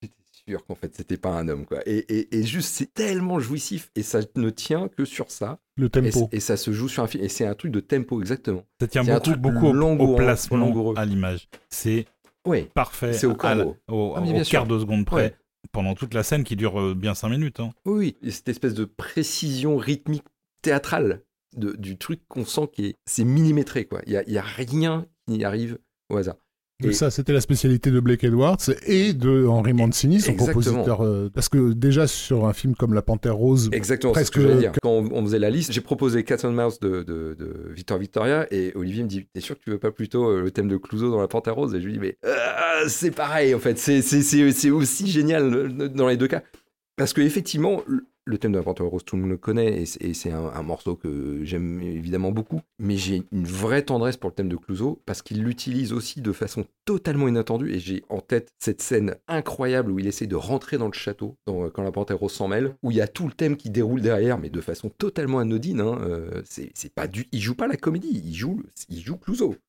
[0.02, 0.14] J'étais
[0.46, 1.78] sûr qu'en fait c'était pas un homme quoi.
[1.86, 5.58] Et, et- et juste c'est tellement jouissif et ça ne tient que sur ça.
[5.76, 6.28] Le Et, tempo.
[6.32, 7.24] et ça se joue sur un film.
[7.24, 8.64] Et c'est un truc de tempo exactement.
[8.80, 10.94] Ça tient beaucoup, truc beaucoup au- placement, langoureux.
[10.98, 11.48] à l'image.
[11.70, 12.04] C'est
[12.46, 12.68] Oui.
[12.74, 13.12] parfait.
[13.14, 13.76] C'est au cordeau.
[13.88, 15.22] au, Ah, au quart de seconde près.
[15.22, 15.34] Ouais.
[15.72, 17.58] Pendant toute la scène qui dure euh, bien 5 minutes.
[17.60, 17.70] hein.
[17.86, 18.16] Oui, oui.
[18.22, 20.24] Et cette espèce de précision rythmique
[20.62, 21.22] théâtrale
[21.56, 24.00] de- du truc qu'on sent qui est c'est millimétré quoi.
[24.06, 25.78] Il y a, y a rien qui n'y arrive
[26.10, 26.36] au hasard.
[26.84, 30.62] Et Et- ça, c'était la spécialité de Blake Edwards et de Henry Mancini, son Exactement.
[30.62, 31.00] compositeur.
[31.00, 34.40] euh, parce que déjà, sur un film comme La Panthère Rose, Exactement, c'est ce que
[34.40, 34.72] Presque- dire.
[34.82, 37.96] Quand on, on faisait la liste, j'ai proposé Cat and Mouse de, de, de Victor
[37.96, 40.68] Victoria et Olivier me dit T'es sûr que tu veux pas plutôt euh, le thème
[40.68, 41.74] de Clouseau dans La Panthère Rose?
[41.74, 42.34] Et je lui dis Mais euh,
[42.88, 46.42] c'est pareil en fait, c'est- c'est c'est- c'est aussi génial euh, dans les deux cas.
[46.98, 47.80] Parce que effectivement,
[48.26, 50.96] le- thème de La Panthère Rose, tout le monde le connaît et c'est- un, morceau
[50.96, 52.60] que j'aime évidemment beaucoup.
[52.78, 56.32] Mais j'ai une vraie tendresse pour le thème de Clouseau parce qu'il l'utilise aussi de
[56.32, 57.72] façon totalement inattendue.
[57.72, 61.36] Et j'ai en tête cette scène incroyable où il essaie de rentrer dans le château
[61.46, 64.00] quand La Panthère Rose s'en mêle, où il y a tout le thème qui déroule
[64.00, 65.80] derrière, mais de façon totalement anodine.
[65.80, 65.98] hein.
[66.02, 69.18] Euh, c'est pas du, il joue pas la comédie, il joue, il joue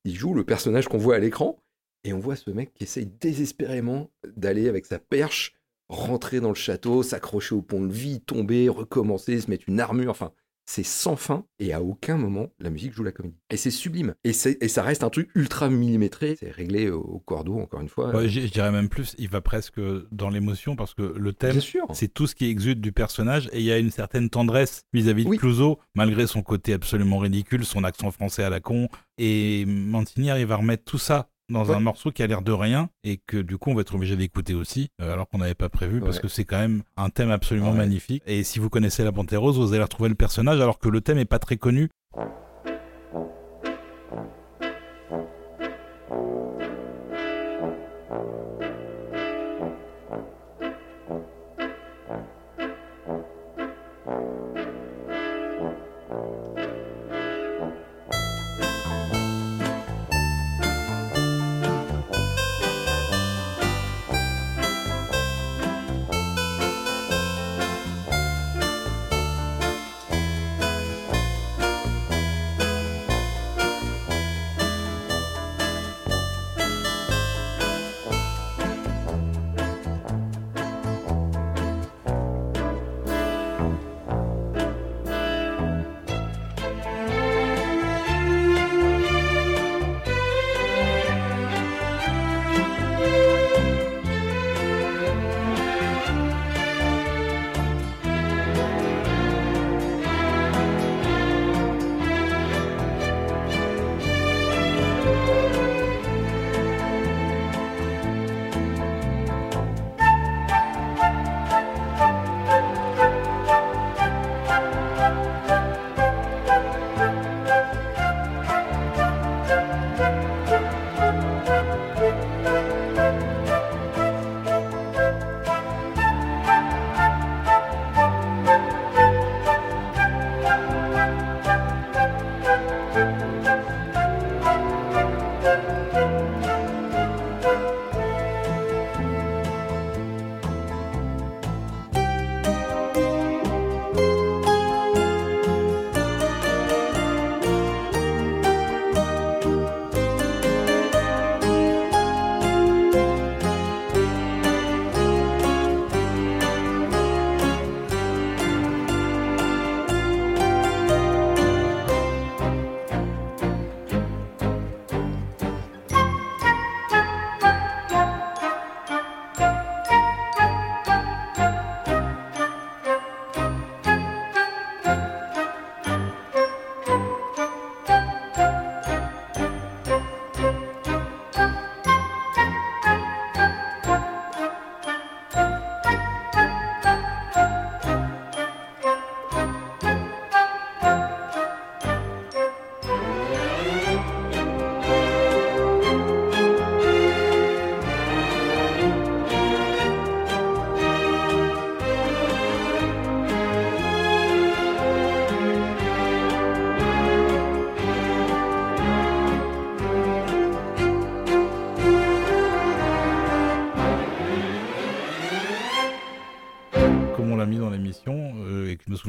[0.04, 1.58] il joue le personnage qu'on voit à l'écran.
[2.04, 5.54] Et on voit ce mec qui essaye désespérément d'aller avec sa perche
[5.88, 10.32] rentrer dans le château, s'accrocher au pont-levis, tomber, recommencer, se mettre une armure, enfin,
[10.70, 13.38] c'est sans fin et à aucun moment la musique joue la comédie.
[13.48, 14.14] Et c'est sublime.
[14.22, 17.88] Et, et ça reste un truc ultra millimétré, c'est réglé au, au cordeau encore une
[17.88, 18.14] fois.
[18.14, 19.80] Ouais, je dirais même plus, il va presque
[20.12, 21.58] dans l'émotion parce que le thème,
[21.94, 25.24] c'est tout ce qui exude du personnage et il y a une certaine tendresse vis-à-vis
[25.24, 25.38] de Oui.
[25.38, 28.88] Clouseau, malgré son côté absolument ridicule, son accent français à la con.
[29.16, 31.74] Et Mantini arrive à remettre tout ça dans Ouais.
[31.74, 34.16] un morceau qui a l'air de rien et que du coup on va être obligé
[34.16, 37.30] d'écouter aussi, euh, alors qu'on n'avait pas prévu parce que c'est quand même un thème
[37.30, 37.78] absolument Ouais.
[37.78, 38.22] magnifique.
[38.26, 41.00] Et si vous connaissez La Panthère Rose, vous allez retrouver le personnage alors que le
[41.00, 41.88] thème est pas très connu.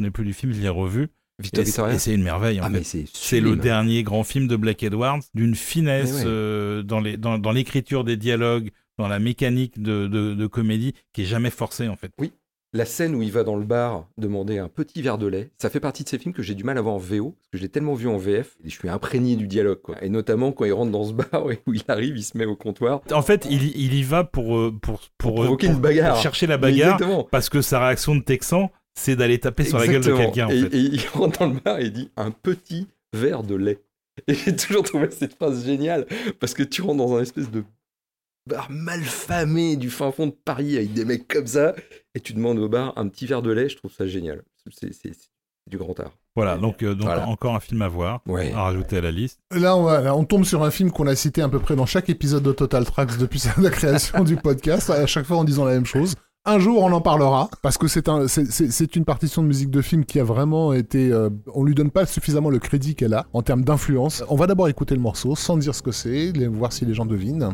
[0.07, 1.09] Plus du film, je l'ai revu.
[1.41, 2.59] Victor Et et c'est une merveille.
[2.59, 3.05] En Ah, fait.
[3.13, 6.23] c'est le dernier grand film de Black Edwards, d'une finesse ouais.
[6.25, 10.93] euh, dans les- dans dans l'écriture des dialogues, dans la mécanique de, de, de comédie,
[11.13, 12.11] qui est jamais forcée en fait.
[12.71, 15.71] La scène où il va dans le bar demander un petit verre de lait, ça
[15.71, 17.57] fait partie de ces films que j'ai du mal à voir en VO, parce que
[17.57, 19.81] je l'ai tellement vu en VF, et je suis imprégné du dialogue.
[19.81, 19.95] Quoi.
[20.03, 22.55] Et notamment quand il rentre dans ce bar où il arrive, il se met au
[22.55, 23.01] comptoir.
[23.11, 25.81] En fait, il, y- il y va pour euh, pour pour, Pour provoquer pour- une
[25.81, 26.13] bagarre.
[26.13, 26.99] pour chercher la bagarre,
[27.31, 28.69] parce que sa réaction de Texan,
[28.99, 30.47] c'est d'aller taper sur la gueule de quelqu'un.
[30.47, 30.75] En et, fait.
[30.77, 33.79] et il rentre dans le bar et il dit un petit verre de lait.
[34.27, 36.05] Et j'ai toujours trouvé cette phrase géniale
[36.39, 37.63] parce que tu rentres dans un espèce de
[38.47, 41.75] bar malfamé du fin fond de Paris avec des mecs comme ça
[42.15, 43.69] et tu demandes au bar un petit verre de lait.
[43.69, 44.43] Je trouve ça génial.
[44.79, 45.29] C'est c'est- c'est
[45.69, 46.11] du grand art.
[46.35, 47.27] Voilà, donc, euh, donc Voilà.
[47.27, 48.51] encore un film à voir, Ouais.
[48.53, 49.39] à rajouter à la liste.
[49.51, 51.75] Là on, va- là, on tombe sur un film qu'on a cité à peu près
[51.75, 55.43] dans chaque épisode de Total Tracks depuis la création du podcast, à chaque fois en
[55.43, 56.15] disant la même chose.
[56.51, 59.47] Un jour, on en parlera parce que c'est un, c'est- c'est c'est une partition de
[59.47, 61.11] musique de film qui a vraiment été.
[61.11, 64.23] euh, on lui donne pas suffisamment le crédit qu'elle a en termes d'influence.
[64.29, 67.05] On va d'abord écouter le morceau sans dire ce que c'est, voir si les gens
[67.05, 67.49] devinent.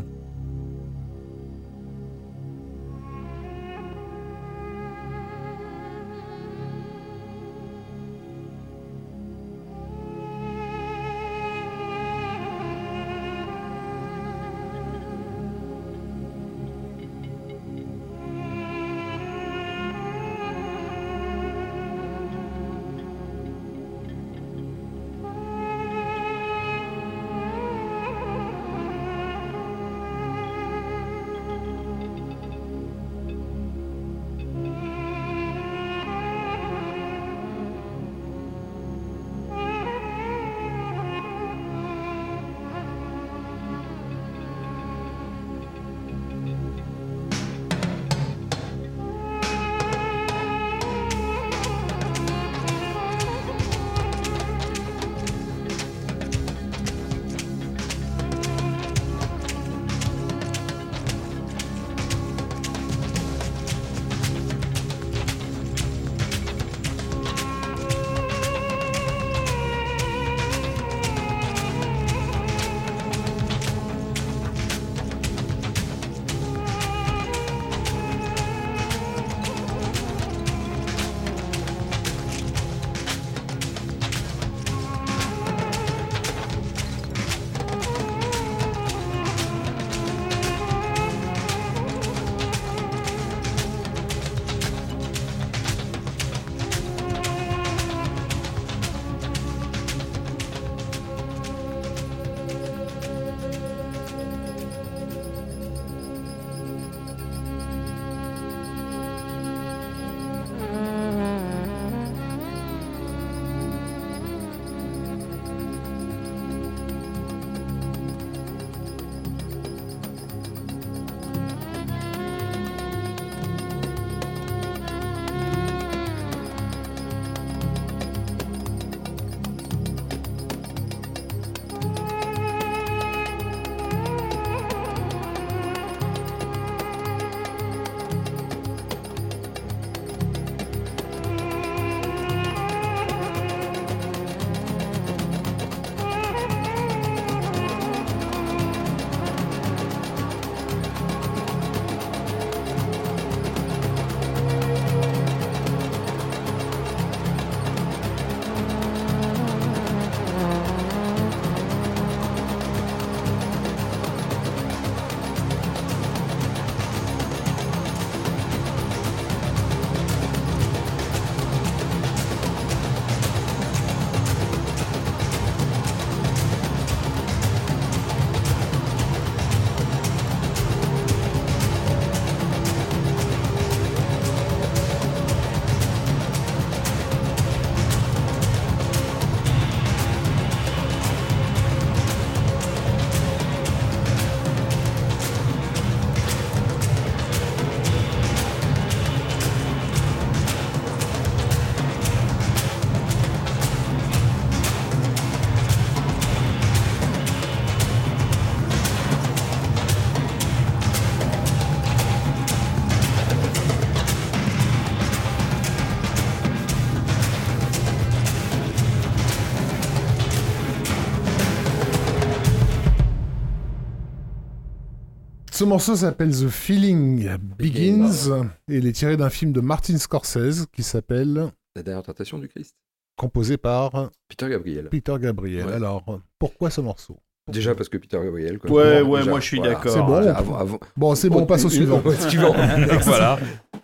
[225.66, 227.28] Morceau s'appelle The Feeling
[227.58, 232.38] Begins et il est tiré d'un film de Martin Scorsese qui s'appelle La dernière tentation
[232.38, 232.74] du Christ.
[233.16, 234.88] Composé par Peter Gabriel.
[234.90, 235.66] Peter Gabriel.
[235.66, 235.72] Ouais.
[235.72, 236.04] Alors,
[236.38, 237.16] pourquoi ce morceau?
[237.50, 238.58] Déjà parce que Peter Gabriel.
[238.58, 238.70] quoi.
[238.70, 239.74] Ouais, ouais, déjà, moi, je suis voilà.
[239.74, 239.92] d'accord.
[239.92, 240.14] C'est bon.
[240.14, 242.02] Avant- avant- Bon, c'est bon, on passe au suivant.
[242.28, 242.52] suivant.
[243.04, 243.38] voilà.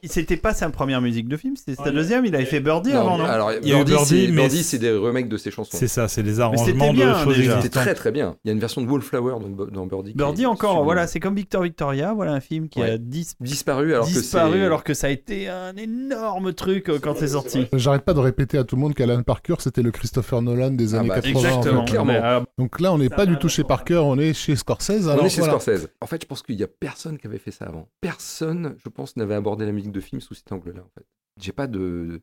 [0.05, 2.25] C'était pas sa première musique de film, c'était sa deuxième.
[2.27, 4.43] Il avait fait Birdie Non, avant, non alors, Il y a Birdie, Birdie, c'est- mais
[4.43, 5.77] Birdie, c'est des remakes de ses chansons.
[5.77, 7.57] C'est ça, c'est des arrangements bien, de choses déjà.
[7.63, 8.37] C'était très très bien.
[8.45, 10.13] Il y a une version de Wallflower dans, dans Birdie.
[10.15, 10.85] Birdie encore, sublime.
[10.85, 12.91] voilà, c'est comme Victor Victoria, voilà un film qui Ouais.
[12.93, 14.65] a dis- disparu alors que disparu c'est.
[14.65, 17.67] alors que ça a été un énorme truc euh, quand c'est sorti.
[17.73, 20.95] J'arrête pas de répéter à tout le monde qu'Alan Parker, c'était le Christopher Nolan des
[20.95, 21.35] Ah années bah, 80.
[21.35, 21.85] en Exactement.
[21.85, 22.13] clairement.
[22.13, 25.07] Euh, Donc là, on n'est pas du tout chez Parker, on est chez Scorsese.
[25.07, 25.43] On est chez.
[25.43, 25.89] Scorsese.
[26.01, 27.89] En fait, je pense qu'il y a personne qui avait fait ça avant.
[28.01, 30.83] Personne, je pense, n'avait abordé la musique de film sous cet angle-là.
[30.83, 31.07] En fait,
[31.41, 31.67] j'ai pas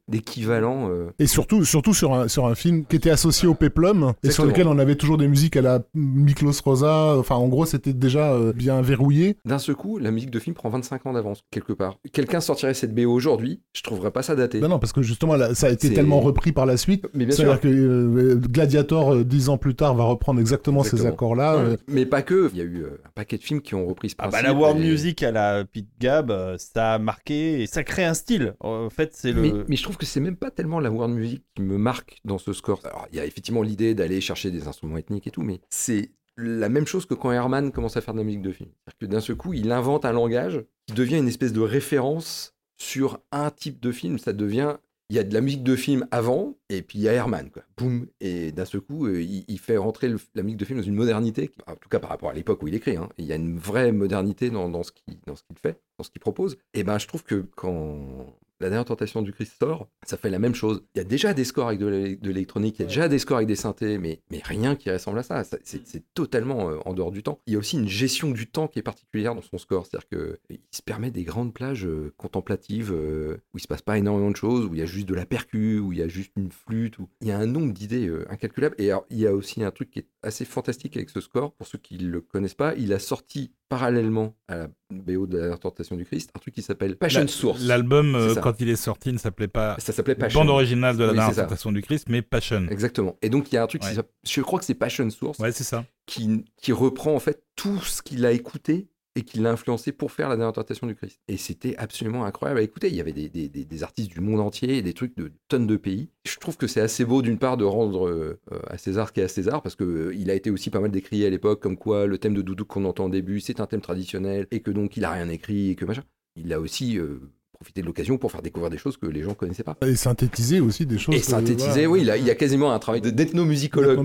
[0.07, 0.89] d'équivalent.
[0.89, 4.31] euh, Et surtout, surtout sur, un, sur un film qui était associé au Peplum et
[4.31, 7.15] sur lequel on avait toujours des musiques à la Miklos Rosa.
[7.17, 9.37] Enfin, en gros, c'était déjà euh, bien verrouillé.
[9.45, 11.97] D'un seul coup, la musique de film prend 25 ans d'avance quelque part.
[12.13, 14.59] Quelqu'un sortirait cette BO aujourd'hui, je trouverais pas ça daté.
[14.59, 17.05] Ben non, parce que justement, là, ça a été tellement repris par la suite.
[17.13, 21.05] Mais bien C'est-à-dire que euh, Gladiator, euh, dix ans plus tard, va reprendre exactement, ces
[21.05, 21.57] accords-là.
[21.57, 21.63] Ouais.
[21.71, 22.49] euh, Mais pas que.
[22.53, 24.43] Il y a eu euh, un paquet de films qui ont repris ce Ah principe.
[24.45, 28.05] bah la world et- music à la Pete Gab, ça a marqué et ça crée
[28.05, 28.53] un style.
[28.59, 29.41] En fait, c'est le.
[29.41, 32.19] Mais, mais je trouve que c'est même pas tellement la world music qui me marque
[32.25, 32.81] dans ce score.
[32.85, 36.11] Alors, il y a effectivement l'idée d'aller chercher des instruments ethniques et tout, mais c'est
[36.37, 38.69] la même chose que quand Herman commence à faire de la musique de film.
[38.85, 42.55] C'est-à-dire que d'un seul coup, il invente un langage qui devient une espèce de référence
[42.77, 44.17] sur un type de film.
[44.19, 44.77] Ça devient.
[45.11, 47.49] Il y a de la musique de film avant, et puis il y a Herman,
[47.49, 47.63] quoi.
[47.77, 50.77] Boum Et d'un seul coup, euh, il, il fait rentrer le- la musique de film
[50.79, 52.95] dans une modernité, en tout cas par rapport à l'époque où il écrit.
[52.95, 53.09] hein.
[53.17, 55.17] Il y a une vraie modernité dans, dans ce qu'il
[55.59, 56.57] fait, dans ce qu'il propose.
[56.75, 58.27] Et ben, je trouve que quand
[58.59, 60.83] la dernière tentation du Christ sort, ça fait la même chose.
[60.95, 63.07] Il y a déjà des scores avec de l'é- de l'électronique, il y a déjà
[63.07, 65.43] des scores avec des synthés, mais, mais rien qui ressemble à ça.
[65.43, 67.39] Ça, C'est totalement euh, en dehors du temps.
[67.47, 69.85] Il y a aussi une gestion du temps qui est particulière dans son score.
[69.85, 73.97] C'est-à-dire qu'il se permet des grandes plages euh, contemplatives euh, où il se passe pas
[73.97, 76.07] énormément de choses, où il y a juste de la percu, où il y a
[76.07, 76.99] juste une flûte.
[76.99, 77.07] Où...
[77.21, 78.75] Il y a un nombre d'idées incalculables.
[78.77, 81.53] Et alors, il y a aussi un truc qui est assez fantastique avec ce score.
[81.53, 85.37] Pour ceux qui ne le connaissent pas, il a sorti parallèlement à la BO de
[85.37, 87.63] la tentation du Christ un truc qui s'appelle Passion La- Source.
[87.63, 90.41] L'album, euh, quand il est sorti, ne s'appelait pas Ça s'appelait Passion.
[90.41, 92.67] bande originale de la Oui, tentation du Christ, mais Passion.
[92.69, 93.15] Exactement.
[93.21, 93.93] Et donc il y a un truc, Ouais.
[94.27, 95.85] je crois que c'est Passion Source, Ouais, c'est ça.
[96.07, 98.87] qui, qui reprend en fait tout ce qu'il a écouté
[99.19, 101.19] et qui l'a influencé pour faire la dernière tentation du Christ.
[101.27, 102.87] Et c'était absolument incroyable à écouter.
[102.89, 105.31] Il y avait des, des- des- des artistes du monde entier, et des trucs de
[105.47, 106.09] tonnes de pays.
[106.25, 109.19] Je trouve que c'est assez beau d'une part de rendre euh, à César ce qui
[109.19, 111.61] est à César, parce que euh, il a été aussi pas mal décrié à l'époque,
[111.61, 114.61] comme quoi le thème de Doudou qu'on entend au début, c'est un thème traditionnel, et
[114.61, 116.03] que donc il a rien écrit, et que machin.
[116.35, 117.19] Il a aussi euh,
[117.51, 119.75] profité de l'occasion pour faire découvrir des choses que les gens connaissaient pas.
[119.85, 121.13] Et synthétiser aussi des choses.
[121.15, 121.89] Et que, synthétiser, voilà.
[121.89, 123.97] oui, il, a- il y a quasiment un travail de- d'ethnomusicologue.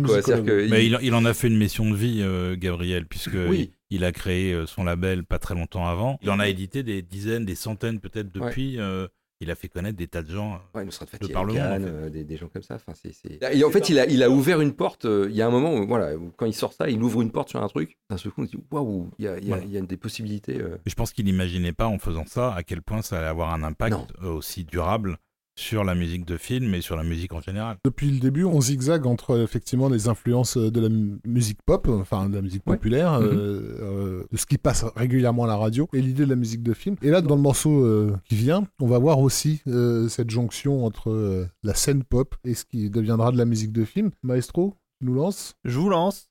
[0.45, 3.37] que Mais il- il, il en a fait une mission de vie, euh, Gabriel, puisque
[3.49, 3.71] Oui.
[3.95, 6.19] Il, a créé euh, son label pas très longtemps avant.
[6.23, 8.79] Il en a édité des dizaines, des centaines peut-être depuis.
[8.79, 9.09] euh,
[9.41, 10.61] il a fait connaître des tas de gens.
[10.75, 11.85] Ouais, Nusrat Fatih de par le monde, Khan, en fait.
[11.91, 12.77] euh, des, des gens comme ça.
[12.77, 15.05] Enfin, c'est, c'est- Et en fait, il a, il a ouvert une porte.
[15.05, 17.21] euh, il y a un moment où, voilà, où quand il sort ça, il ouvre
[17.21, 17.99] une porte sur un truc.
[18.09, 19.65] D'un seul coup, on se dit waouh, il y a, il y a- Voilà.
[19.65, 20.61] il y a des possibilités.
[20.61, 20.79] euh.
[20.87, 23.65] Je pense qu'il n'imaginait pas en faisant ça à quel point ça allait avoir un
[23.65, 24.07] impact Non.
[24.23, 25.19] euh, aussi durable
[25.57, 27.77] sur la musique de film et sur la musique en général.
[27.85, 32.29] Depuis le début, on zigzague entre effectivement les influences de la mu- musique pop, enfin
[32.29, 32.77] de la musique Ouais.
[32.77, 33.27] populaire, Mhm.
[33.27, 36.63] euh, euh, de ce qui passe régulièrement à la radio, et l'idée de la musique
[36.63, 36.97] de film.
[37.03, 40.85] Et là, dans le morceau euh, qui vient, on va voir aussi euh, cette jonction
[40.85, 44.11] entre euh, la scène pop et ce qui deviendra de la musique de film.
[44.23, 46.29] Maestro, tu nous lance Je vous lance.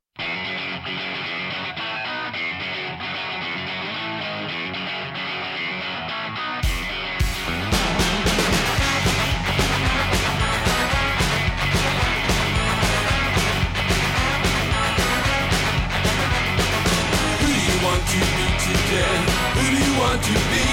[20.23, 20.63] To be?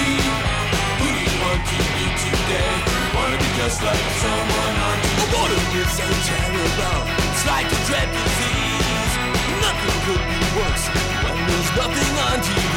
[1.03, 2.71] Who do you want to be today?
[3.11, 5.27] Wanna be just like someone on TV.
[5.27, 6.99] What is so terrible?
[7.19, 9.13] It's like a dread disease.
[9.59, 10.85] Nothing could be worse
[11.19, 12.75] when there's nothing on TV.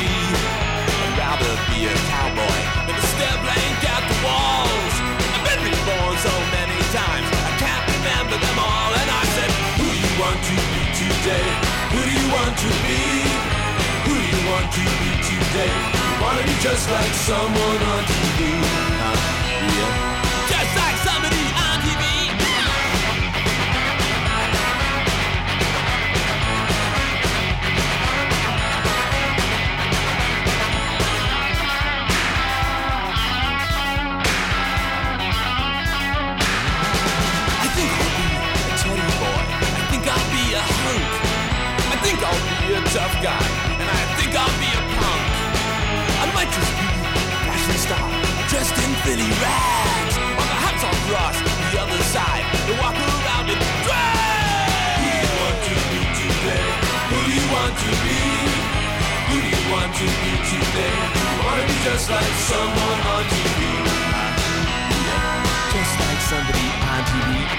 [0.99, 2.59] I'd rather be a cowboy
[2.91, 4.95] than a stare blank at the walls.
[5.31, 8.91] I've been reborn so many times, I can't remember them all.
[8.99, 11.49] And I said, Who do you want to be today?
[11.95, 13.03] Who do you want to be?
[14.11, 15.94] Who do you want to be today?
[16.61, 18.41] Just like someone on TV?
[19.77, 19.93] Yeah.
[20.49, 22.05] Just like somebody on TV.
[37.61, 39.43] I think I'll be a teddy boy.
[39.65, 40.65] I think I'll be a.
[41.93, 43.64] I think I'll be a tough guy.
[46.45, 47.09] I might just be a
[47.49, 48.05] fashion star,
[48.53, 50.15] dressed in Philly rags.
[50.21, 55.01] Or perhaps I'll cross the outside and walk around in drag.
[55.01, 56.69] Who do you want to be today?
[57.09, 58.21] Who do you want to be?
[59.25, 60.97] Who do you want to be today?
[61.17, 63.61] You wanna be just like someone on TV.
[65.73, 67.54] Just like somebody on TV.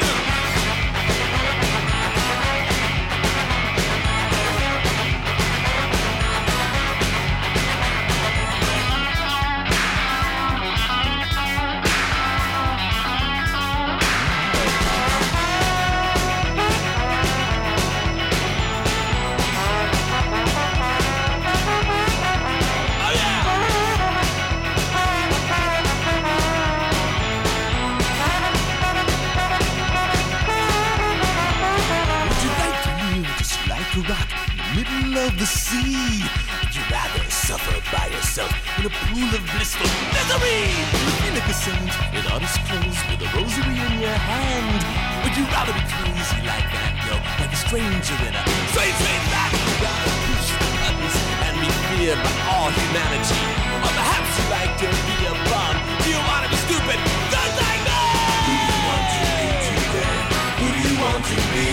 [35.18, 36.24] Of the sea?
[36.62, 41.16] Would you rather suffer by yourself in a pool of blissful misery?
[41.56, 44.82] Saint in honest clothes with a rosary in your hand?
[45.24, 48.44] Would you rather be crazy like that, Gogh, like a stranger in a
[48.76, 49.56] strange, strange land?
[49.56, 51.16] Would you rather push the buttons
[51.48, 53.40] and be feared by all humanity?
[53.72, 55.76] Or perhaps you like to be a bum?
[56.04, 57.00] Do you want to be stupid?
[57.32, 58.04] Just like me!
[58.46, 60.18] Who do you want to be today?
[60.60, 61.68] Who do you want to be?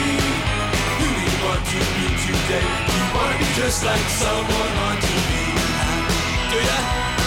[0.95, 2.92] Who do you want to be today?
[3.13, 5.31] To be just like someone on TV.
[6.51, 7.22] Do ya?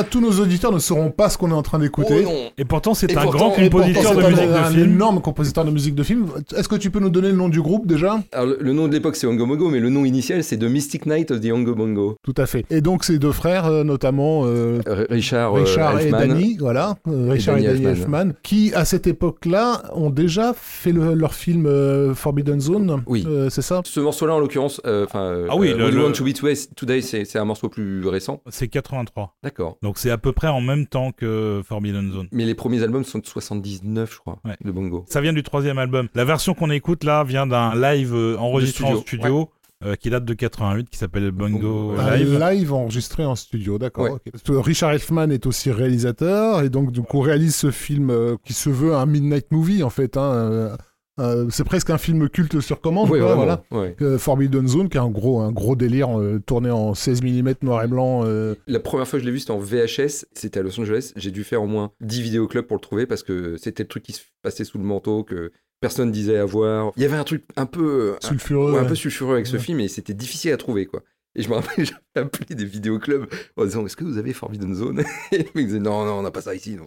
[0.00, 2.24] Là, tous nos auditeurs ne sauront pas ce qu'on est en train d'écouter.
[2.26, 4.92] Oh Et pourtant, c'est un pourtant- grand compositeur Pourtant, de musique un, de un film.
[4.94, 6.26] énorme compositeur de musique de film.
[6.56, 8.20] Est-ce que tu peux nous donner le nom du groupe déjà?
[8.32, 11.06] Alors, le, le nom de l'époque, c'est Ongo mais le nom initial, c'est The Mystic
[11.06, 12.16] Night of the Ongo Bongo.
[12.22, 12.64] Tout à fait.
[12.70, 16.10] Et donc ces deux frères, euh, notamment euh, Richard, euh, Richard et.
[16.10, 18.32] Danny, voilà, euh, Richard et, Danny Elfman.
[18.42, 23.02] Qui à cette époque-là ont déjà fait le- leur film euh, Forbidden Zone.
[23.06, 23.24] Oui.
[23.28, 23.80] Euh, c'est ça?
[23.84, 26.30] Ce morceau-là, en l'occurrence, euh, enfin, euh, Ah oui, euh, le- Want to Be
[26.76, 28.40] Today, c'est un morceau plus récent.
[28.48, 29.36] C'est 83.
[29.42, 29.76] D'accord.
[29.90, 32.28] Donc c'est à peu près en même temps que Forbidden Zone.
[32.30, 34.56] Mais les premiers albums sont de 79, je crois, Ouais.
[34.64, 35.04] de Bongo.
[35.08, 36.06] Ça vient du troisième album.
[36.14, 39.50] La version qu'on écoute là vient d'un live euh, enregistré en studio,
[39.84, 42.38] euh, qui date de 88, qui s'appelle Bongo Live.
[42.38, 44.04] live enregistré en studio, d'accord.
[44.12, 44.60] Ouais.
[44.60, 48.70] Richard Elfman est aussi réalisateur et donc du coup réalise ce film euh, qui se
[48.70, 50.16] veut un midnight movie en fait.
[50.16, 50.76] hein, euh,
[51.20, 53.10] euh, c'est presque un film culte sur commande.
[53.10, 53.62] Oui, quoi, voilà.
[53.70, 53.94] ouais.
[54.00, 57.54] Euh, Forbidden Zone, qui est un gros, un gros délire euh, tourné en 16 mm
[57.62, 58.22] noir et blanc.
[58.24, 61.12] euh, La première fois que je l'ai vu, c'était en VHS, c'était à Los Angeles.
[61.16, 64.02] J'ai dû faire au moins 10 vidéoclubs pour le trouver parce que c'était le truc
[64.02, 66.92] qui se passait sous le manteau, que personne disait avoir.
[66.96, 68.72] Il y avait un truc un peu, un, sulfureux.
[68.72, 71.02] ouais, un peu sulfureux avec ce film et c'était difficile à trouver, quoi.
[71.36, 71.84] Et je me rappelle,
[72.14, 73.26] j'avais appelé des vidéoclubs
[73.56, 75.04] en disant Est-ce que vous avez Forbidden Zone?
[75.32, 76.76] Et le mec disait Non, non, on n'a pas ça ici.
[76.76, 76.86] Non.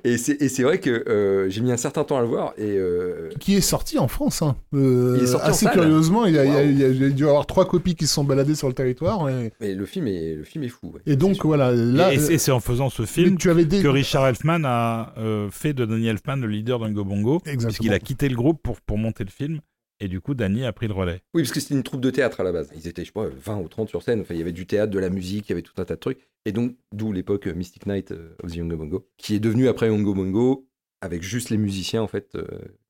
[0.04, 2.54] et c'est et c'est vrai que euh, j'ai mis un certain temps à le voir
[2.58, 4.42] et euh, Qui est sorti en France.
[4.42, 4.56] hein.
[4.74, 6.70] Euh, Il est sorti assez curieusement, il y, a, il y a- Waouh.
[6.70, 8.56] il y a- il y a dû y avoir trois copies qui se sont baladées
[8.56, 9.28] sur le territoire.
[9.30, 10.92] Et, mais le film est, le film est fou.
[10.94, 11.02] ouais.
[11.06, 12.14] et donc voilà, là.
[12.14, 13.82] et et c'est en faisant ce film tu avais des.
[13.82, 17.68] que Richard Elfman a euh, fait de Danny Elfman le leader d'Ungo Bongo, Exactement.
[17.70, 19.60] puisqu'il a quitté le groupe pour, pour monter le film.
[20.04, 21.22] Et du coup, Danny a pris le relais.
[21.34, 22.70] Oui, parce que c'était une troupe de théâtre à la base.
[22.76, 24.20] Ils étaient, je sais pas, 20 ou 30 sur scène.
[24.22, 25.96] Enfin, il y avait du théâtre, de la musique, il y avait tout un tas
[25.96, 26.28] de trucs.
[26.46, 29.70] Et donc, d'où l'époque euh, Mystic Night euh, of the Yongo Bongo, qui est devenu
[29.70, 30.68] après Yongo Bongo,
[31.02, 32.44] avec juste les musiciens, en fait, euh,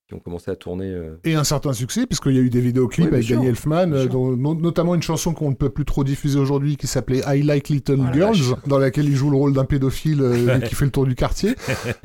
[0.08, 0.88] qui ont commencé à tourner.
[0.88, 3.30] euh, Et un certain succès, puisqu'il y a eu des vidéoclips Oui, avec.
[3.30, 6.78] Danny Elfman, euh, dont- no- notamment une chanson qu'on ne peut plus trop diffuser aujourd'hui
[6.78, 10.22] qui s'appelait I Like Little Oh Girls, dans laquelle il joue le rôle d'un pédophile
[10.22, 11.56] euh, qui fait le tour du quartier.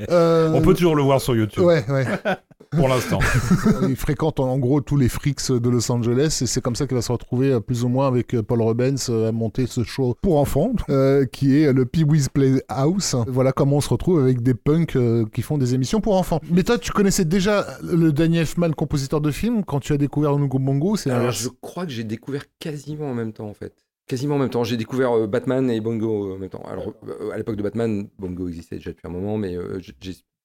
[0.09, 2.05] Euh, On peut toujours le voir sur YouTube, Ouais, ouais.
[2.71, 3.19] pour l'instant.
[3.89, 6.95] il fréquente en, gros tous les freaks de Los Angeles et c'est comme ça qu'il
[6.95, 9.83] va se retrouver euh, plus ou moins avec euh, Paul Rubens euh, à monter ce
[9.83, 13.15] show pour enfants euh, qui est le Pee Wee's Playhouse.
[13.27, 16.39] Voilà comment on se retrouve avec des punks euh, qui font des émissions pour enfants.
[16.51, 20.37] Mais toi, tu connaissais déjà le Danny Elfman, compositeur de films, quand tu as découvert
[20.37, 23.53] Nungo Bongo C'est Alors, un- je crois que j'ai découvert quasiment en même temps, en
[23.53, 23.73] fait.
[24.07, 24.63] Quasiment en même temps.
[24.63, 26.63] J'ai découvert euh, Batman et Bongo euh, en même temps.
[26.67, 29.93] Alors, euh, à l'époque de Batman, Bongo existait déjà depuis un moment, mais euh, j'ai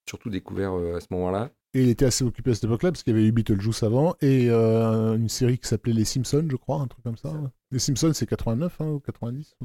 [0.09, 1.51] surtout découvert euh, à ce moment-là.
[1.77, 4.15] Et il était assez occupé à cette époque-là, parce qu'il y avait eu Beetlejuice avant,
[4.21, 7.33] et euh, une série qui s'appelait Les Simpsons, je crois, un truc comme ça.
[7.73, 9.57] Les Simpsons, c'est 89 hein, ou 90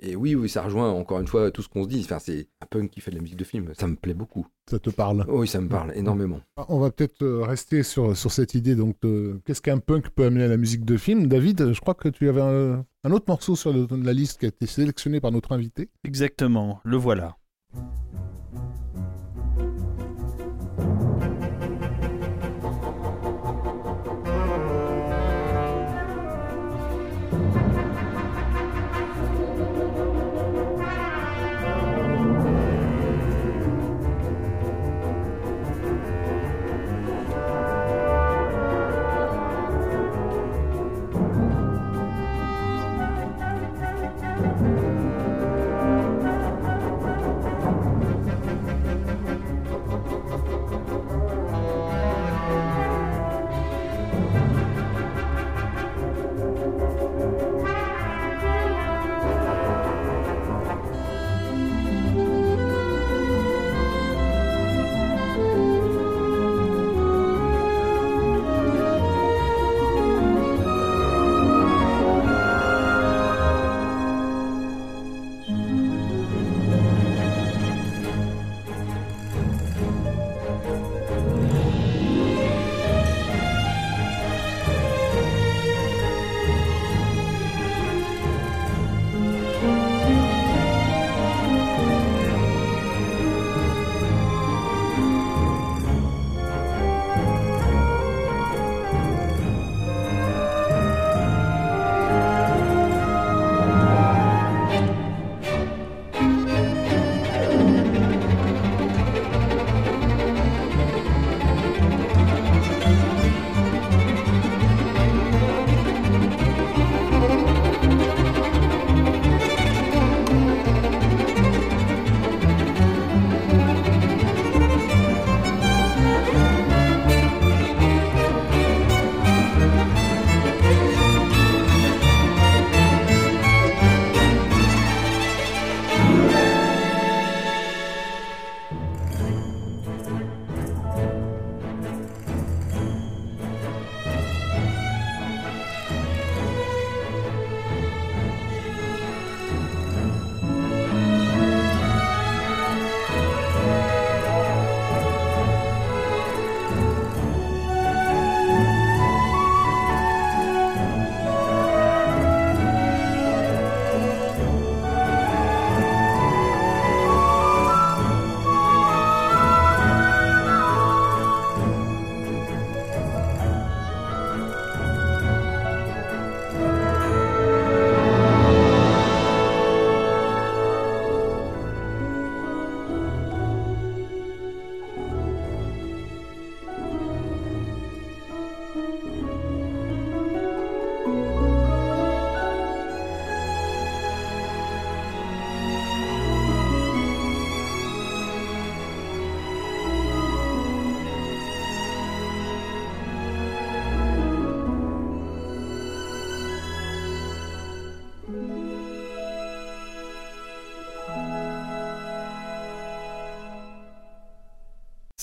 [0.00, 2.02] Et oui, oui, ça rejoint encore une fois tout ce qu'on se dit.
[2.04, 3.72] Enfin, c'est un punk qui fait de la musique de film.
[3.76, 4.46] Ça me plaît beaucoup.
[4.70, 6.40] Ça te parle oui, ça me parle énormément.
[6.68, 10.26] On va peut-être euh, rester sur, sur cette idée donc de qu'est-ce qu'un punk peut
[10.26, 11.26] amener à la musique de film.
[11.26, 14.44] David, je crois que tu avais un, un autre morceau sur le- la liste qui
[14.44, 15.90] a été sélectionné par notre invité.
[16.04, 17.36] Exactement, le voilà.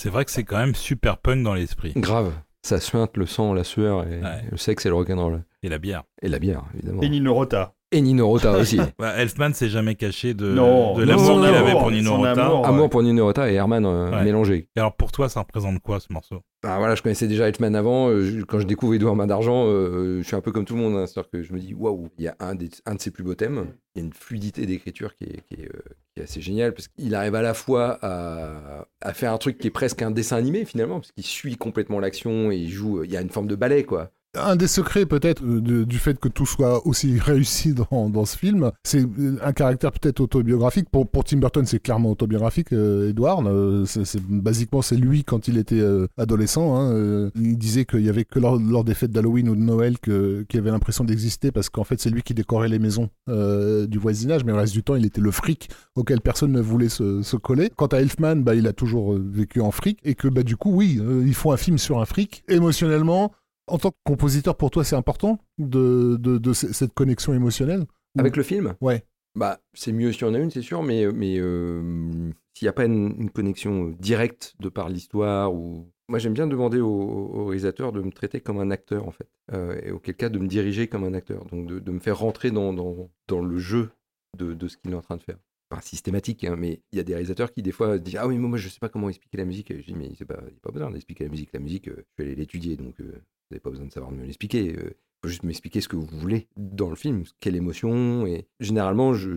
[0.08, 1.92] C'est vrai que c'est quand même super punk dans l'esprit.
[1.98, 2.32] Grave.
[2.64, 4.42] Ça suinte le sang, la sueur, et Ouais.
[4.50, 5.44] le sexe et le rock'n'roll.
[5.64, 6.04] Et la bière.
[6.22, 7.02] Et la bière, évidemment.
[7.02, 7.74] Et Nino Rota.
[7.94, 8.78] Et Nino Rota aussi.
[9.00, 11.10] Bah, Elfman s'est jamais caché de, l'amour qu'il
[11.56, 12.32] avait pour Nino Rota.
[12.46, 12.66] amour.
[12.68, 14.24] Amour pour Nino Rota et Herman euh, Ouais.
[14.26, 14.68] mélangés.
[14.76, 16.42] Et alors pour toi, ça représente quoi ce morceau?
[16.66, 18.10] Ah, voilà, je connaissais déjà Hitman avant.
[18.10, 20.76] euh, je- quand je découvre Edouard Main d'Argent, euh, je suis un peu comme tout
[20.76, 20.96] le monde.
[20.98, 23.12] hein, C'est-à-dire que je me dis, waouh, il y a un, des, un de ses
[23.12, 23.68] plus beaux thèmes.
[23.96, 25.80] Il y a une fluidité d'écriture qui est, qui, est, euh,
[26.14, 26.74] qui est assez géniale.
[26.74, 30.12] Parce qu'il arrive à la fois à, à faire un truc qui est presque un
[30.12, 30.96] dessin animé finalement.
[31.00, 33.04] Parce qu'il suit complètement l'action et il joue.
[33.06, 34.12] Il y a une forme de ballet, quoi.
[34.38, 38.38] Un des secrets peut-être euh, du fait que tout soit aussi réussi dans, dans ce
[38.38, 40.90] film, c'est euh, un caractère peut-être autobiographique.
[40.90, 43.86] Pour, pour Tim Burton, c'est clairement autobiographique, euh, Edward.
[43.86, 45.84] C'est, basiquement, c'est lui quand il était
[46.18, 46.76] adolescent.
[46.78, 50.46] hein, il disait qu'il y avait que lors, des fêtes d'Halloween ou de Noël que,
[50.48, 54.44] qu'il avait l'impression d'exister parce qu'en fait, c'est lui qui décorait les maisons du voisinage,
[54.44, 57.38] mais le reste du temps, il était le fric auquel personne ne voulait se, se
[57.38, 57.70] coller.
[57.76, 60.72] Quant à Elfman, bah, il a toujours vécu en fric et que bah, du coup,
[60.72, 62.44] oui, ils font un film sur un fric.
[62.50, 63.32] Émotionnellement,
[63.68, 67.82] en tant que compositeur, pour toi, c'est important de, de, de c- cette connexion émotionnelle
[68.16, 69.04] Ou- Avec le film Ouais.
[69.36, 72.74] Bah, c'est mieux si on a une, c'est sûr, mais, mais euh, s'il n'y a
[72.74, 75.92] pas une, une connexion euh, directe de par l'histoire ou.
[76.10, 79.28] Moi, j'aime bien demander au, au réalisateur de me traiter comme un acteur, en fait.
[79.52, 81.46] Euh, et auquel cas, de me diriger comme un acteur.
[81.48, 83.90] Donc, de, de me faire rentrer dans, dans, dans le jeu
[84.38, 85.38] de, de ce qu'il est en train de faire.
[85.70, 88.38] Pas systématique, hein, mais il y a des réalisateurs qui, des fois, disent Ah oui,
[88.38, 89.74] moi, je sais pas comment expliquer la musique.
[89.76, 90.26] Je dis Mais il n'y a
[90.62, 91.50] pas besoin d'expliquer la musique.
[91.54, 94.12] La musique, euh, je vais aller l'étudier, donc euh, vous n'avez pas besoin de savoir
[94.14, 94.74] me l'expliquer.
[94.78, 98.26] Euh, faut juste m'expliquer ce que vous voulez dans le film, quelle émotion.
[98.28, 99.30] Et généralement, je,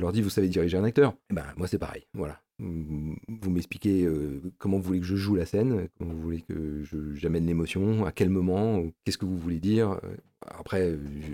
[0.00, 2.06] leur dis, vous savez diriger un acteur Eh Ben moi, c'est pareil.
[2.14, 2.42] Voilà.
[2.58, 4.08] Vous m'expliquez
[4.56, 6.82] comment vous voulez que je joue la scène, comment vous voulez que
[7.12, 10.00] j'amène l'émotion, à quel moment, qu'est-ce que vous voulez dire.
[10.40, 11.32] Après, je-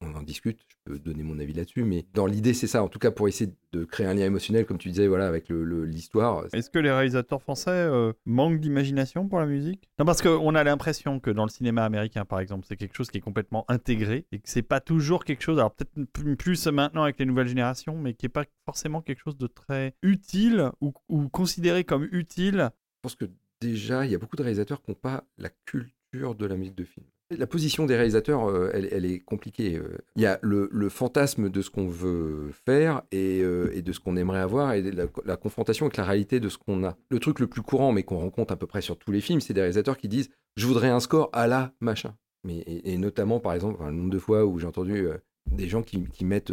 [0.00, 2.82] on en discute, je peux donner mon avis là-dessus, mais dans l'idée, c'est ça.
[2.82, 5.48] En tout cas, pour essayer de créer un lien émotionnel, comme tu disais, voilà, avec
[5.48, 6.46] le- le- l'histoire.
[6.52, 9.88] Est-ce que les réalisateurs français euh, manquent d'imagination pour la musique?
[9.98, 13.10] Non, parce qu'on a l'impression que dans le cinéma américain, par exemple, c'est quelque chose
[13.10, 16.06] qui est complètement intégré et que c'est pas toujours quelque chose, alors peut-être
[16.36, 19.94] plus maintenant avec les nouvelles générations, mais qui est pas forcément quelque chose de très
[20.02, 22.70] utile ou, ou considéré comme utile.
[22.72, 23.26] Je pense que
[23.60, 26.74] déjà, il y a beaucoup de réalisateurs qui n'ont pas la culture de la musique
[26.74, 27.06] de film.
[27.30, 29.76] La position des réalisateurs, euh, elle, est compliquée.
[29.76, 29.98] euh.
[30.16, 34.00] Il y a le, fantasme de ce qu'on veut faire et, euh, et de ce
[34.00, 36.96] qu'on aimerait avoir et la, la confrontation avec la réalité de ce qu'on a.
[37.08, 39.40] Le truc le plus courant, mais qu'on rencontre à peu près sur tous les films,
[39.40, 42.16] c'est des réalisateurs qui disent «je voudrais un score à la machin».
[42.44, 45.06] Mais, et, notamment, par exemple, enfin, le nombre de fois où j'ai entendu
[45.50, 46.52] des gens qui, mettent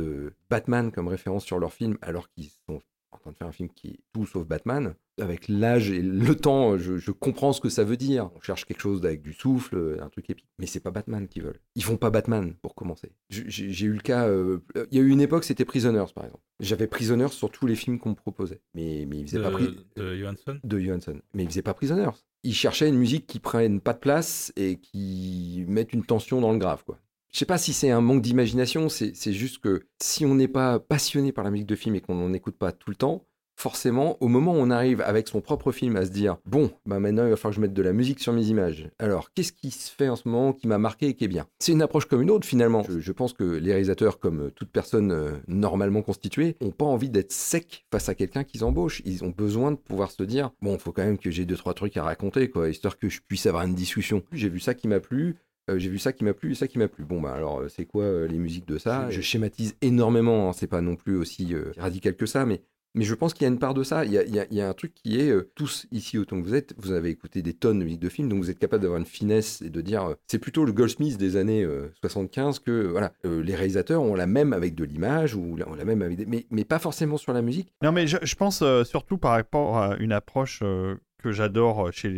[0.49, 2.81] Batman comme référence sur leur film alors qu'ils sont
[3.11, 4.95] en train de faire un film qui est tout sauf Batman.
[5.19, 8.29] Avec l'âge et le temps, je, je comprends ce que ça veut dire.
[8.35, 10.47] On cherche quelque chose avec du souffle, euh, un truc épique.
[10.59, 11.59] Mais c'est pas Batman qu'ils veulent.
[11.75, 13.11] Ils font pas Batman pour commencer.
[13.29, 14.27] J'ai eu le cas.
[14.27, 14.59] euh,
[14.91, 16.43] Il y a eu une époque, c'était Prisoners par exemple.
[16.59, 18.61] J'avais Prisoners sur tous les films qu'on me proposait.
[18.75, 20.59] Mais, mais ils faisaient de, pas Pri- de Johansson?
[20.63, 21.19] de Johansson.
[21.33, 22.11] Mais il faisait pas Prisoners.
[22.43, 26.51] Il cherchait une musique qui prenne pas de place et qui mette une tension dans
[26.51, 26.99] le grave, quoi.
[27.33, 30.47] Je sais pas si c'est un manque d'imagination, c'est c'est juste que si on n'est
[30.47, 33.25] pas passionné par la musique de film et qu'on n'en écoute pas tout le temps,
[33.57, 36.99] forcément, au moment où on arrive avec son propre film à se dire bon, bah
[36.99, 38.89] maintenant il va falloir que je mette de la musique sur mes images.
[38.99, 41.47] Alors, qu'est-ce qui se fait en ce moment qui m'a marqué et qui est bien?
[41.59, 42.83] C'est une approche comme une autre finalement.
[42.87, 47.09] Je, je pense que les réalisateurs, comme toute personne euh, normalement constituée, ont pas envie
[47.09, 49.01] d'être secs face à quelqu'un qu'ils embauchent.
[49.05, 51.73] Ils ont besoin de pouvoir se dire bon, faut quand même que j'ai deux trois
[51.73, 54.23] trucs à raconter quoi, histoire que je puisse avoir une discussion.
[54.31, 55.35] J'ai vu ça qui m'a plu.
[55.69, 57.03] Euh, j'ai vu ça qui m'a plu et ça qui m'a plu.
[57.03, 59.09] Bon, bah alors, euh, c'est quoi euh, les musiques de ça?
[59.09, 62.61] Je schématise énormément, hein, c'est pas non plus aussi euh, radical que ça, mais,
[62.97, 64.03] mais je pense qu'il y a une part de ça.
[64.05, 66.91] Il y a, un truc qui est, euh, tous ici autant que vous êtes, vous
[66.91, 69.61] avez écouté des tonnes de musiques de films, donc vous êtes capable d'avoir une finesse
[69.61, 73.41] et de dire, euh, c'est plutôt le Goldsmith des années euh, 75 que, voilà, euh,
[73.41, 76.65] les réalisateurs ont la même avec de l'image, ou ont la même avec mais, mais
[76.65, 77.71] pas forcément sur la musique.
[77.83, 82.09] Non, mais je, pense surtout par rapport à une approche que j'adore chez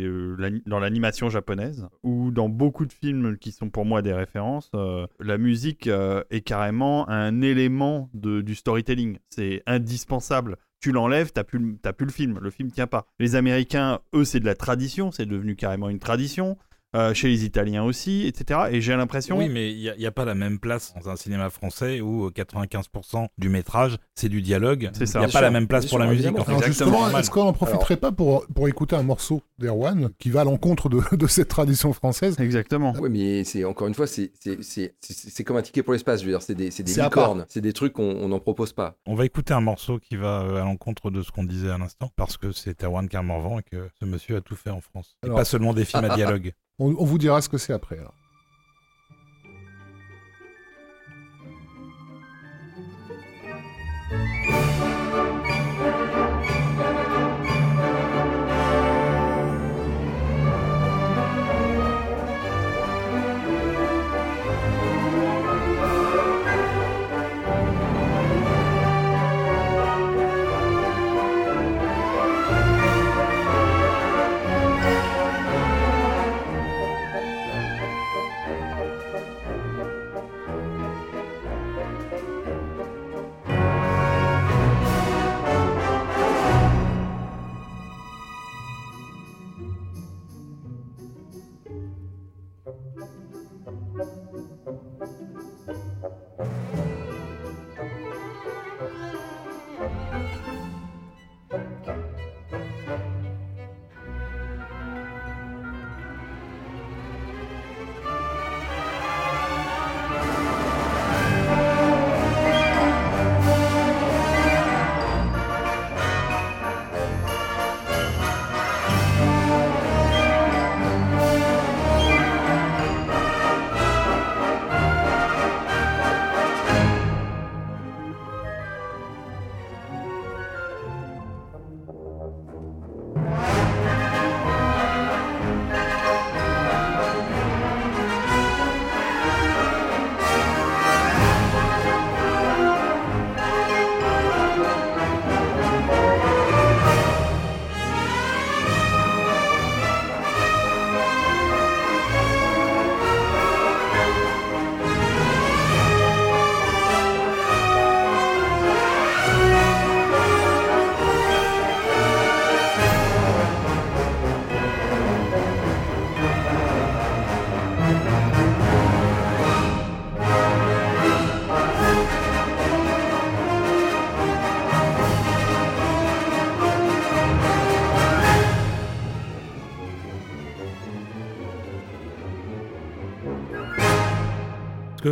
[0.66, 4.70] dans l'animation japonaise, ou dans beaucoup de films qui sont pour moi des références,
[5.18, 9.18] la musique est carrément un élément de- du storytelling.
[9.30, 10.56] C'est indispensable.
[10.80, 12.38] Tu l'enlèves, t'as plus, t'as plus le film.
[12.40, 13.06] Le film tient pas.
[13.18, 15.10] Les Américains, eux, c'est de la tradition.
[15.12, 16.56] C'est devenu carrément une tradition.
[16.96, 18.62] Euh, chez les Italiens aussi, etc.
[18.72, 19.38] Et j'ai l'impression.
[19.38, 22.30] Oui, mais il n'y a, pas la même place dans un cinéma français où euh,
[22.30, 24.90] 95% du métrage, c'est du dialogue.
[24.94, 26.36] C'est Il n'y a Bien pas sûr, la même place bien pour sûr, la musique.
[26.36, 26.66] En fait.
[26.66, 30.44] Justement, est-ce qu'on n'en profiterait pas pour, pour écouter un morceau d'Erwan qui va à
[30.44, 32.34] l'encontre de, de cette tradition française?
[32.40, 32.92] Exactement.
[32.94, 35.92] Ouais, mais c'est encore une fois, c'est c'est- c'est- c'est- c'est comme un ticket pour
[35.92, 36.20] l'espace.
[36.22, 38.72] Je veux dire, c'est des, c'est des licornes, c'est des trucs qu'on on n'en propose
[38.72, 38.96] pas.
[39.06, 41.78] On va écouter un morceau qui va euh, à l'encontre de ce qu'on disait à
[41.78, 45.16] l'instant, parce que c'est Erwan Carmorvan et que ce monsieur a tout fait en France.
[45.24, 46.52] Et pas seulement des films à dialogue.
[46.80, 47.98] On, vous dira ce que c'est après.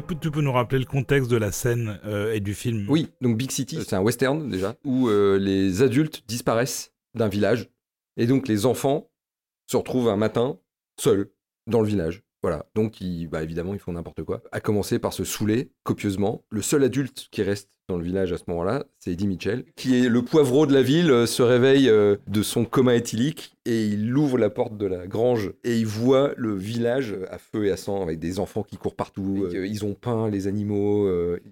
[0.07, 3.11] Que tu peux nous rappeler le contexte de la scène euh, et du film Oui,
[3.20, 7.69] donc Big City, c'est un western déjà, où euh, les adultes disparaissent d'un village.
[8.16, 9.11] Et donc les enfants
[9.66, 10.59] se retrouvent un matin
[10.99, 11.31] seuls
[11.66, 12.23] dans le village.
[12.43, 14.43] Voilà, donc ils, bah, évidemment ils font n'importe quoi.
[14.52, 16.44] À commencer par se saouler copieusement.
[16.51, 19.98] Le seul adulte qui reste dans le village à ce moment-là, c'est Eddie Mitchell, qui
[19.98, 23.86] est le poivreau de la ville, euh, se réveille euh, de son coma éthylique et
[23.86, 27.70] il ouvre la porte de la grange et il voit le village à feu et
[27.70, 29.47] à sang avec des enfants qui courent partout.
[29.51, 31.09] Euh, ils ont peint les animaux,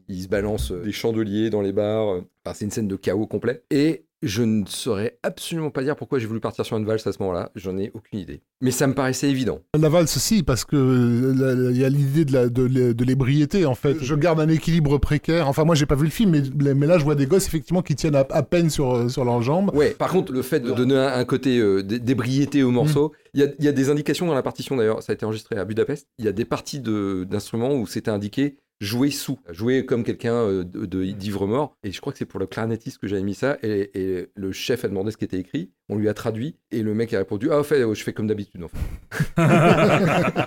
[0.08, 2.20] ils se balancent des chandeliers dans les bars.
[2.44, 3.62] Enfin, c'est une scène de chaos complet.
[3.70, 7.12] Et je ne saurais absolument pas dire pourquoi j'ai voulu partir sur une valse à
[7.12, 7.50] ce moment-là.
[7.54, 8.42] J'en ai aucune idée.
[8.60, 9.60] Mais ça me paraissait évident.
[9.78, 13.96] La valse, si, parce que euh, il y a l'idée de l'ébriété, en fait.
[14.02, 15.48] Je garde un équilibre précaire.
[15.48, 17.82] Enfin, moi, j'ai pas vu le film, mais, mais là, je vois des gosses, effectivement,
[17.82, 19.70] qui tiennent à, à peine sur, euh, sur leurs jambes.
[19.74, 23.12] Ouais, par contre, le fait de donner un, un côté euh, d'é- d'ébriété au morceau,
[23.34, 25.24] il y, a, il y a des indications dans la partition d'ailleurs, ça a été
[25.26, 26.06] enregistré à Budapest.
[26.18, 30.34] Il y a des parties de- d'instruments où c'était indiqué jouer sous, jouer comme quelqu'un
[30.34, 31.76] euh, de- de- d'ivre-mort.
[31.82, 33.56] Et je crois que c'est pour le clarinettiste que j'avais mis ça.
[33.62, 36.82] Et, et le chef a demandé ce qui était écrit, on lui a traduit, et
[36.82, 38.64] le mec a répondu Ah, en fait, je fais comme d'habitude.
[38.64, 38.76] En fait.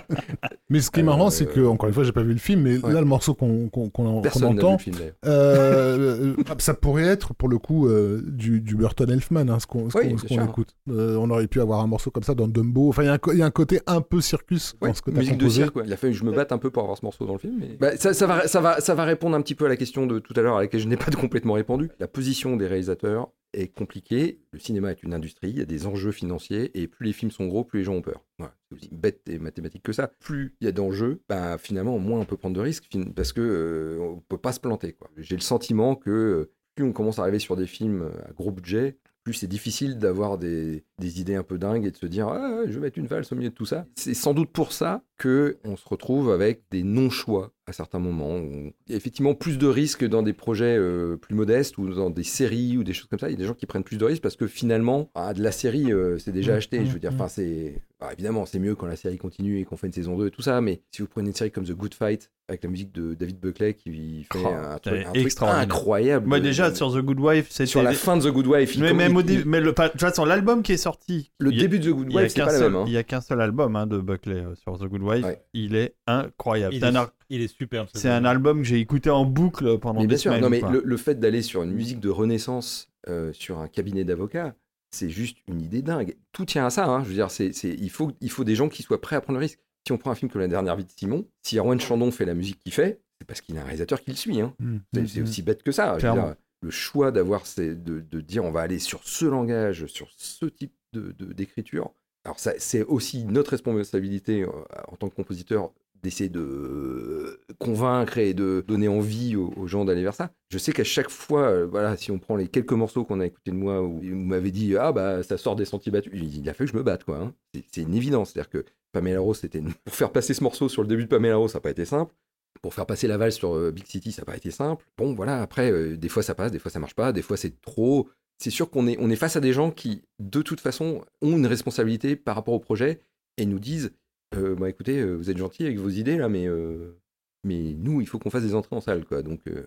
[0.68, 2.38] Mais ce qui est Euh, marrant, c'est que, encore une fois, j'ai pas vu le
[2.38, 2.92] film, mais Ouais.
[2.92, 5.14] là, le morceau qu'on vu entend, le film d'ailleurs.
[5.26, 9.88] euh, ça pourrait être, pour le coup, euh, du, du Burton Elfman, hein, ce qu'on
[9.94, 10.76] Oui, écoute.
[10.88, 12.88] Euh, on aurait pu avoir un morceau comme ça dans Dumbo.
[12.88, 14.88] Enfin, il y, a un co- il y a un côté un peu circus Ouais,
[14.88, 15.82] dans ce que t'as musique de cirque, ouais.
[15.86, 17.38] Il a fallu que je me batte un peu pour avoir ce morceau dans le
[17.38, 17.56] film.
[17.58, 19.76] mais- Bah, ça, ça va, ça, va, ça va répondre un petit peu à la
[19.76, 21.90] question de tout à l'heure à laquelle je n'ai pas complètement répondu.
[21.98, 24.42] La position des réalisateurs est compliquée.
[24.52, 27.30] Le cinéma est une industrie, il y a des enjeux financiers et plus les films
[27.30, 28.22] sont gros, plus les gens ont peur.
[28.38, 30.08] C'est aussi bête et mathématique que ça.
[30.20, 33.40] Plus il y a d'enjeux, bah, finalement, moins on peut prendre de risques parce que
[33.40, 34.96] euh, on peut pas se planter.
[35.16, 38.50] J'ai le sentiment que euh, plus on commence à arriver sur des films à gros
[38.50, 42.28] budget, plus c'est difficile d'avoir des, des idées un peu dingues et de se dire
[42.28, 43.86] ah, je vais mettre une valse au milieu de tout ça.
[43.94, 48.36] C'est sans doute pour ça que on se retrouve avec des non-choix à certains moments.
[48.36, 51.88] où Il y a effectivement plus de risques dans des projets euh, plus modestes ou
[51.88, 53.28] dans des séries ou des choses comme ça.
[53.28, 55.42] Il y a des gens qui prennent plus de risques parce que finalement, ah, de
[55.42, 56.80] la série, euh, c'est déjà Mmh, acheté.
[56.80, 57.14] mmh, Je veux dire, mmh.
[57.14, 60.16] enfin, c'est bah, évidemment, c'est mieux quand la série continue et qu'on fait une saison
[60.16, 60.60] 2 et tout ça.
[60.60, 63.38] Mais si vous prenez une série comme The Good Fight avec la musique de David
[63.38, 65.64] Buckley qui fait Oh, un, c'est truc, un truc extraordinaire.
[65.64, 66.26] incroyable.
[66.26, 67.66] Moi, déjà, sur The Good Wife, c'était.
[67.66, 69.72] sur la fin de The Good Wife, il Mais même au il- début, mais le,
[69.74, 71.30] pas- de toute façon, l'album qui est sorti.
[71.38, 72.80] le début de The Good il y a Wife, c'est qu'un pas la seul- même.
[72.80, 72.84] hein.
[72.86, 75.24] Il y a qu'un seul album hein, de Buckley euh, sur The Good Wife.
[75.26, 75.42] Ouais.
[75.52, 76.74] Il est incroyable.
[76.80, 77.88] C'est un, il est superbe.
[77.94, 80.42] ce c'est un album que j'ai écouté en boucle pendant Mais des bien sûr, semaines.
[80.42, 84.04] non, mais le, le fait d'aller sur une musique de renaissance euh, sur un cabinet
[84.04, 84.54] d'avocats,
[84.92, 86.16] c'est juste une idée dingue.
[86.32, 86.86] Tout tient à ça.
[86.86, 87.02] hein.
[87.04, 89.38] Je veux dire, c'est, il, faut, il faut des gens qui soient prêts à prendre
[89.38, 89.60] le risque.
[89.86, 92.24] Si on prend un film comme La dernière vie de Simon, si Erwan Chandon fait
[92.26, 94.40] la musique qu'il fait, c'est parce qu'il a un réalisateur qui le suit.
[94.40, 94.54] hein.
[94.58, 95.22] Mmh, C'est, mmh, c'est mmh.
[95.22, 95.86] aussi bête que ça.
[95.90, 96.26] Je veux Clairement.
[96.26, 100.44] dire, le choix d'avoir, de, de dire on va aller sur ce langage, sur ce
[100.46, 101.92] type de, de- d'écriture.
[102.26, 104.48] Alors c'est aussi notre responsabilité euh,
[104.88, 105.72] en tant que compositeur
[106.02, 110.32] d'essayer de convaincre et de donner envie aux, gens d'aller vers ça.
[110.50, 113.26] Je sais qu'à chaque fois, euh, voilà, si on prend les quelques morceaux qu'on a
[113.26, 116.48] écoutés de moi où vous m'avez dit ah bah ça sort des sentiers battus, il
[116.48, 117.18] a fallu que je me batte quoi.
[117.18, 117.34] hein.
[117.72, 120.88] C'est, une évidence, c'est-à-dire que Pamela Rose, c'était pour faire passer ce morceau sur le
[120.88, 122.14] début de Pamela Rose, ça n'a pas été simple.
[122.62, 124.84] Pour faire passer la valse sur euh, Big City, ça n'a pas été simple.
[124.98, 127.36] Bon, voilà, après, euh, des fois ça passe, des fois ça marche pas, des fois
[127.36, 128.08] c'est trop.
[128.38, 131.36] C'est sûr qu'on est, on est face à des gens qui, de toute façon, ont
[131.36, 133.00] une responsabilité par rapport au projet
[133.36, 133.92] et nous disent
[134.36, 136.98] euh, bah, écoutez, euh, vous êtes gentils avec vos idées là, mais, euh,
[137.44, 139.22] mais nous, il faut qu'on fasse des entrées en salle, quoi.
[139.22, 139.66] Donc, euh,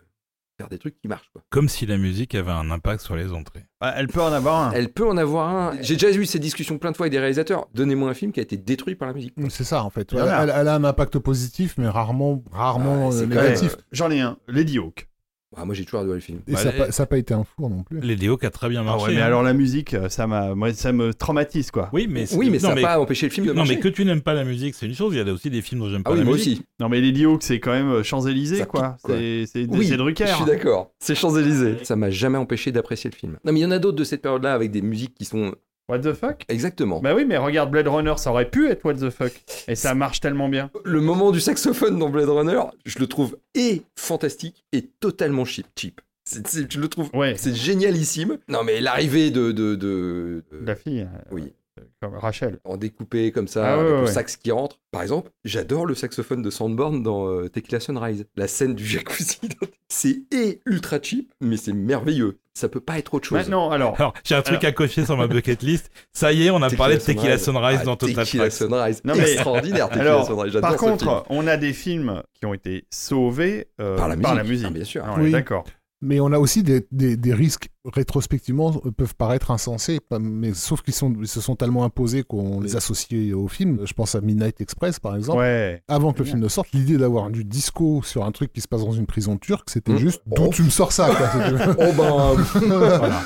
[0.60, 1.42] faire des trucs qui marchent, quoi.
[1.50, 3.66] Comme si la musique avait un impact sur les entrées.
[3.82, 4.72] Ah, Elle peut en avoir un.
[4.72, 5.82] Elle peut en avoir un.
[5.82, 7.68] J'ai déjà eu ces discussions plein de fois avec des réalisateurs.
[7.74, 9.34] Donnez-moi un film qui a été détruit par la musique.
[9.50, 10.14] C'est ça, en fait.
[10.14, 10.44] Elle, a.
[10.44, 13.74] elle- elle a un impact positif, mais rarement, rarement Ah, négatif.
[13.74, 14.38] euh, J'en ai un.
[14.48, 15.10] Lady Hawk.
[15.56, 16.40] Ah, moi, j'ai toujours adoré le film.
[16.48, 18.00] Et Bah, ça les- n'a pas été un four non plus.
[18.02, 19.06] Les qui a très bien Ah marché.
[19.08, 19.26] ouais, mais hein.
[19.26, 21.90] alors la musique, euh, ça m'a, moi, ça me traumatise quoi.
[21.94, 23.76] Oui, mais Oui, mais ça non, n'a pas empêché le film de Non, marcher.
[23.76, 25.14] mais que tu n'aimes pas la musique, c'est une chose.
[25.14, 26.60] Il y a aussi des films dont j'aime pas Ah oui, la moi musique.
[26.60, 26.66] aussi.
[26.80, 28.98] Non mais Hawk, c'est quand même euh, Champs-Élysées quoi.
[29.06, 30.28] C'est, c'est, Oui, Drucker.
[30.28, 30.92] Je suis d'accord.
[31.00, 31.78] C'est Champs-Élysées.
[31.84, 33.38] Ça m'a jamais empêché d'apprécier le film.
[33.46, 35.54] Non, mais il y en a d'autres de cette période-là avec des musiques qui sont.
[35.90, 36.46] What the fuck?
[36.48, 37.02] Exactement.
[37.02, 39.34] Bah oui, mais regarde Blade Runner, ça aurait pu être What the fuck.
[39.68, 40.72] Et ça marche tellement bien.
[40.86, 45.68] Le moment du saxophone dans Blade Runner, je le trouve et fantastique et totalement cheap.
[45.78, 46.00] cheap.
[46.26, 47.10] C'est- je le trouve.
[47.14, 47.36] Ouais.
[47.38, 48.38] C'est génialissime.
[48.48, 49.52] Non, mais l'arrivée de.
[49.52, 51.02] de, de- de- La fille.
[51.02, 51.54] euh, Oui.
[52.02, 52.60] Comme Rachel.
[52.66, 54.12] En découpé comme ça, Ah ouais, avec ouais, le ouais.
[54.12, 54.80] sax qui rentre.
[54.92, 58.26] Par exemple, j'adore le saxophone de Sandborn dans euh, Tequila Sunrise.
[58.36, 59.40] La scène du jacuzzi.
[59.90, 62.38] c'est et ultra cheap, mais c'est merveilleux.
[62.56, 63.38] Ça peut pas être autre chose.
[63.40, 63.96] Maintenant, alors.
[63.98, 65.90] Alors, j'ai un truc Alors- à cocher sur ma bucket list.
[66.14, 68.54] Ça y est, on a parlé de Tequila Sunrise Ah, dans Total Tequila Tracks.
[68.54, 69.02] Sunrise.
[69.04, 70.54] Non, mais- Extraordinaire, Tequila Alors, Sunrise.
[70.54, 74.66] J'adore par contre, on a des films qui ont été sauvés euh, par la musique.
[74.68, 75.04] Ah, bien sûr.
[75.06, 75.32] Ah, on est Oui.
[75.32, 75.64] D'accord.
[76.02, 80.82] Mais on a aussi des, des- des risques rétrospectivement, euh, peuvent paraître insensés, mais sauf
[80.82, 83.80] qu'ils sont, ils se sont tellement imposés qu'on les associe au film.
[83.86, 85.40] Je pense à Midnight Express, par exemple.
[85.40, 85.82] Ouais.
[85.88, 88.68] Avant que le film ne sorte, l'idée d'avoir du disco sur un truc qui se
[88.68, 89.98] passe dans une prison turque, c'était Mmh.
[89.98, 90.50] juste d'où Oh.
[90.52, 91.28] tu me sors ça, quoi.
[91.80, 93.22] Oh ben, Voilà.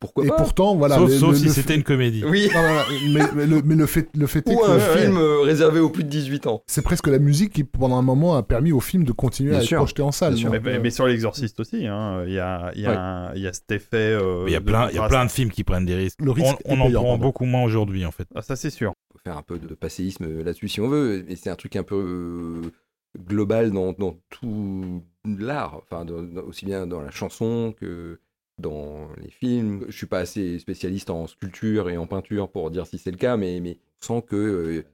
[0.00, 0.96] pourquoi Et pas pourtant, voilà.
[0.96, 2.24] sauf le- sauf le- si le c'était une comédie.
[2.24, 2.48] Oui.
[2.54, 4.74] Non, non, non, mais, mais le, mais le fait, le fait est Ou que un
[4.74, 6.62] le- film euh, réservé aux plus de 18 ans.
[6.66, 9.58] c'est presque la musique qui, pendant un moment, a permis au film de continuer Bien
[9.58, 9.78] à être sûr.
[9.78, 10.34] projeté en salle.
[10.34, 10.52] Bien sûr.
[10.52, 12.96] Donc, Mais, euh, mais sur l'exorciste aussi, hein, il y, a, il y, a Ouais.
[12.96, 15.30] un- il y a cet euh, Il y a plein, il y a plein de
[15.30, 16.20] films qui prennent des risques.
[16.20, 18.26] Le risque on en prend beaucoup moins aujourd'hui, en fait.
[18.34, 18.92] Ah, ça, c'est sûr.
[19.12, 21.82] faut faire un peu de passéisme là-dessus si on veut, et c'est un truc un
[21.82, 22.70] peu euh,
[23.18, 28.20] global dans, dans tout l'art, enfin dans- dans- aussi bien dans la chanson que
[28.58, 29.84] dans les films.
[29.88, 33.16] Je suis pas assez spécialiste en sculpture et en peinture pour dire si c'est le
[33.16, 34.36] cas, mais, mais sent que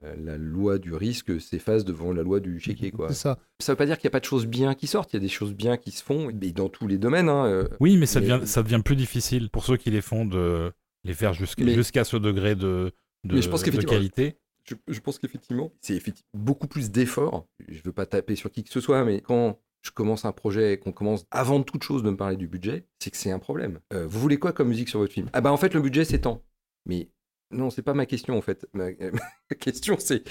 [0.03, 2.91] euh, la loi du risque s'efface devant la loi du chéquier.
[2.91, 3.09] Quoi.
[3.09, 3.39] c'est ça.
[3.61, 5.19] Ça veut pas dire qu'il n'y a pas de choses bien qui sortent, il y
[5.19, 7.28] a des choses bien qui se font, et dans tous les domaines.
[7.28, 10.01] hein, euh, Oui, mais ça Mais- devient, ça devient plus difficile pour ceux qui les
[10.01, 10.73] font de
[11.05, 12.93] les faire jusqu'à Mais- jusqu'à ce degré de,
[13.24, 14.36] de, Mais je pense de qu'effectivement- qualité.
[14.66, 17.47] je, je pense qu'effectivement, c'est effectivement beaucoup plus d'efforts.
[17.69, 20.73] Je veux pas taper sur qui que ce soit, mais quand je commence un projet
[20.73, 23.39] et qu'on commence avant toute chose de me parler du budget, c'est que c'est un
[23.39, 23.81] problème.
[23.93, 25.28] Euh, vous voulez quoi comme musique sur votre film?
[25.32, 26.43] Ah bah en fait le budget c'est tant.
[26.86, 27.11] Mais
[27.51, 28.66] non, c'est pas ma question en fait.
[28.73, 28.87] Ma,
[29.51, 30.23] ma question c'est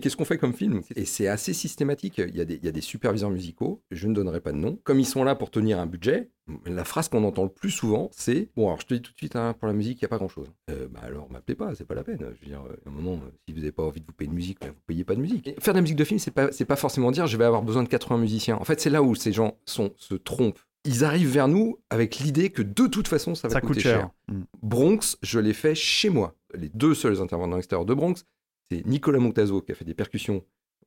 [0.00, 0.82] qu'est-ce qu'on fait comme film?
[0.94, 2.18] Et c'est assez systématique.
[2.18, 4.78] Il y, a des, superviseurs musicaux, je ne donnerai pas de nom.
[4.84, 6.30] Comme ils sont là pour tenir un budget,
[6.64, 9.16] la phrase qu'on entend le plus souvent c'est bon alors je te dis tout de
[9.16, 10.48] suite hein, pour la musique il y a pas grand chose.
[10.68, 12.18] bah alors m'appelez pas, c'est pas la peine.
[12.20, 14.12] Je veux dire euh, à un moment euh, si vous n'avez pas envie de vous
[14.12, 15.50] payer de musique, bah, vous payez pas de musique.
[15.60, 17.82] Faire de la musique de film c'est pas pas forcément dire je vais avoir besoin
[17.82, 18.56] de 80 musiciens.
[18.56, 20.60] En fait c'est là où ces gens se trompent.
[20.86, 23.82] Ils arrivent vers nous avec l'idée que de toute façon ça va Ça coûter coûte
[23.82, 24.00] cher.
[24.00, 24.10] cher.
[24.28, 24.42] Mm.
[24.62, 26.34] Bronx, je l'ai fait chez moi.
[26.54, 28.24] Les deux seuls intervenants extérieurs de Bronx,
[28.70, 30.44] c'est Nicolas Montazo qui a fait des percussions.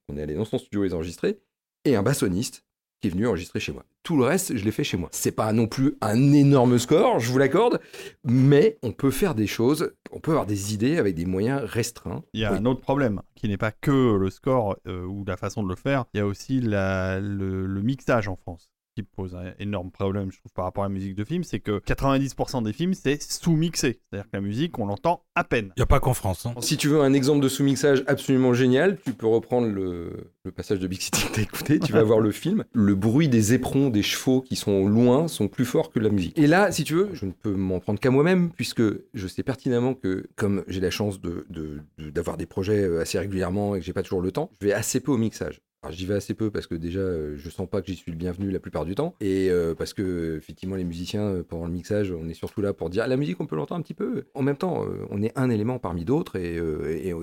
[0.08, 1.40] On est allé dans son studio les enregistrer.
[1.86, 2.66] Et un bassoniste
[3.02, 3.86] qui est venu enregistrer chez moi.
[4.04, 5.08] Tout le reste, je l'ai fait chez moi.
[5.14, 7.80] C'est pas non plus un énorme score, je vous l'accorde,
[8.26, 12.24] mais on peut faire des choses, on peut avoir des idées avec des moyens restreints.
[12.34, 12.58] Il y a Oui.
[12.58, 15.76] un autre problème qui n'est pas que le score euh, ou la façon de le
[15.76, 16.06] faire.
[16.14, 18.70] Il y a aussi la- le, le mixage en France
[19.04, 21.44] qui pose un énorme problème, je trouve, par rapport à la musique de film.
[21.44, 24.00] C'est que 90% des films, c'est sous-mixé.
[24.10, 25.68] C'est-à-dire que la musique, on l'entend à peine.
[25.78, 26.46] Il n'y a pas qu'en France.
[26.46, 26.54] hein.
[26.62, 30.80] Si tu veux un exemple de sous-mixage absolument génial, tu peux reprendre le, le passage
[30.80, 32.64] de Big City que t'as écouté, tu vas voir le film.
[32.74, 36.38] Le bruit des éperons des chevaux qui sont loin sont plus forts que la musique.
[36.38, 38.82] Et là, si tu veux, je ne peux m'en prendre qu'à moi-même, puisque
[39.14, 43.02] je sais pertinemment que, comme j'ai la chance de- de- de- d'avoir des projets euh,
[43.02, 45.62] assez régulièrement et que j'ai pas toujours le temps, je vais assez peu au mixage.
[45.90, 48.18] J'y vais assez peu parce que déjà euh, je sens pas que j'y suis le
[48.18, 51.72] bienvenu la plupart du temps et euh, parce que effectivement les musiciens euh, pendant le
[51.72, 54.26] mixage on est surtout là pour dire la musique on peut l'entendre un petit peu.
[54.34, 56.60] En même temps on est un élément parmi d'autres et,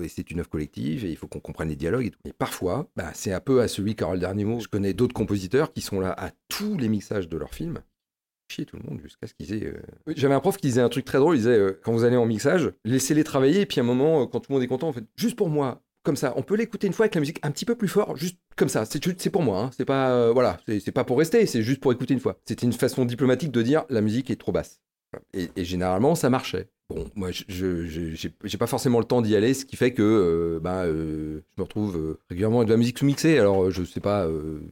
[0.09, 2.19] c'est une œuvre collective et il faut qu'on comprenne les dialogues et tout.
[2.25, 4.59] Et parfois bah, c'est un peu à celui Carole Dernier mot.
[4.59, 7.81] Je connais d'autres compositeurs qui sont là à tous les mixages de leurs films
[8.49, 9.73] chier tout le monde jusqu'à ce qu'ils aient.
[10.15, 11.35] J'avais un prof qui disait un truc très drôle.
[11.35, 14.39] Il disait quand vous allez en mixage, laissez-les travailler et puis à un moment, quand
[14.39, 16.87] tout le monde est content, en fait, juste pour moi, comme ça, on peut l'écouter
[16.87, 18.83] une fois avec la musique un petit peu plus fort, juste comme ça.
[18.85, 19.61] C'est pour moi.
[19.63, 19.69] hein.
[19.77, 21.45] C'est pas euh, voilà, c'est pas pour rester.
[21.45, 22.37] C'est juste pour écouter une fois.
[22.45, 24.81] C'était une façon diplomatique de dire la musique est trop basse.
[25.33, 26.69] Et, généralement, ça marchait.
[26.89, 27.85] Bon, moi, je-
[28.43, 31.61] j'ai pas forcément le temps d'y aller, ce qui fait que euh, ben, euh, je
[31.61, 33.39] me retrouve régulièrement avec de la musique sous-mixée.
[33.39, 34.27] Alors, je sais pas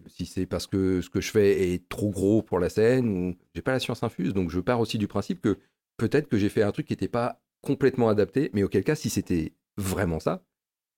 [0.07, 3.35] si c'est parce que ce que je fais est trop gros pour la scène ou
[3.53, 4.33] j'ai pas la science infuse.
[4.33, 5.57] Donc, je pars aussi du principe que
[5.97, 9.09] peut-être que j'ai fait un truc qui n'était pas complètement adapté, mais auquel cas, si
[9.09, 10.43] c'était vraiment ça,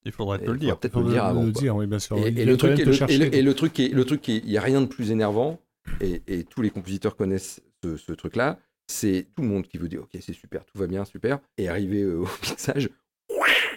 [0.07, 0.77] Il faudrait te le faudra dire.
[0.79, 1.43] peut-être me le dire avant.
[1.43, 1.61] le quoi.
[1.61, 2.17] dire, oui, bien sûr.
[2.17, 3.33] Et, le truc, et le, chercher, et le- donc.
[3.35, 5.59] et le truc, est- le truc, qui est- il n'y a rien de plus énervant,
[6.01, 9.87] et, et tous les compositeurs connaissent ce, ce truc-là, c'est tout le monde qui vous
[9.87, 12.89] dit, ok, c'est super, tout va bien, super, et arrivé euh, au mixage,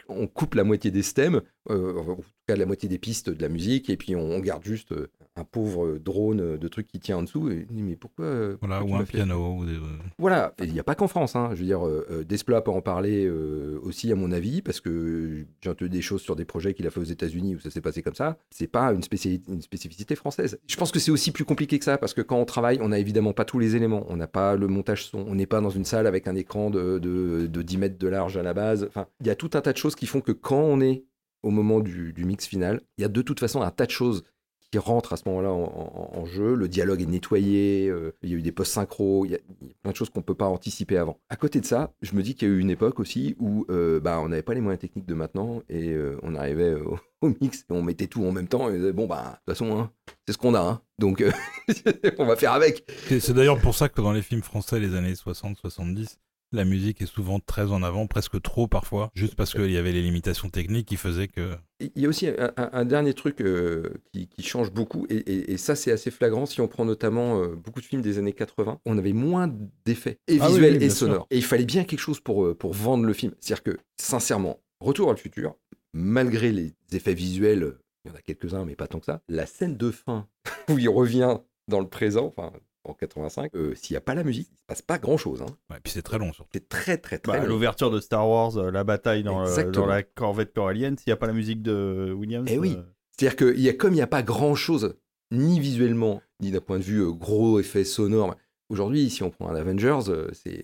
[0.08, 3.42] on coupe la moitié des stems, euh, en tout cas la moitié des pistes de
[3.42, 6.86] la musique, et puis on, on garde juste euh, un pauvre drone euh, de truc
[6.86, 9.56] qui tient en dessous, et mais pourquoi, Voilà, ou un piano.
[9.58, 9.78] Ou des...
[10.18, 11.36] voilà, il n'y a pas qu'en France.
[11.36, 11.50] hein.
[11.52, 15.44] Je veux dire, euh, Desplat peut en parler euh, aussi, à mon avis, parce que
[15.60, 17.80] j'ai entendu des choses sur des projets qu'il a fait aux États-Unis où ça s'est
[17.80, 18.38] passé comme ça.
[18.50, 20.58] C'est pas une spécificité française.
[20.66, 22.88] Je pense que c'est aussi plus compliqué que ça, parce que quand on travaille, on
[22.88, 24.04] n'a évidemment pas tous les éléments.
[24.08, 25.18] On n'a pas le montage son.
[25.28, 28.08] On n'est pas dans une salle avec un écran de, de, de 10 mètres de
[28.08, 28.84] large à la base.
[28.88, 31.04] Enfin, il y a tout un tas de choses qui font que quand on est
[31.42, 34.22] au moment du, mix final, il y a de toute façon un tas de choses
[34.70, 36.54] qui rentrent à ce moment-là en, jeu.
[36.54, 38.86] Le dialogue est nettoyé, euh, il y a eu des y, a
[39.24, 39.38] il y a
[39.82, 41.18] plein de choses qu'on ne peut pas anticiper avant.
[41.28, 43.66] À côté de ça, je me dis qu'il y a eu une époque aussi où
[43.68, 46.98] euh, bah, on n'avait pas les moyens techniques de maintenant et euh, on arrivait au,
[47.20, 49.52] au mix et on mettait tout en même temps et on disait, bon, bah, de
[49.52, 49.90] toute façon, hein,
[50.26, 50.80] c'est ce qu'on a, hein.
[50.98, 51.32] donc euh,
[52.18, 52.88] on va faire avec.
[53.08, 56.18] C'est d'ailleurs pour ça que dans les films français les années 60-70,
[56.52, 59.92] la musique est souvent très en avant, presque trop parfois, juste parce qu'il y avait
[59.92, 61.54] les limitations techniques qui faisaient que.
[61.80, 65.16] Il y a aussi un, un- un dernier truc euh, qui, qui change beaucoup, et,
[65.16, 68.18] et- et ça c'est assez flagrant si on prend notamment euh, beaucoup de films des
[68.18, 69.52] années 80, on avait moins
[69.86, 71.26] d'effets, et Ah oui, visuels oui, et sonores.
[71.30, 73.32] Et il fallait bien quelque chose pour, euh, pour vendre le film.
[73.40, 75.56] C'est-à-dire que, sincèrement, Retour à le futur,
[75.92, 79.44] malgré les effets visuels, il y en a quelques-uns, mais pas tant que ça, la
[79.44, 80.26] scène de fin
[80.70, 81.36] où il revient
[81.68, 82.52] dans le présent, enfin
[82.84, 85.42] en 85, euh, s'il n'y a pas la musique, il ne se passe pas grand-chose.
[85.42, 85.46] Hein.
[85.70, 86.50] Ouais, puis c'est très long surtout.
[86.54, 87.48] C'est très très très Bah, long.
[87.48, 91.12] L'ouverture de Star Wars, euh, la bataille dans, le- dans la corvette corallienne, s'il n'y
[91.12, 92.48] a pas la musique de Williams.
[92.50, 92.76] Eh oui.
[92.78, 92.82] euh,
[93.18, 94.96] C'est-à-dire que y a, comme il n'y a pas grand-chose,
[95.30, 98.34] ni visuellement, ni d'un point de vue euh, gros effet sonore.
[98.70, 100.62] Aujourd'hui, si on prend un Avengers, euh, c'est...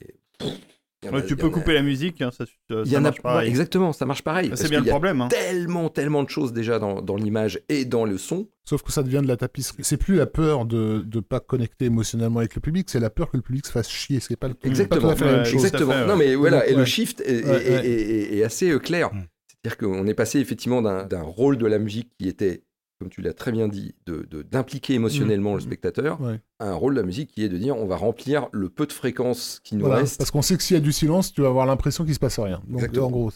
[1.04, 2.52] ouais, tu peux a- couper la musique, hein, ça, ça
[2.84, 3.48] Il y en a marche pareil.
[3.48, 4.46] Exactement, ça marche pareil.
[4.46, 5.20] C'est parce bien le y a problème.
[5.20, 5.28] hein.
[5.28, 8.48] Tellement, tellement de choses déjà dans, dans l'image et dans le son.
[8.68, 9.82] Sauf que ça devient de la tapisserie.
[9.82, 13.30] C'est plus la peur de ne pas connecter émotionnellement avec le public, c'est la peur
[13.30, 14.18] que le public se fasse chier.
[14.20, 15.00] C'est pas, le- c'est pas Exactement.
[15.02, 15.64] tout à fait la même Ouais, chose.
[15.64, 15.92] Exactement.
[15.92, 16.06] fait, ouais.
[16.06, 17.86] Non, mais voilà, Donc, et le shift est, Ouais, est- ouais.
[17.86, 18.00] est-
[18.34, 19.12] est- est assez euh, clair.
[19.14, 19.22] Mm.
[19.62, 22.62] C'est-à-dire qu'on est passé effectivement d'un rôle de la musique qui était,
[22.98, 25.62] comme tu l'as très bien dit, de- de- d'impliquer émotionnellement le Mm.
[25.62, 26.40] spectateur, Ouais.
[26.60, 28.92] un rôle de la musique qui est de dire on va remplir le peu de
[28.92, 30.18] fréquences qui nous Voilà, reste.
[30.18, 32.18] parce qu'on sait que s'il y a du silence, tu vas avoir l'impression qu'il se
[32.18, 32.62] passe rien.
[32.66, 33.06] Donc, Exactement.
[33.06, 33.32] en gros,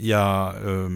[0.00, 0.88] Il y a euh,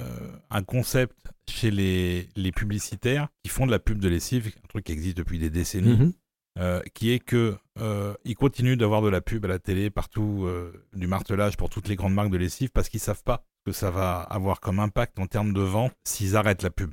[0.00, 0.04] euh,
[0.50, 1.16] un concept
[1.48, 5.16] chez les, les publicitaires qui font de la pub de lessive, un truc qui existe
[5.16, 6.12] depuis des décennies, Mhm.
[6.58, 10.44] euh, qui est que euh, ils continuent d'avoir de la pub à la télé partout,
[10.44, 13.72] euh, du martelage pour toutes les grandes marques de lessive parce qu'ils savent pas que
[13.72, 16.90] ça va avoir comme impact en termes de vente s'ils arrêtent la pub.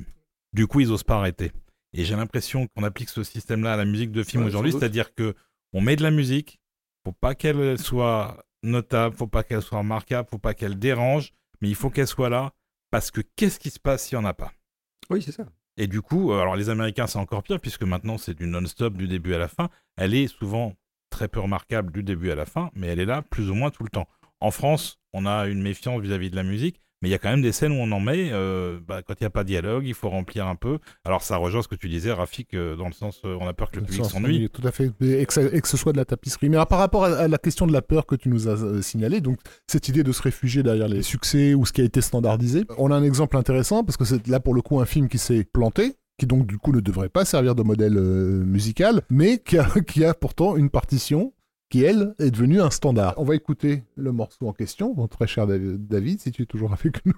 [0.54, 1.52] Du coup, ils osent pas arrêter.
[1.94, 5.14] Et j'ai l'impression qu'on applique ce système-là à la musique de film Ouais, aujourd'hui, c'est-à-dire
[5.14, 5.36] que
[5.74, 6.60] on met de la musique,
[7.06, 11.70] faut pas qu'elle soit notable, faut pas qu'elle soit remarquable, faut pas qu'elle dérange, mais
[11.70, 12.54] il faut qu'elle soit là
[12.92, 14.52] parce que qu'est-ce qui se passe s'il y en a pas?
[15.10, 15.46] Oui, c'est ça.
[15.78, 18.96] et du coup, euh, alors les Américains, c'est encore pire, puisque maintenant, c'est du non-stop
[18.98, 19.70] du début à la fin.
[19.96, 20.74] Elle est souvent
[21.10, 23.70] très peu remarquable du début à la fin, mais elle est là plus ou moins
[23.70, 24.08] tout le temps.
[24.40, 27.30] En France, on a une méfiance vis-à-vis de la musique, mais il y a quand
[27.30, 28.30] même des scènes où on en met.
[28.32, 30.80] euh, bah, quand il n'y a pas de dialogue, il faut remplir un peu.
[31.06, 33.54] Alors, ça rejoint ce que tu disais, Rafik, euh, dans le sens, euh, on a
[33.54, 34.50] peur que le public s'ennuie.
[34.50, 34.92] Tout à fait.
[35.02, 36.50] Et que, ça- et que ce soit de la tapisserie.
[36.50, 38.82] Mais alors, par rapport à, à la question de la peur que tu nous as
[38.82, 42.02] signalée, donc cette idée de se réfugier derrière les succès ou ce qui a été
[42.02, 45.08] standardisé, on a un exemple intéressant parce que c'est là pour le coup un film
[45.10, 49.04] qui s'est planté qui donc du coup ne devrait pas servir de modèle euh, musical,
[49.12, 51.32] mais qui a, qui a pourtant une partition
[51.70, 53.14] qui, elle, est devenue un standard.
[53.18, 56.46] On va écouter le morceau en question, mon très cher Dav- David, si tu es
[56.46, 57.14] toujours avec nous.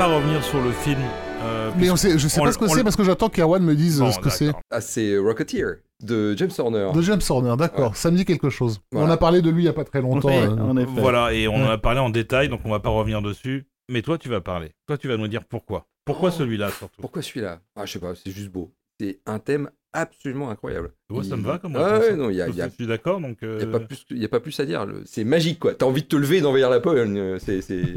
[0.00, 0.98] Pas revenir sur le film.
[1.42, 3.62] euh, Mais on sait, je sais on pas ce que c'est parce que j'attends qu'Erwan
[3.62, 4.50] me dise Bon, ce que c'est.
[4.70, 6.88] Ah, c'est Rocketeer de James Horner.
[6.94, 7.90] De James Horner, d'accord.
[7.90, 7.96] Ouais.
[7.96, 8.80] Ça me dit quelque chose.
[8.92, 9.06] Voilà.
[9.08, 10.28] On a parlé de lui il y a pas très longtemps.
[10.28, 10.56] Oui, euh.
[10.56, 10.88] en effet.
[10.96, 13.66] Voilà, et on en a parlé en détail, donc on va pas revenir dessus.
[13.90, 14.70] Mais toi, tu vas parler.
[14.86, 15.84] Toi, tu vas nous dire pourquoi.
[16.06, 16.38] Pourquoi Oh.
[16.38, 17.02] celui-là surtout?
[17.02, 17.60] Pourquoi celui-là?
[17.76, 18.72] Ah, je sais pas, c'est juste beau.
[18.98, 20.92] C'est un thème absolument incroyable.
[21.08, 22.16] Vois, ça me va comme Ah ouais, hein.
[22.16, 23.38] non, il y a, Je y a- suis d'accord, donc.
[23.42, 24.86] il y a euh, pas plus, il y a pas plus à dire.
[25.06, 25.74] C'est magique, quoi.
[25.74, 27.18] T'as envie de te lever et d'envahir la Pologne.
[27.18, 27.60] euh, C'est,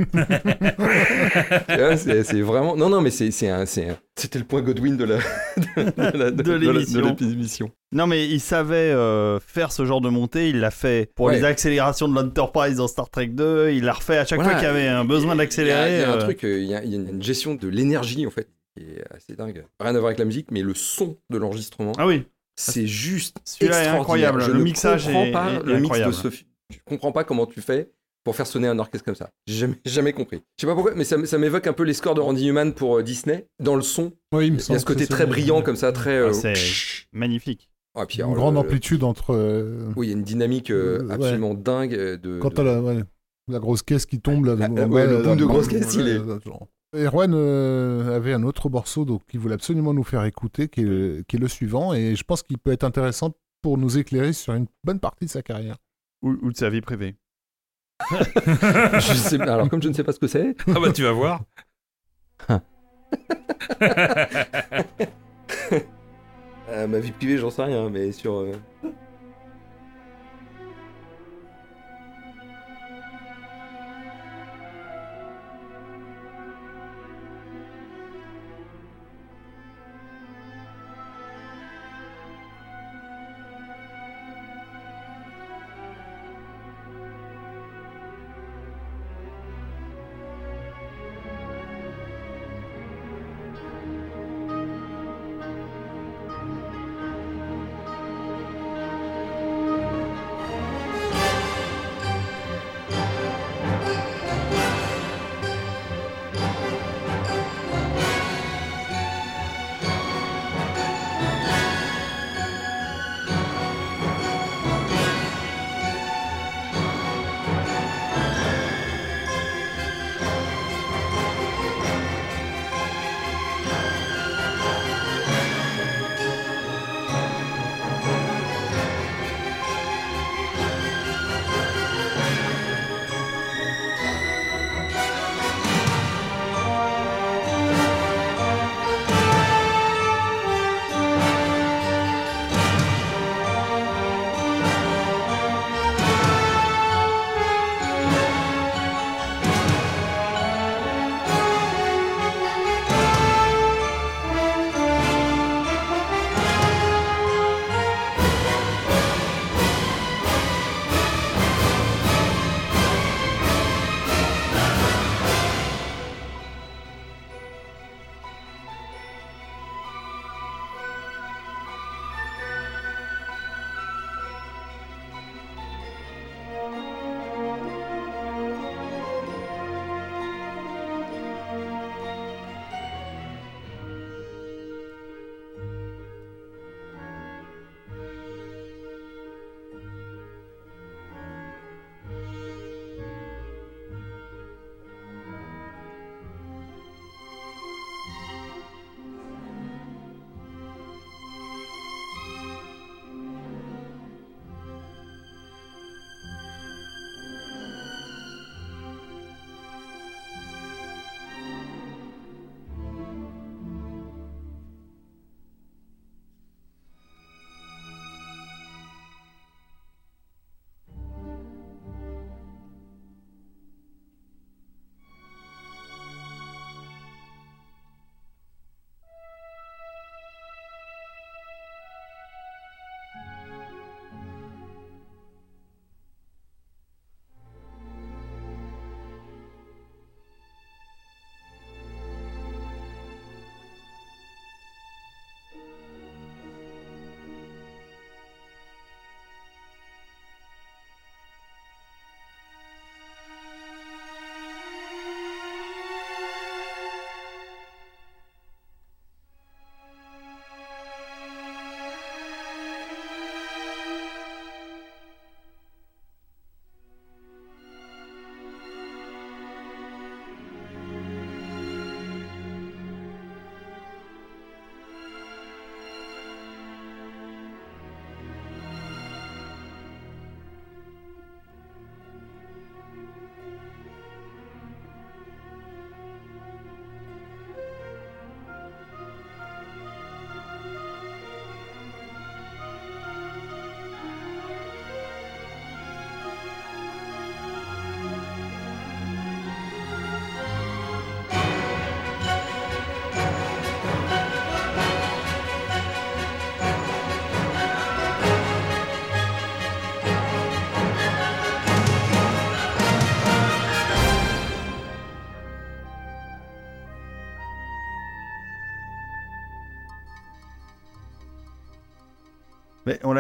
[2.41, 2.75] vraiment.
[2.75, 3.65] Non, non, mais c'est, un, un-
[4.15, 5.17] C'était le point Godwin de la,
[5.77, 7.71] de, l'émission.
[7.91, 10.49] Non, mais il savait euh, faire ce genre de montée.
[10.49, 11.37] Il l'a fait pour Ouais.
[11.37, 13.71] les accélérations de l'Enterprise dans Star Trek 2.
[13.73, 14.51] Il l'a refait à chaque Voilà.
[14.53, 15.97] fois qu'il y avait un besoin a- d'accélérer.
[15.97, 17.67] Il y a un euh, truc, il y a, il y a une gestion de
[17.67, 19.65] l'énergie, en fait, qui est assez dingue.
[19.79, 22.23] Rien à voir avec la musique, mais le son de l'enregistrement, Ah oui,
[22.55, 24.01] c'est juste celui-là est extraordinaire.
[24.29, 24.41] incroyable.
[24.41, 26.11] Je Le ne mixage comprends est- pas est- est le mix incroyable.
[26.11, 26.27] de ce.
[26.69, 27.91] Je comprends pas comment tu fais
[28.23, 29.29] pour faire sonner un orchestre comme ça.
[29.47, 30.41] J'ai jamais, jamais compris.
[30.57, 32.97] Je sais pas pourquoi, mais ça, m'évoque un peu les scores de Randy Newman pour
[32.99, 33.47] euh, Disney.
[33.59, 35.91] Dans le son, Oui, il me il y a ce côté très brillant comme ça,
[35.91, 36.17] très.
[36.17, 36.53] euh, Ah, c'est
[37.11, 37.69] magnifique.
[37.95, 39.35] Ah, puis Une grande le- amplitude entre.
[39.35, 41.13] euh, Oui, il y a une dynamique euh, Euh, ouais.
[41.13, 42.39] absolument dingue euh, de.
[42.39, 43.03] Quand de- t'as la, ouais,
[43.49, 44.55] la grosse caisse qui tombe là.
[44.59, 46.21] Ah, euh, ouais, le boom de grosse caisse, il est-.
[46.93, 51.25] Erwan euh, avait un autre morceau donc, qu'il voulait absolument nous faire écouter, qui est,
[51.27, 54.53] qui est le suivant, et je pense qu'il peut être intéressant pour nous éclairer sur
[54.53, 55.77] une bonne partie de sa carrière.
[56.21, 57.15] Ou, ou de sa vie privée.
[58.11, 61.11] je sais, alors, comme je ne sais pas ce que c'est, Ah bah, tu vas
[61.11, 61.41] voir.
[66.69, 68.33] euh, ma vie privée, j'en sais rien, mais sur.
[68.35, 68.51] euh,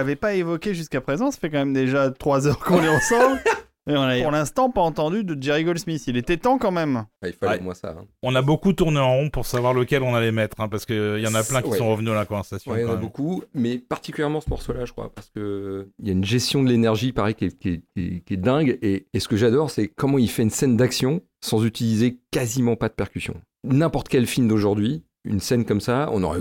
[0.03, 3.39] l'avait pas évoqué jusqu'à présent, ça fait quand même déjà 3 heures qu'on est ensemble.
[3.85, 6.07] Et on a pour l'instant pas entendu de Jerry Goldsmith.
[6.07, 7.03] Il était temps quand même.
[7.21, 7.59] Ah, il fallait Ouais.
[7.59, 7.89] au moins ça.
[7.89, 8.05] hein.
[8.21, 11.19] On a beaucoup tourné en rond pour savoir lequel on allait mettre, hein, parce qu'il
[11.19, 11.77] y en a plein qui Ouais.
[11.79, 12.71] sont revenus dans la conversation.
[12.71, 13.01] Ouais, il y en a même.
[13.01, 16.69] beaucoup, mais particulièrement ce morceau-là, je crois, parce que il y a une gestion de
[16.69, 18.79] l'énergie, pareil, qui est, qui est- qui est- qui est dingue.
[18.81, 22.77] Et, et ce que j'adore, c'est comment il fait une scène d'action sans utiliser quasiment
[22.77, 23.33] pas de percussion.
[23.65, 26.39] N'importe quel film d'aujourd'hui, une scène comme ça, on aurait,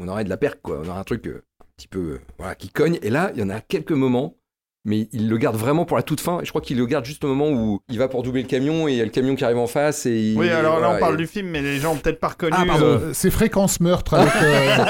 [0.00, 0.80] on aurait de la perque, quoi.
[0.84, 1.42] On aurait un truc euh,
[1.80, 2.98] petit peu, voilà, qui cogne.
[3.02, 4.36] Et là, il y en a quelques moments.
[4.86, 6.40] Mais il le garde vraiment pour la toute fin.
[6.40, 8.48] Et je crois qu'il le garde juste au moment où il va pour doubler le
[8.48, 10.06] camion et il y a le camion qui arrive en face.
[10.06, 11.96] Et il- Oui, alors là voilà, on parle et- du film, mais les gens ont
[11.96, 12.56] peut-être pas reconnu.
[12.58, 12.86] Ah, pardon.
[12.86, 14.84] euh, C'est Fréquence Meurtre avec, euh,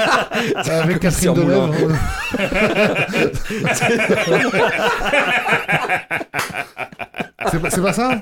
[0.81, 1.33] avec Catherine.
[1.33, 1.93] Deneuve.
[7.51, 8.21] C'est pas, c'est pas ça?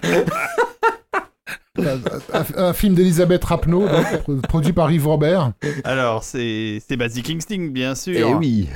[2.55, 5.53] Un, film d'Elisabeth Rapneau, donc, produit par Yves Robert.
[5.83, 8.15] Alors, c'est Basic Instinct, bien sûr.
[8.17, 8.67] Eh oui.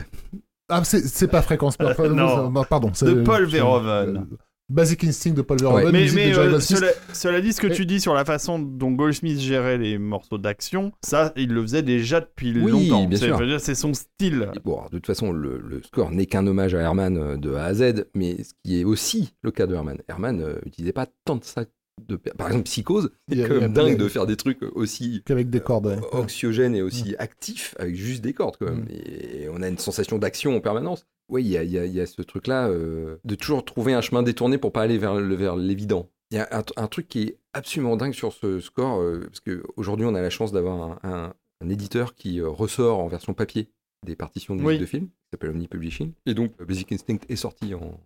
[0.70, 2.02] Ah, c'est pas Fréquence Meurtre.
[2.02, 2.64] Euh, non.
[2.64, 2.92] pardon.
[3.02, 4.18] De Paul Verhoeven.
[4.18, 4.36] euh,
[4.70, 5.92] Basic Instinct de Paul Verhoeven.
[5.92, 6.80] Mais, mais, euh, Goldsmith.
[6.80, 10.38] cela, cela dit, ce que tu dis sur la façon dont Goldsmith gérait les morceaux
[10.38, 13.06] d'action, ça, il le faisait déjà depuis Oui, longtemps.
[13.06, 14.50] bien C'est- je veux dire, C'est son style.
[14.64, 17.74] Bon, de toute façon, le, le score n'est qu'un hommage à Herman de A à
[17.74, 19.98] Z, mais ce qui est aussi le cas de Herman.
[20.08, 21.66] Herman euh, utilisait pas tant de ça.
[22.08, 22.16] De...
[22.16, 25.86] Par exemple, Psychose, c'est quand même dingue de- faire des trucs aussi Qu'avec des cordes.
[25.88, 26.00] ouais.
[26.12, 28.86] anxiogènes et aussi actifs avec juste des cordes quand même.
[28.86, 28.88] Mm.
[28.92, 31.06] Et on a une sensation d'action en permanence.
[31.30, 34.02] Oui, il y a, y a- y a ce truc-là euh, de toujours trouver un
[34.02, 36.10] chemin détourné pour pas aller vers, le- vers l'évident.
[36.32, 39.40] Il y a un, un truc qui est absolument dingue sur ce score, euh, parce
[39.40, 43.34] qu'aujourd'hui on a la chance d'avoir un, un- un éditeur qui euh, ressort en version
[43.34, 43.70] papier
[44.06, 44.78] des partitions de Oui.
[44.80, 46.12] de film, qui s'appelle Omni Publishing.
[46.26, 48.00] Et donc euh, Basic Instinct est sorti en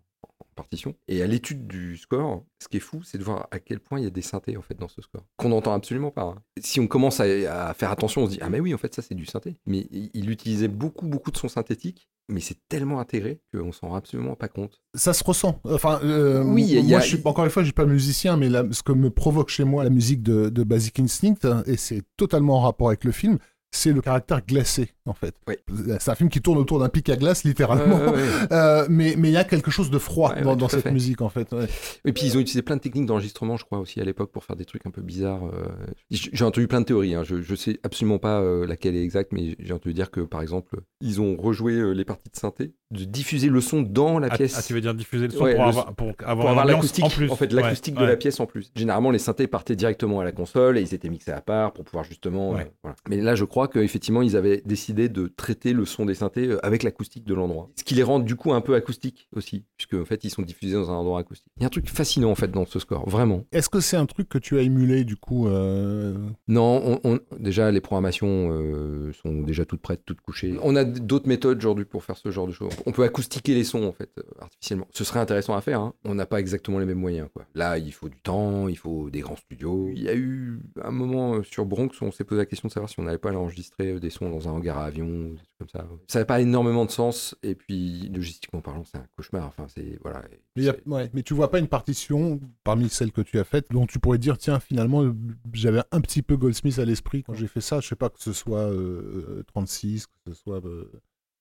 [0.56, 0.96] partition.
[1.08, 4.00] Et à l'étude du score, ce qui est fou, c'est de voir à quel point
[4.00, 6.24] il y a des synthés en fait dans ce score, qu'on n'entend absolument pas.
[6.24, 6.42] hein.
[6.60, 7.26] Si on commence à,
[7.70, 9.58] à faire attention, on se dit ah mais oui en fait ça c'est du synthé.
[9.68, 13.90] Mais il, il utilisait beaucoup beaucoup de sons synthétiques, mais c'est tellement intégré qu'on s'en
[13.90, 14.82] rend absolument pas compte.
[14.96, 15.62] Ça se ressent.
[15.64, 17.86] Enfin, euh, Oui, moi, il y a- je suis, encore une fois, je suis pas
[17.86, 21.36] musicien, mais la- ce que me provoque chez moi la musique de, de Basic Instinct,
[21.46, 23.38] hein, et c'est totalement en rapport avec le film,
[23.72, 25.36] c'est le caractère glacé, en fait.
[25.48, 25.56] Oui.
[26.00, 27.98] C'est un film qui tourne autour d'un pic à glace, littéralement.
[27.98, 28.18] Ouais.
[28.52, 30.92] Euh, mais mais il y a quelque chose de froid Ouais, dans, ouais, cette fait.
[30.92, 31.52] musique, en fait.
[31.54, 31.68] ouais.
[32.06, 34.44] Et puis ils ont utilisé plein de techniques d'enregistrement, je crois aussi à l'époque pour
[34.44, 35.46] faire des trucs un peu bizarres.
[35.46, 35.68] euh.
[36.12, 37.16] J'ai entendu plein de théories.
[37.16, 37.24] hein.
[37.24, 40.42] Je, je sais absolument pas euh, laquelle est exacte, mais j'ai entendu dire que par
[40.42, 44.28] exemple ils ont rejoué euh, les parties de synthé, de diffuser le son dans la
[44.32, 44.56] Ah, pièce.
[44.58, 46.50] ah, tu veux dire diffuser le son Ouais, pour, le avoir, son- pour avoir, pour
[46.50, 47.30] avoir l'ambiance l'acoustique, en plus.
[47.32, 48.08] en fait, Ouais, l'acoustique de ouais.
[48.08, 48.72] la pièce en plus.
[48.76, 51.84] Généralement, les synthés partaient directement à la console et ils étaient mixés à part pour
[51.86, 52.52] pouvoir justement.
[52.52, 52.62] Ouais.
[52.62, 52.96] euh, voilà.
[53.10, 56.66] Mais là, je crois qu'effectivement, ils avaient décidé de traiter le son des synthés euh,
[56.66, 57.70] avec l'acoustique de l'endroit.
[57.78, 60.42] Ce qui les rend du coup un peu acoustiques aussi, puisque en fait, ils sont
[60.42, 61.52] diffusés dans un endroit acoustique.
[61.58, 63.46] Il y a un truc fascinant en fait dans ce score, vraiment.
[63.52, 66.18] Est-ce que c'est un truc que tu as émulé, du coup euh,
[66.48, 70.56] Non, on, on- déjà les programmations euh, sont déjà toutes prêtes, toutes couchées.
[70.64, 72.74] On a d'autres méthodes aujourd'hui pour faire ce genre de choses.
[72.86, 74.10] On peut acoustiquer les sons en fait
[74.40, 74.88] artificiellement.
[74.92, 75.82] Ce serait intéressant à faire.
[75.82, 75.94] hein.
[76.06, 77.28] On n'a pas exactement les mêmes moyens.
[77.34, 77.46] Quoi.
[77.56, 79.90] Là, il faut du temps, il faut des grands studios.
[79.94, 82.74] Il y a eu un moment sur Bronx où on s'est posé la question de
[82.74, 85.36] savoir si on n'allait pas enregistrer des sons dans un hangar à avion, ou des
[85.38, 85.88] trucs comme ça.
[86.08, 87.36] Ça n'a pas énormément de sens.
[87.44, 89.46] Et puis logistiquement parlant, c'est un cauchemar.
[89.48, 90.24] Enfin, c'est voilà.
[90.56, 93.86] mais, a- ouais, tu vois pas une partition parmi celles que tu as faites dont
[93.86, 95.14] tu pourrais dire tiens finalement euh,
[95.54, 98.20] j'avais un petit peu Goldsmith à l'esprit quand j'ai fait ça je sais pas que
[98.22, 100.92] ce soit euh, 36 que ce soit euh,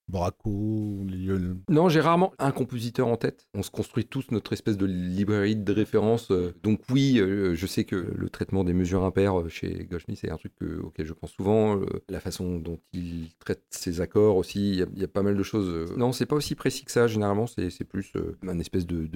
[0.09, 3.47] Braco Lionel- Non, j'ai rarement un compositeur en tête.
[3.55, 6.31] On se construit tous notre espèce de librairie de référence.
[6.31, 10.19] euh, Donc oui, euh, je sais que le traitement des mesures impaires euh, chez Goldsmith,
[10.21, 11.81] c'est un truc que- auquel je pense souvent.
[12.09, 15.93] La façon dont il traite ses accords aussi, il y a- pas mal de choses.
[15.97, 17.07] Non, c'est pas aussi précis que ça.
[17.07, 18.13] Généralement, c'est plus
[18.47, 19.09] un espèce de,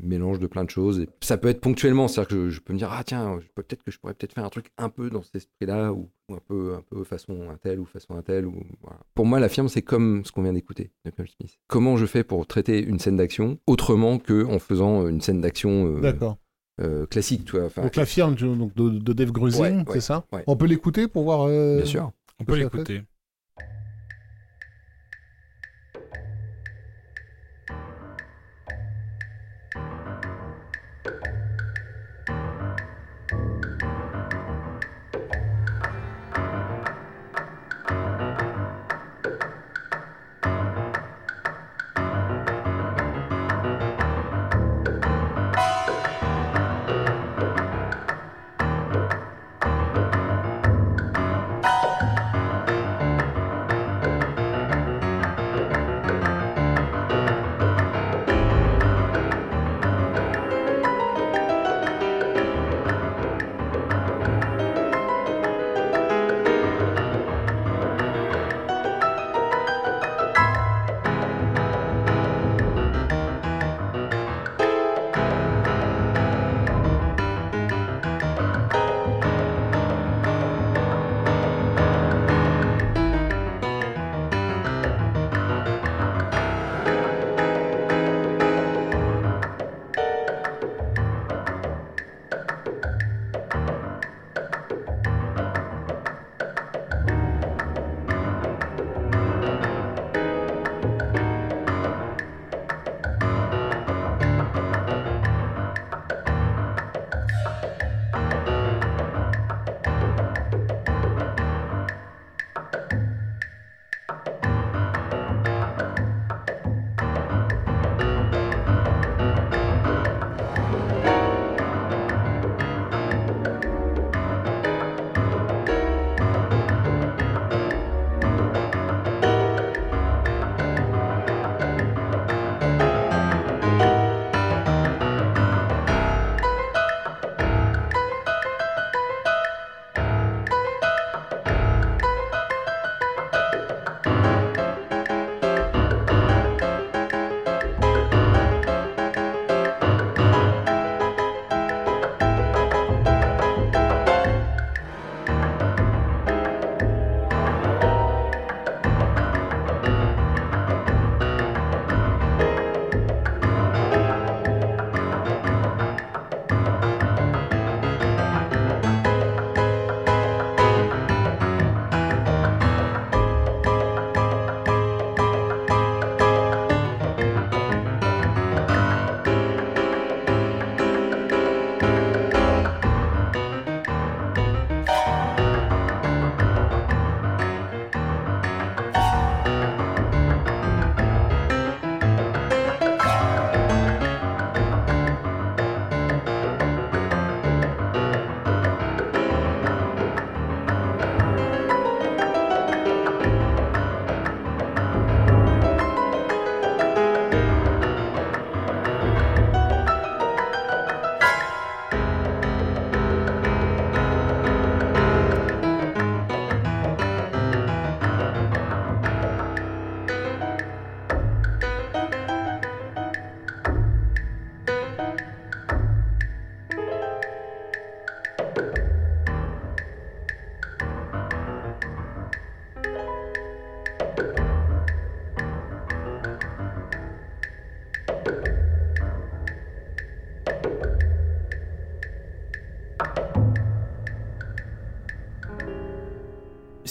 [0.00, 1.00] mélange de plein de choses.
[1.00, 3.82] Et ça peut être ponctuellement, c'est-à-dire que je, je peux me dire ah tiens, peut-être
[3.82, 6.40] que je pourrais peut-être faire un truc un peu dans cet esprit-là ou, ou un
[6.46, 8.46] peu un peu façon un tel ou façon un tel.
[8.46, 9.00] Ou, voilà.
[9.14, 11.58] Pour moi, la firme, c'est comme ce qu'on vient d'écouter de Goldsmith.
[11.66, 15.96] Comment je fais pour traiter une scène d'action autrement que en faisant une scène d'action
[15.96, 16.38] euh, d'accord
[16.80, 17.68] euh, classique, tu vois.
[17.82, 20.24] Donc la firme donc, de, de Dave Grusin Ouais, ouais, c'est ça?
[20.32, 20.44] ouais.
[20.46, 22.10] on peut l'écouter pour voir euh, bien sûr.
[22.38, 23.02] On peut l'écouter.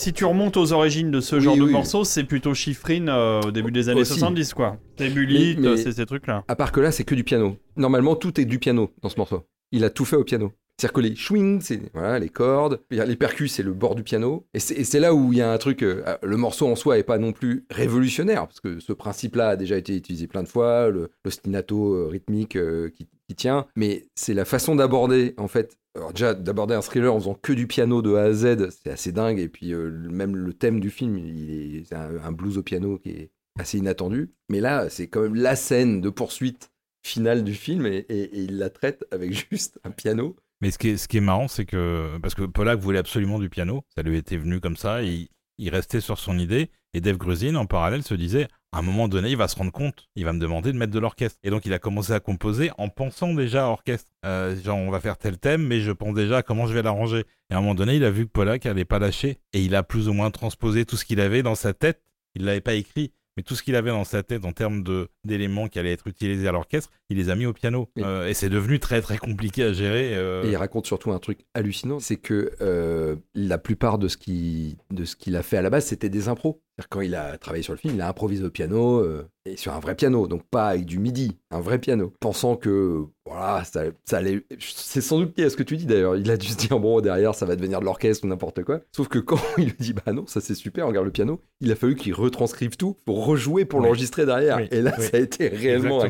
[0.10, 1.72] Si tu remontes aux origines de ce Oui, genre de oui.
[1.72, 4.14] morceau, c'est plutôt chiffrine euh, au début des années Aussi.
[4.14, 4.78] 70, quoi.
[4.98, 6.44] C'est Bullitt, c'est ces trucs-là.
[6.48, 7.58] À part que là, c'est que du piano.
[7.78, 9.44] Normalement, tout est du piano dans ce morceau.
[9.72, 10.52] Il a tout fait au piano.
[10.80, 14.48] C'est-à-dire que les swings, c'est voilà, les cordes, les percus, c'est le bord du piano.
[14.54, 15.84] Et c'est là où il y a un truc.
[15.84, 19.50] euh, euh, le morceau en soi est pas non plus révolutionnaire, parce que ce principe-là
[19.50, 20.90] a déjà été utilisé plein de fois,
[21.26, 23.68] l'ostinato euh, rythmique euh, qui, tient.
[23.76, 25.78] Mais c'est la façon d'aborder, en fait.
[26.16, 29.12] Déjà, d'aborder un thriller en faisant que du piano de A à Z, c'est assez
[29.12, 29.38] dingue.
[29.38, 33.32] Et puis, même le thème du film, il est, un, blues au piano qui est
[33.60, 34.32] assez inattendu.
[34.50, 36.72] Mais là, c'est quand même la scène de poursuite
[37.04, 40.36] finale du film et il la traite avec juste un piano.
[40.62, 42.18] Mais ce qui est, marrant, c'est que.
[42.22, 43.84] Parce que Pollack voulait absolument du piano.
[43.96, 45.02] Ça lui était venu comme ça.
[45.02, 46.70] Il, il restait sur son idée.
[46.94, 49.72] Et Dave Grusin, en parallèle, se disait à un moment donné, il va se rendre
[49.72, 50.08] compte.
[50.16, 51.40] Il va me demander de mettre de l'orchestre.
[51.44, 54.12] Et donc, il a commencé à composer en pensant déjà à orchestre.
[54.26, 56.84] Euh, genre, on va faire tel thème, mais je pense déjà à comment je vais
[56.84, 57.26] l'arranger.
[57.50, 59.40] Et à un moment donné, il a vu que Pollack n'allait pas lâcher.
[59.54, 62.04] Et il a plus ou moins transposé tout ce qu'il avait dans sa tête.
[62.36, 63.12] Il l'avait pas écrit.
[63.38, 64.84] Mais tout ce qu'il avait dans sa tête en termes
[65.24, 67.90] d'éléments qui allaient être utilisés à l'orchestre, il les a mis au piano.
[67.96, 68.04] Oui.
[68.06, 70.16] Euh, et c'est devenu très très compliqué à gérer.
[70.16, 74.18] euh, Et il raconte surtout un truc hallucinant, c'est que euh, la plupart de ce
[74.18, 76.62] qui- de ce qu'il a fait à la base, c'était des impros.
[76.90, 79.74] Quand il a travaillé sur le film, il a improvisé au piano, euh, et sur
[79.74, 82.14] un vrai piano, donc pas avec du midi, un vrai piano.
[82.20, 84.46] Pensant que, voilà, ça, ça allait...
[84.60, 86.16] C'est sans doute lié à ce que tu dis d'ailleurs.
[86.16, 88.82] Il a dû se dire, bon, derrière, ça va devenir de l'orchestre ou n'importe quoi.
[88.96, 91.72] Sauf que quand il lui dit, bah non, ça c'est super, regarde le piano, il
[91.72, 93.86] a fallu qu'il retranscrive tout pour rejouer pour Oui.
[93.86, 94.58] l'enregistrer derrière.
[94.58, 95.06] Oui, Et là, oui.
[95.06, 96.10] ça a été réellement un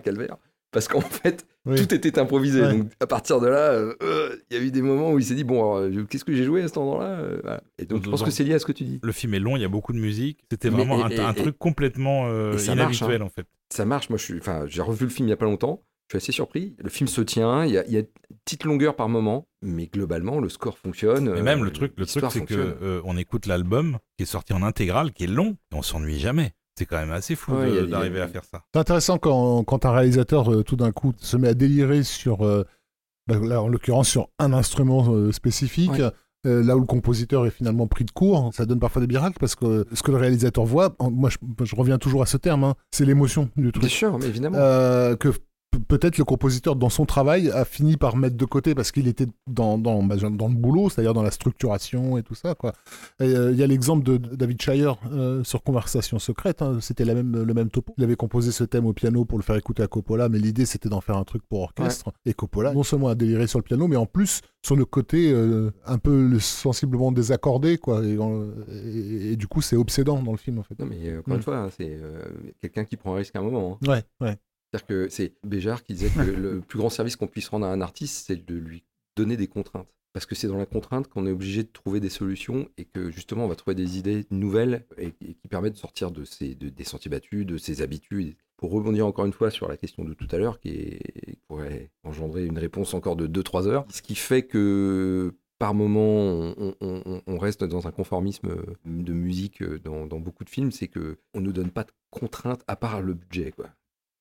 [0.00, 0.36] calvaire.
[0.70, 1.76] Parce qu'en fait, Oui.
[1.76, 2.60] tout était improvisé.
[2.62, 2.72] Ouais.
[2.76, 5.24] Donc à partir de là, euh, euh, il y a eu des moments où il
[5.24, 7.62] s'est dit bon, euh, qu'est-ce que j'ai joué à cet endroit-là voilà.
[7.78, 9.00] Et donc je pense Donc- que c'est lié à ce que tu dis?
[9.02, 10.40] Le film est long, il y a beaucoup de musique.
[10.50, 13.28] C'était vraiment un, et- et- un et- truc complètement euh, et ça marche, inhabituel en
[13.30, 13.46] fait.
[13.72, 14.08] Ça marche.
[14.10, 15.82] Moi, je suis, enfin, j'ai revu le film il y a pas longtemps.
[16.10, 16.74] Je suis assez surpris.
[16.78, 17.66] Le film se tient.
[17.66, 18.06] Il y a, il y a une
[18.46, 21.30] petite longueur par moment, mais globalement, le score fonctionne.
[21.30, 22.74] Mais euh, même le truc, le truc c'est que fonctionne.
[22.80, 26.18] euh, on écoute l'album qui est sorti en intégrale, qui est long, et on s'ennuie
[26.18, 26.52] jamais.
[26.78, 28.62] C'est quand même assez fou Ouais, d'arriver a- à faire ça.
[28.72, 32.46] C'est intéressant quand, quand un réalisateur, euh, tout d'un coup, se met à délirer sur,
[32.46, 32.64] euh,
[33.26, 35.90] bah, là, en l'occurrence, sur un instrument euh, spécifique.
[35.90, 36.10] Ouais.
[36.46, 39.36] euh, là où le compositeur est finalement pris de court, ça donne parfois des miracles
[39.40, 42.36] parce que ce que le réalisateur voit, en- moi je, je reviens toujours à ce
[42.36, 43.90] terme, hein, c'est l'émotion du Bien truc.
[43.90, 44.56] sûr, mais évidemment.
[44.56, 45.30] Euh, que
[45.86, 49.26] peut-être le compositeur dans son travail a fini par mettre de côté parce qu'il était
[49.46, 52.54] dans, dans, bah, dans le boulot, c'est-à-dire dans la structuration et tout ça.
[52.54, 52.72] quoi.
[53.22, 57.14] Euh, Il y a l'exemple de David Shire euh, sur Conversation secrète, hein, c'était la
[57.14, 57.94] même, le même topo.
[57.98, 60.66] Il avait composé ce thème au piano pour le faire écouter à Coppola, mais l'idée
[60.66, 62.12] c'était d'en faire un truc pour orchestre.
[62.26, 65.30] Et Coppola, non seulement a déliré sur le piano, mais en plus sur le côté
[65.32, 68.04] euh, un peu sensiblement désaccordé, quoi.
[68.04, 70.78] Et, en- et- et du coup c'est obsédant dans le film en fait.
[70.78, 71.36] Non, mais encore Mm.
[71.36, 71.98] une fois, hein, c'est
[72.60, 73.78] quelqu'un qui prend un risque à un moment.
[73.82, 73.88] hein.
[73.88, 74.36] Ouais, ouais.
[74.72, 77.72] C'est-à-dire que c'est Béjart qui disait que le plus grand service qu'on puisse rendre à
[77.72, 78.84] un artiste, c'est de lui
[79.16, 79.88] donner des contraintes.
[80.14, 83.10] Parce que c'est dans la contrainte qu'on est obligé de trouver des solutions et que
[83.10, 86.54] justement on va trouver des idées nouvelles et, et qui permettent de sortir de ses,
[86.54, 88.34] de- des sentiers battus, de ses habitudes.
[88.56, 91.36] Pour rebondir encore une fois sur la question de tout à l'heure, qui, est- qui
[91.46, 96.74] pourrait engendrer une réponse encore de 2-3 heures, ce qui fait que par moment on,
[96.80, 98.56] on- on- on reste dans un conformisme
[98.86, 102.62] de musique dans, dans beaucoup de films, c'est que on ne donne pas de contraintes
[102.66, 103.52] à part le budget.
[103.52, 103.68] Quoi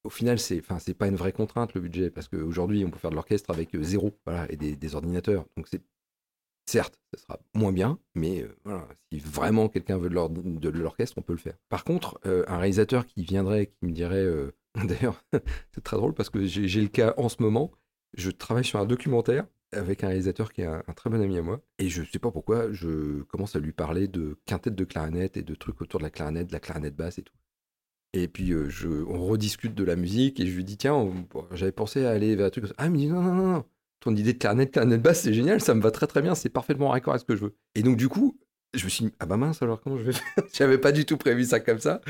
[0.04, 3.10] au final, c'est enfin pas une vraie contrainte le budget parce qu'aujourd'hui on peut faire
[3.10, 4.18] de l'orchestre avec euh, zéro
[4.50, 5.46] et des, ordinateurs.
[5.58, 5.82] Donc c'est
[6.66, 10.70] certes, ça sera moins bien, mais euh, voilà, si vraiment quelqu'un veut de l'or- de
[10.70, 11.58] l'orchestre, on peut le faire.
[11.70, 14.26] Par contre, euh, un réalisateur qui viendrait, qui me dirait,
[14.76, 15.24] d'ailleurs,
[15.72, 17.72] c'est très drôle parce que j'ai le cas en ce moment.
[18.16, 21.38] Je travaille sur un documentaire avec un réalisateur qui est un, un très bon ami
[21.38, 21.62] à moi.
[21.78, 25.42] Et je sais pas pourquoi, je commence à lui parler de quintette de clarinette et
[25.42, 27.34] de trucs autour de la clarinette, de la clarinette basse et tout.
[28.14, 31.26] Et puis euh, je, on rediscute de la musique et je lui dis tiens, on-
[31.54, 32.76] j'avais pensé à aller vers un truc comme ça.
[32.78, 33.66] Ah, il me dit non, non, non, non.
[34.00, 36.50] Ton idée de clarinette, clarinette basse, c'est génial, ça me va très très bien, c'est
[36.50, 37.56] parfaitement raccord avec ce que je veux.
[37.76, 38.38] Et donc du coup,
[38.76, 40.44] je me suis dit, ah bah mince alors comment je vais faire?
[40.54, 42.02] J'avais pas du tout prévu ça comme ça.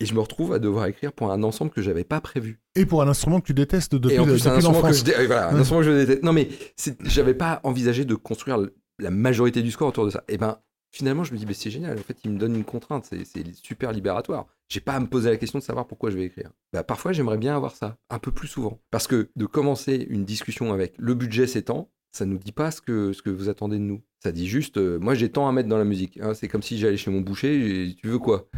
[0.00, 2.60] Et je me retrouve à devoir écrire pour un ensemble que j'avais pas prévu.
[2.76, 4.98] Et pour un instrument que tu détestes depuis, et en plus, un instrument que l'enfance.
[5.00, 5.60] je, dé- euh, voilà, un Ouais.
[5.60, 6.22] instrument que je déteste.
[6.22, 8.58] Non, mais c'est- j'avais pas envisagé de construire
[9.00, 10.22] la majorité du score autour de ça.
[10.28, 10.58] Et ben,
[10.90, 11.98] finalement, je me dis, mais c'est génial.
[11.98, 13.04] En fait, il me donne une contrainte.
[13.06, 14.46] C'est- super libératoire.
[14.68, 16.50] J'ai pas à me poser la question de savoir pourquoi je vais écrire.
[16.72, 18.80] Bah, parfois, j'aimerais bien avoir ça un peu plus souvent.
[18.90, 22.80] Parce que de commencer une discussion avec le budget s'étend, ça nous dit pas ce
[22.80, 24.02] que, vous attendez de nous.
[24.22, 26.18] Ça dit juste, euh, moi, j'ai tant à mettre dans la musique.
[26.20, 26.34] hein.
[26.34, 27.94] c'est comme si j'allais chez mon boucher.
[28.00, 28.48] tu veux quoi?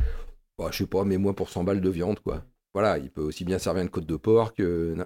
[0.58, 2.44] Bah, Je sais pas, mais moi, pour 100 balles de viande, quoi.
[2.72, 4.52] Voilà, il peut aussi bien servir une côte de porc.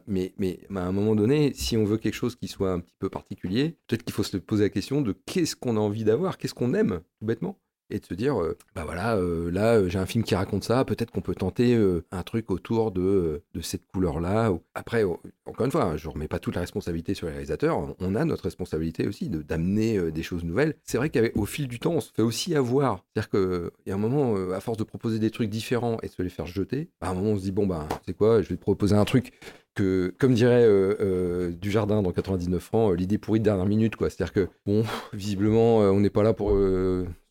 [0.07, 2.97] Mais, mais à un moment donné, si on veut quelque chose qui soit un petit
[2.99, 6.37] peu particulier, peut-être qu'il faut se poser la question de qu'est-ce qu'on a envie d'avoir,
[6.37, 7.59] qu'est-ce qu'on aime, tout bêtement.
[7.91, 10.65] Et de se dire, euh, bah voilà, euh, là euh, j'ai un film qui raconte
[10.65, 11.79] ça, peut-être qu'on peut tenter
[12.11, 14.53] un truc autour de, de cette couleur-là.
[14.53, 15.05] ou- Après,
[15.47, 18.25] encore une fois, hein, je remets pas toute la responsabilité sur les réalisateurs, on- a
[18.25, 20.77] notre responsabilité aussi d'amener des choses nouvelles.
[20.85, 23.05] C'est vrai qu'au fil du temps, on se fait aussi avoir.
[23.15, 26.13] C'est-à-dire qu'il y a un moment, à force de proposer des trucs différents et de
[26.13, 28.41] se les faire jeter, bah, à un moment on se dit, bon, bah, c'est quoi,
[28.43, 29.33] je vais te proposer un truc
[29.75, 34.09] que, comme dirait euh, euh, Dujardin dans 99 francs, l'idée pourrie de dernière minute, quoi.
[34.09, 36.53] C'est-à-dire que, bon, visiblement, on n'est pas là pour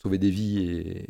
[0.04, 0.60] sauver des vies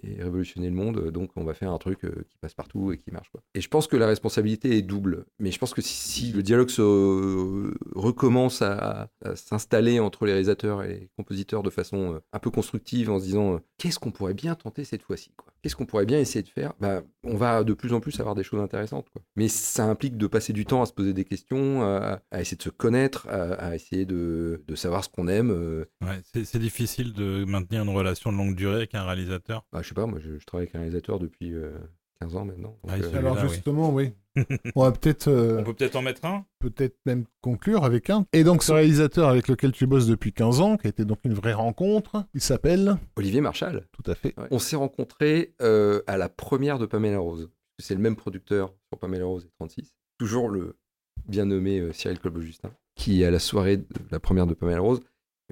[0.03, 2.97] et, révolutionner le monde, donc on va faire un truc euh, qui passe partout et
[2.97, 3.31] qui marche.
[3.55, 6.69] Et je pense que la responsabilité est double, mais je pense que si, le dialogue
[6.69, 12.39] se euh, recommence à, s'installer entre les réalisateurs et les compositeurs de façon euh, un
[12.39, 15.31] peu constructive, en se disant, qu'est-ce qu'on pourrait bien tenter cette fois-ci,
[15.61, 16.73] Qu'est-ce qu'on pourrait bien essayer de faire?
[16.81, 19.07] Bah, On va de plus en plus avoir des choses intéressantes.
[19.37, 22.63] Mais ça implique de passer du temps à se poser des questions, à, essayer de
[22.63, 25.85] se connaître, à, essayer de, savoir ce qu'on aime.
[26.33, 29.65] c'est difficile de maintenir une relation de longue durée avec un réalisateur?
[29.71, 31.71] Bah, je sais pas, moi je, je travaille avec un réalisateur depuis euh,
[32.21, 32.77] 15 ans maintenant.
[32.83, 34.13] donc, Ouais, euh, Alors justement, oui.
[34.75, 36.45] On va peut-être euh, On peut peut-être en mettre un?
[36.59, 38.25] peut-être même conclure avec un.
[38.33, 41.19] Et donc ce réalisateur avec lequel tu bosses depuis 15 ans, qui a été donc
[41.23, 43.87] une vraie rencontre, il s'appelle Olivier Marchal.
[43.91, 44.33] tout à fait.
[44.39, 44.47] Ouais.
[44.51, 47.49] On s'est rencontrés euh, à la première de Pamela Rose.
[47.79, 49.93] C'est le même producteur sur Pamela Rose et 36.
[50.17, 50.77] Toujours le
[51.27, 55.01] bien nommé euh, Cyril Colbeau-Justin, qui à la soirée de la première de Pamela Rose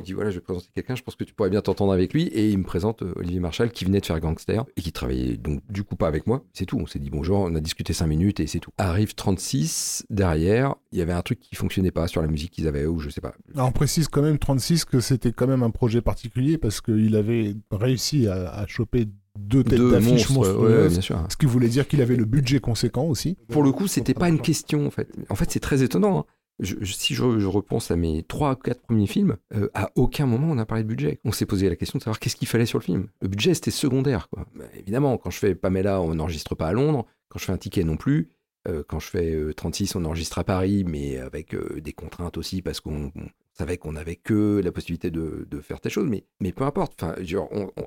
[0.01, 2.13] me dit voilà, je vais présenter quelqu'un, je pense que tu pourrais bien t'entendre avec
[2.13, 2.23] lui.
[2.27, 5.37] Et il me présente euh, Olivier Marchal qui venait de faire Gangster et qui travaillait
[5.37, 6.43] donc du coup pas avec moi.
[6.53, 6.77] C'est tout.
[6.79, 8.71] On s'est dit bonjour, on a discuté 5 minutes et c'est tout.
[8.77, 12.67] Arrive 36, derrière, il y avait un truc qui fonctionnait pas sur la musique qu'ils
[12.67, 13.33] avaient ou je sais pas.
[13.55, 17.15] Alors, on précise quand même 36 que c'était quand même un projet particulier parce qu'il
[17.15, 19.07] avait réussi à, à choper
[19.39, 20.91] deux têtes d'affiche ouais, monstrueuses.
[20.91, 21.25] bien sûr.
[21.29, 23.37] ce qui voulait dire qu'il avait le budget conséquent aussi.
[23.49, 25.09] Pour le coup, c'était pas une question en fait.
[25.29, 26.19] En fait, c'est très étonnant.
[26.19, 26.25] hein.
[26.61, 30.57] Si je, repense à mes trois ou quatre premiers films, euh, à aucun moment on
[30.57, 31.19] a parlé de budget.
[31.25, 33.07] On s'est posé la question de savoir qu'est-ce qu'il fallait sur le film.
[33.21, 34.27] Le budget c'était secondaire.
[34.35, 37.05] Bah, évidemment, quand je fais Pamela, on n'enregistre pas à Londres.
[37.29, 38.29] Quand je fais un ticket non plus.
[38.67, 42.37] Euh, quand je fais euh, 36, on enregistre à Paris, mais avec euh, des contraintes
[42.37, 46.09] aussi parce qu'on on savait qu'on n'avait que la possibilité de, faire telle chose.
[46.39, 47.03] Mais, peu importe.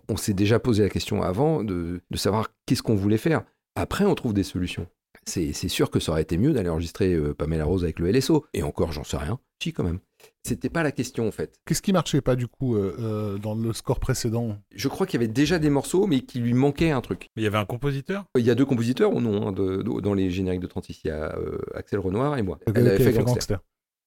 [0.09, 3.45] On, s'est déjà posé la question avant de savoir qu'est-ce qu'on voulait faire.
[3.77, 4.87] Après, on trouve des solutions.
[5.27, 8.45] C'est sûr que ça aurait été mieux d'aller enregistrer euh, Pamela Rose avec le LSO.
[8.55, 9.39] Et encore, j'en sais rien.
[9.63, 10.01] Si, quand même.
[10.47, 11.55] C'était pas la question, en fait.
[11.67, 14.59] Qu'est-ce qui marchait pas du coup euh, euh, dans le score précédent?
[14.75, 17.31] Je crois qu'il y avait déjà des morceaux, mais qu'il lui manquait un truc.
[17.37, 18.25] Il y avait un compositeur?
[18.39, 21.01] Il y a deux compositeurs ou non hein, de- de- dans les génériques de 36.
[21.05, 22.59] Il y a euh, Axel Renoir et moi.
[22.67, 23.35] Elle avait qui fait avait fait Gangster.
[23.35, 23.61] Gangster.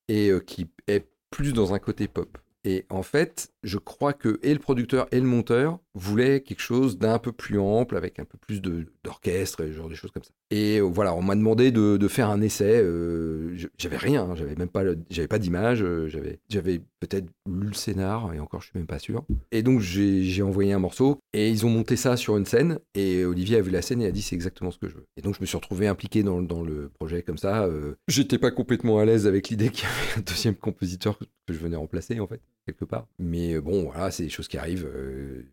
[0.10, 2.38] Et euh, qui est plus dans un côté pop.
[2.64, 6.98] Et en fait, je crois que et le producteur et le monteur voulaient quelque chose
[6.98, 10.32] d'un peu plus ample, avec un peu plus d'orchestre et genre des choses comme ça.
[10.52, 12.80] Et euh, voilà, on m'a demandé de, de faire un essai.
[12.82, 14.84] euh, j'avais rien, hein, j'avais même pas,
[15.30, 19.00] pas d'image, euh, j'avais, j'avais peut-être lu le scénar et encore, je suis même pas
[19.00, 19.26] sûr.
[19.52, 22.80] Et donc j'ai envoyé un morceau et ils ont monté ça sur une scène.
[22.96, 25.06] Et Olivier a vu la scène et a dit c'est exactement ce que je veux.
[25.18, 27.68] Et donc je me suis retrouvé impliqué dans, dans le projet comme ça.
[28.08, 31.58] J'étais pas complètement à l'aise avec l'idée qu'il y avait un deuxième compositeur que je
[31.58, 33.08] venais remplacer en fait quelque part.
[33.18, 34.86] Mais euh, bon, voilà, c'est des choses qui arrivent.
[34.86, 35.44] euh,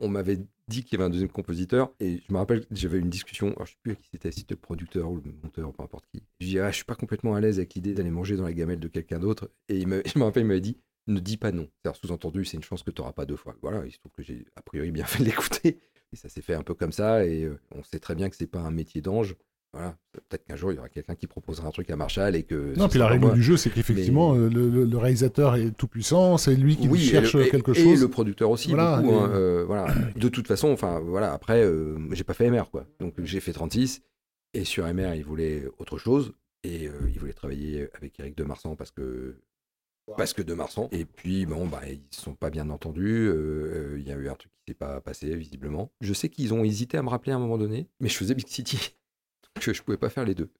[0.00, 0.38] on m'avait
[0.68, 3.66] dit qu'il y avait un deuxième compositeur et je me rappelle j'avais une discussion, alors
[3.66, 6.22] je sais plus qui c'était, si c'était le producteur ou le monteur, peu importe qui.
[6.40, 8.52] Je dis, ah, je suis pas complètement à l'aise avec l'idée d'aller manger dans la
[8.52, 9.50] gamelle de quelqu'un d'autre.
[9.68, 11.68] Et il me, je me rappelle, il m'avait dit, ne dis pas non.
[11.82, 13.56] C'est-à-dire, sous-entendu, c'est une chance que tu n'auras pas deux fois.
[13.62, 15.80] Voilà, il se trouve que j'ai a priori bien fait de l'écouter.
[16.12, 17.26] Et ça s'est fait un peu comme ça.
[17.26, 19.36] Et euh, on sait très bien que c'est pas un métier d'ange.
[19.74, 22.44] Voilà, peut-être qu'un jour il y aura quelqu'un qui proposera un truc à Marshall et
[22.44, 22.74] que.
[22.78, 23.34] Non, puis la règle moi.
[23.34, 27.34] du jeu, c'est qu'effectivement, euh, le, réalisateur est tout puissant, c'est lui qui oui, cherche
[27.34, 28.00] et et- quelque et chose.
[28.00, 29.12] le producteur aussi, Voilà, beaucoup.
[29.14, 29.92] et- hein, euh, voilà.
[30.16, 31.32] De toute façon, enfin voilà.
[31.32, 32.86] Après, euh, j'ai pas fait MR quoi.
[33.00, 34.02] Donc j'ai fait 36
[34.54, 38.44] et sur MR, il voulait autre chose et euh, il voulait travailler avec Eric de
[38.44, 39.40] Marsan parce que
[40.16, 40.88] parce que de Marsan.
[40.92, 43.26] Et puis bon bah ils se sont pas bien entendus.
[43.26, 45.90] euh, euh, Il y a eu un truc qui s'est pas passé visiblement.
[46.00, 48.34] Je sais qu'ils ont hésité à me rappeler à un moment donné, mais je faisais
[48.34, 48.94] Big City,
[49.54, 50.50] donc je pouvais pas faire les deux.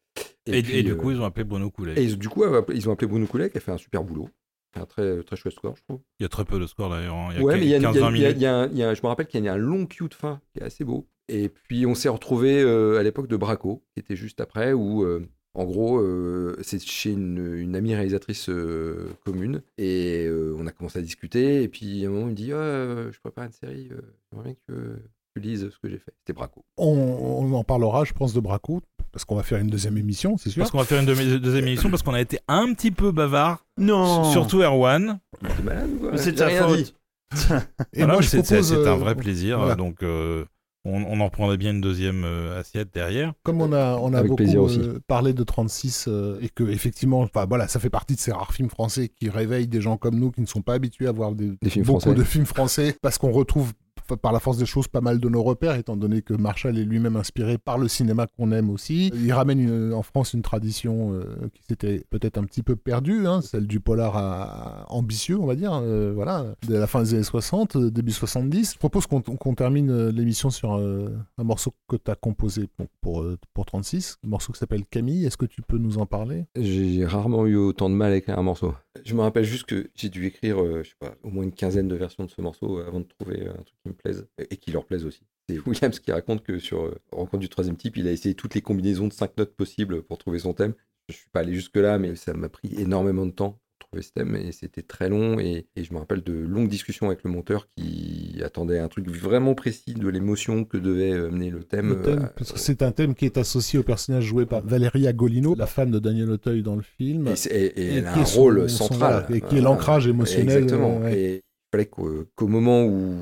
[0.47, 1.95] Et, puis, et du euh, coup, ils ont appelé Bruno Coulet.
[2.03, 4.29] et du coup, ils ont appelé Bruno Coulet qui a fait un super boulot.
[4.77, 6.01] Un très, très chouette score, je trouve.
[6.19, 7.15] Il y a très peu de scores d'ailleurs.
[7.15, 7.29] hein.
[7.33, 8.31] Il y a Ouais, mais il y a, il y a- 15-20 il y a-
[8.31, 9.57] il y a un- il y a un- je me rappelle qu'il y a un
[9.57, 11.07] long queue de fin qui est assez beau.
[11.29, 15.27] Et puis on s'est retrouvé à l'époque de Braco, qui était juste après, où euh,
[15.55, 19.63] en gros euh, c'est chez une, une amie réalisatrice euh, commune.
[19.79, 21.63] Et euh, on a commencé à discuter.
[21.63, 24.01] Et puis à un moment, il me dit Ah, euh, Je prépare une série, euh,
[24.33, 24.99] j'aimerais bien que
[25.35, 26.13] tu lises ce que j'ai fait.
[26.21, 26.65] C'était Braco.
[26.77, 28.81] On, on en parlera, je pense, de Braco,
[29.13, 30.61] parce qu'on va faire une deuxième émission, c'est sûr.
[30.61, 33.65] Parce qu'on va faire une deuxième émission parce qu'on a été un petit peu bavard,
[33.79, 35.19] Non surtout Erwan.
[35.57, 36.95] T'es malade ou quoi Mais c'est de sa faute.
[37.33, 39.59] Et Voilà, moi, mais je c'est c'est- propose, c'est un euh, vrai plaisir.
[39.59, 39.75] voilà.
[39.75, 40.45] Donc, euh,
[40.85, 43.33] on, on en reprendrait bien une deuxième euh, assiette derrière.
[43.43, 44.79] Comme on a, on a Avec beaucoup plaisir aussi.
[44.81, 48.31] euh, parlé de 36 euh, et que effectivement, enfin, voilà, ça fait partie de ces
[48.33, 51.13] rares films français qui réveillent des gens comme nous qui ne sont pas habitués à
[51.13, 52.17] voir des, Des films beaucoup français.
[52.19, 53.73] de films français parce qu'on retrouve
[54.20, 56.84] par la force des choses pas mal de nos repères, étant donné que Marshall est
[56.84, 59.10] lui-même inspiré par le cinéma qu'on aime aussi.
[59.15, 61.24] Il ramène en France une tradition euh,
[61.55, 65.73] qui s'était peut-être un petit peu perdue, hein, celle du polar ambitieux, on va dire,
[65.74, 68.74] euh, voilà, de la fin des années 60, euh, début 70.
[68.74, 73.66] Je propose qu'on termine l'émission sur un morceau que tu as composé pour, pour, pour
[73.66, 75.24] 36, un morceau qui s'appelle Camille.
[75.24, 76.47] Est-ce que tu peux nous en parler?
[76.57, 78.74] J'ai rarement eu autant de mal à écrire un morceau.
[79.03, 80.83] Je me rappelle juste que j'ai dû écrire, euh,
[81.25, 83.63] au moins une quinzaine de versions de ce morceau euh, avant de trouver euh, un
[83.63, 85.23] truc qui me plaise et qui leur plaise aussi.
[85.49, 88.63] C'est Williams qui raconte que sur Rencontre du troisième type, il a essayé toutes les
[88.63, 90.75] combinaisons de cinq notes possibles pour trouver son thème.
[91.09, 93.61] Je suis pas allé jusque-là, mais ça m'a pris énormément de temps
[94.03, 95.39] thème et c'était très long.
[95.39, 99.09] Et, et je me rappelle de longues discussions avec le monteur qui attendait un truc
[99.09, 102.01] vraiment précis de l'émotion que devait euh, mener le thème.
[102.03, 105.13] Thème, euh, parce que c'est un thème qui est associé au personnage joué par Valéria
[105.13, 107.29] Golino, la femme de Daniel Auteuil dans le film.
[107.51, 109.27] Et, elle a un rôle son- central.
[109.31, 110.99] et qui est l'ancrage émotionnel, Exactement.
[111.01, 111.19] euh, ouais.
[111.21, 111.41] Et il
[111.73, 113.15] fallait qu'au moment où,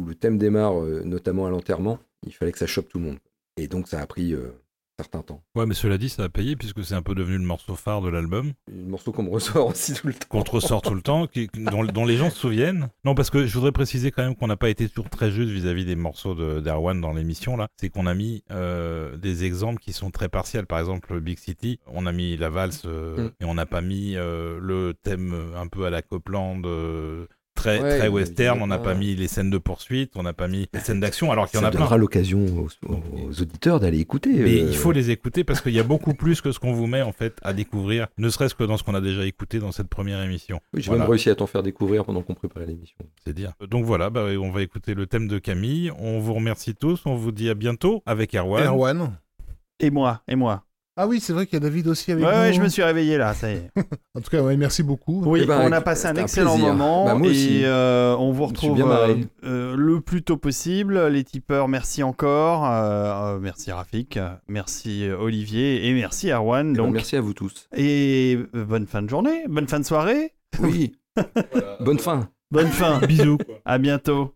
[0.00, 3.04] où le thème démarre, euh, notamment à l'enterrement, il fallait que ça chope tout le
[3.06, 3.18] monde.
[3.56, 4.50] Et donc ça a pris euh,
[4.98, 5.42] certain temps.
[5.54, 8.02] Ouais, mais cela dit, ça a payé puisque c'est un peu devenu le morceau phare
[8.02, 10.26] de l'album, Un morceau qu'on me ressort aussi tout le temps.
[10.28, 12.88] qu'on te ressort tout le temps, qui- dont, dont les gens se souviennent.
[13.04, 15.50] Non, parce que je voudrais préciser quand même qu'on n'a pas été toujours très juste
[15.50, 17.68] vis-à-vis des morceaux de- d'Erwan dans l'émission là.
[17.78, 20.66] C'est qu'on a mis euh, des exemples qui sont très partiels.
[20.66, 23.30] Par exemple, Big City, on a mis la valse euh, Mm.
[23.40, 26.60] et on n'a pas mis euh, le thème un peu à la Copland.
[27.54, 28.94] Très, Ouais, très western, on n'a pas.
[28.94, 31.58] mis les scènes de poursuite, on n'a pas mis les scènes d'action, alors qu'il y
[31.58, 31.80] en Ça a plein.
[31.80, 34.30] donnera l'occasion aux, aux auditeurs d'aller écouter.
[34.32, 36.72] Mais euh, il faut les écouter parce qu'il y a beaucoup plus que ce qu'on
[36.72, 39.58] vous met en fait à découvrir, ne serait-ce que dans ce qu'on a déjà écouté
[39.58, 40.60] dans cette première émission.
[40.72, 41.04] oui, J'ai Voilà.
[41.04, 42.96] même réussi à t'en faire découvrir pendant qu'on préparait l'émission.
[43.24, 43.52] C'est dire.
[43.70, 45.92] Donc voilà, bah, on va écouter le thème de Camille.
[45.98, 47.02] On vous remercie tous.
[47.06, 48.64] On vous dit à bientôt avec Erwan.
[48.66, 49.10] Erwan.
[49.78, 50.64] Et moi, et moi.
[50.96, 52.40] Ah oui, c'est vrai qu'il y a David aussi avec Ouais, nous.
[52.40, 53.70] ouais, je me suis réveillé là, ça y est.
[54.14, 55.22] En tout cas, ouais, merci beaucoup.
[55.24, 57.60] Oui, ben, on a passé un excellent moment Bah, moi aussi.
[57.60, 59.14] et euh, on vous retrouve euh,
[59.44, 61.06] euh, le plus tôt possible.
[61.06, 62.62] Les tipeurs, merci encore.
[63.40, 66.72] Merci Rafik, merci Olivier et merci Erwan.
[66.72, 67.68] Eh ben, Donc, merci à vous tous.
[67.74, 70.92] et bonne fin de journée, bonne fin de soirée, Oui.
[71.80, 72.28] Bonne fin.
[72.50, 72.98] bonne fin.
[73.06, 73.38] Bisous.
[73.64, 74.34] à bientôt.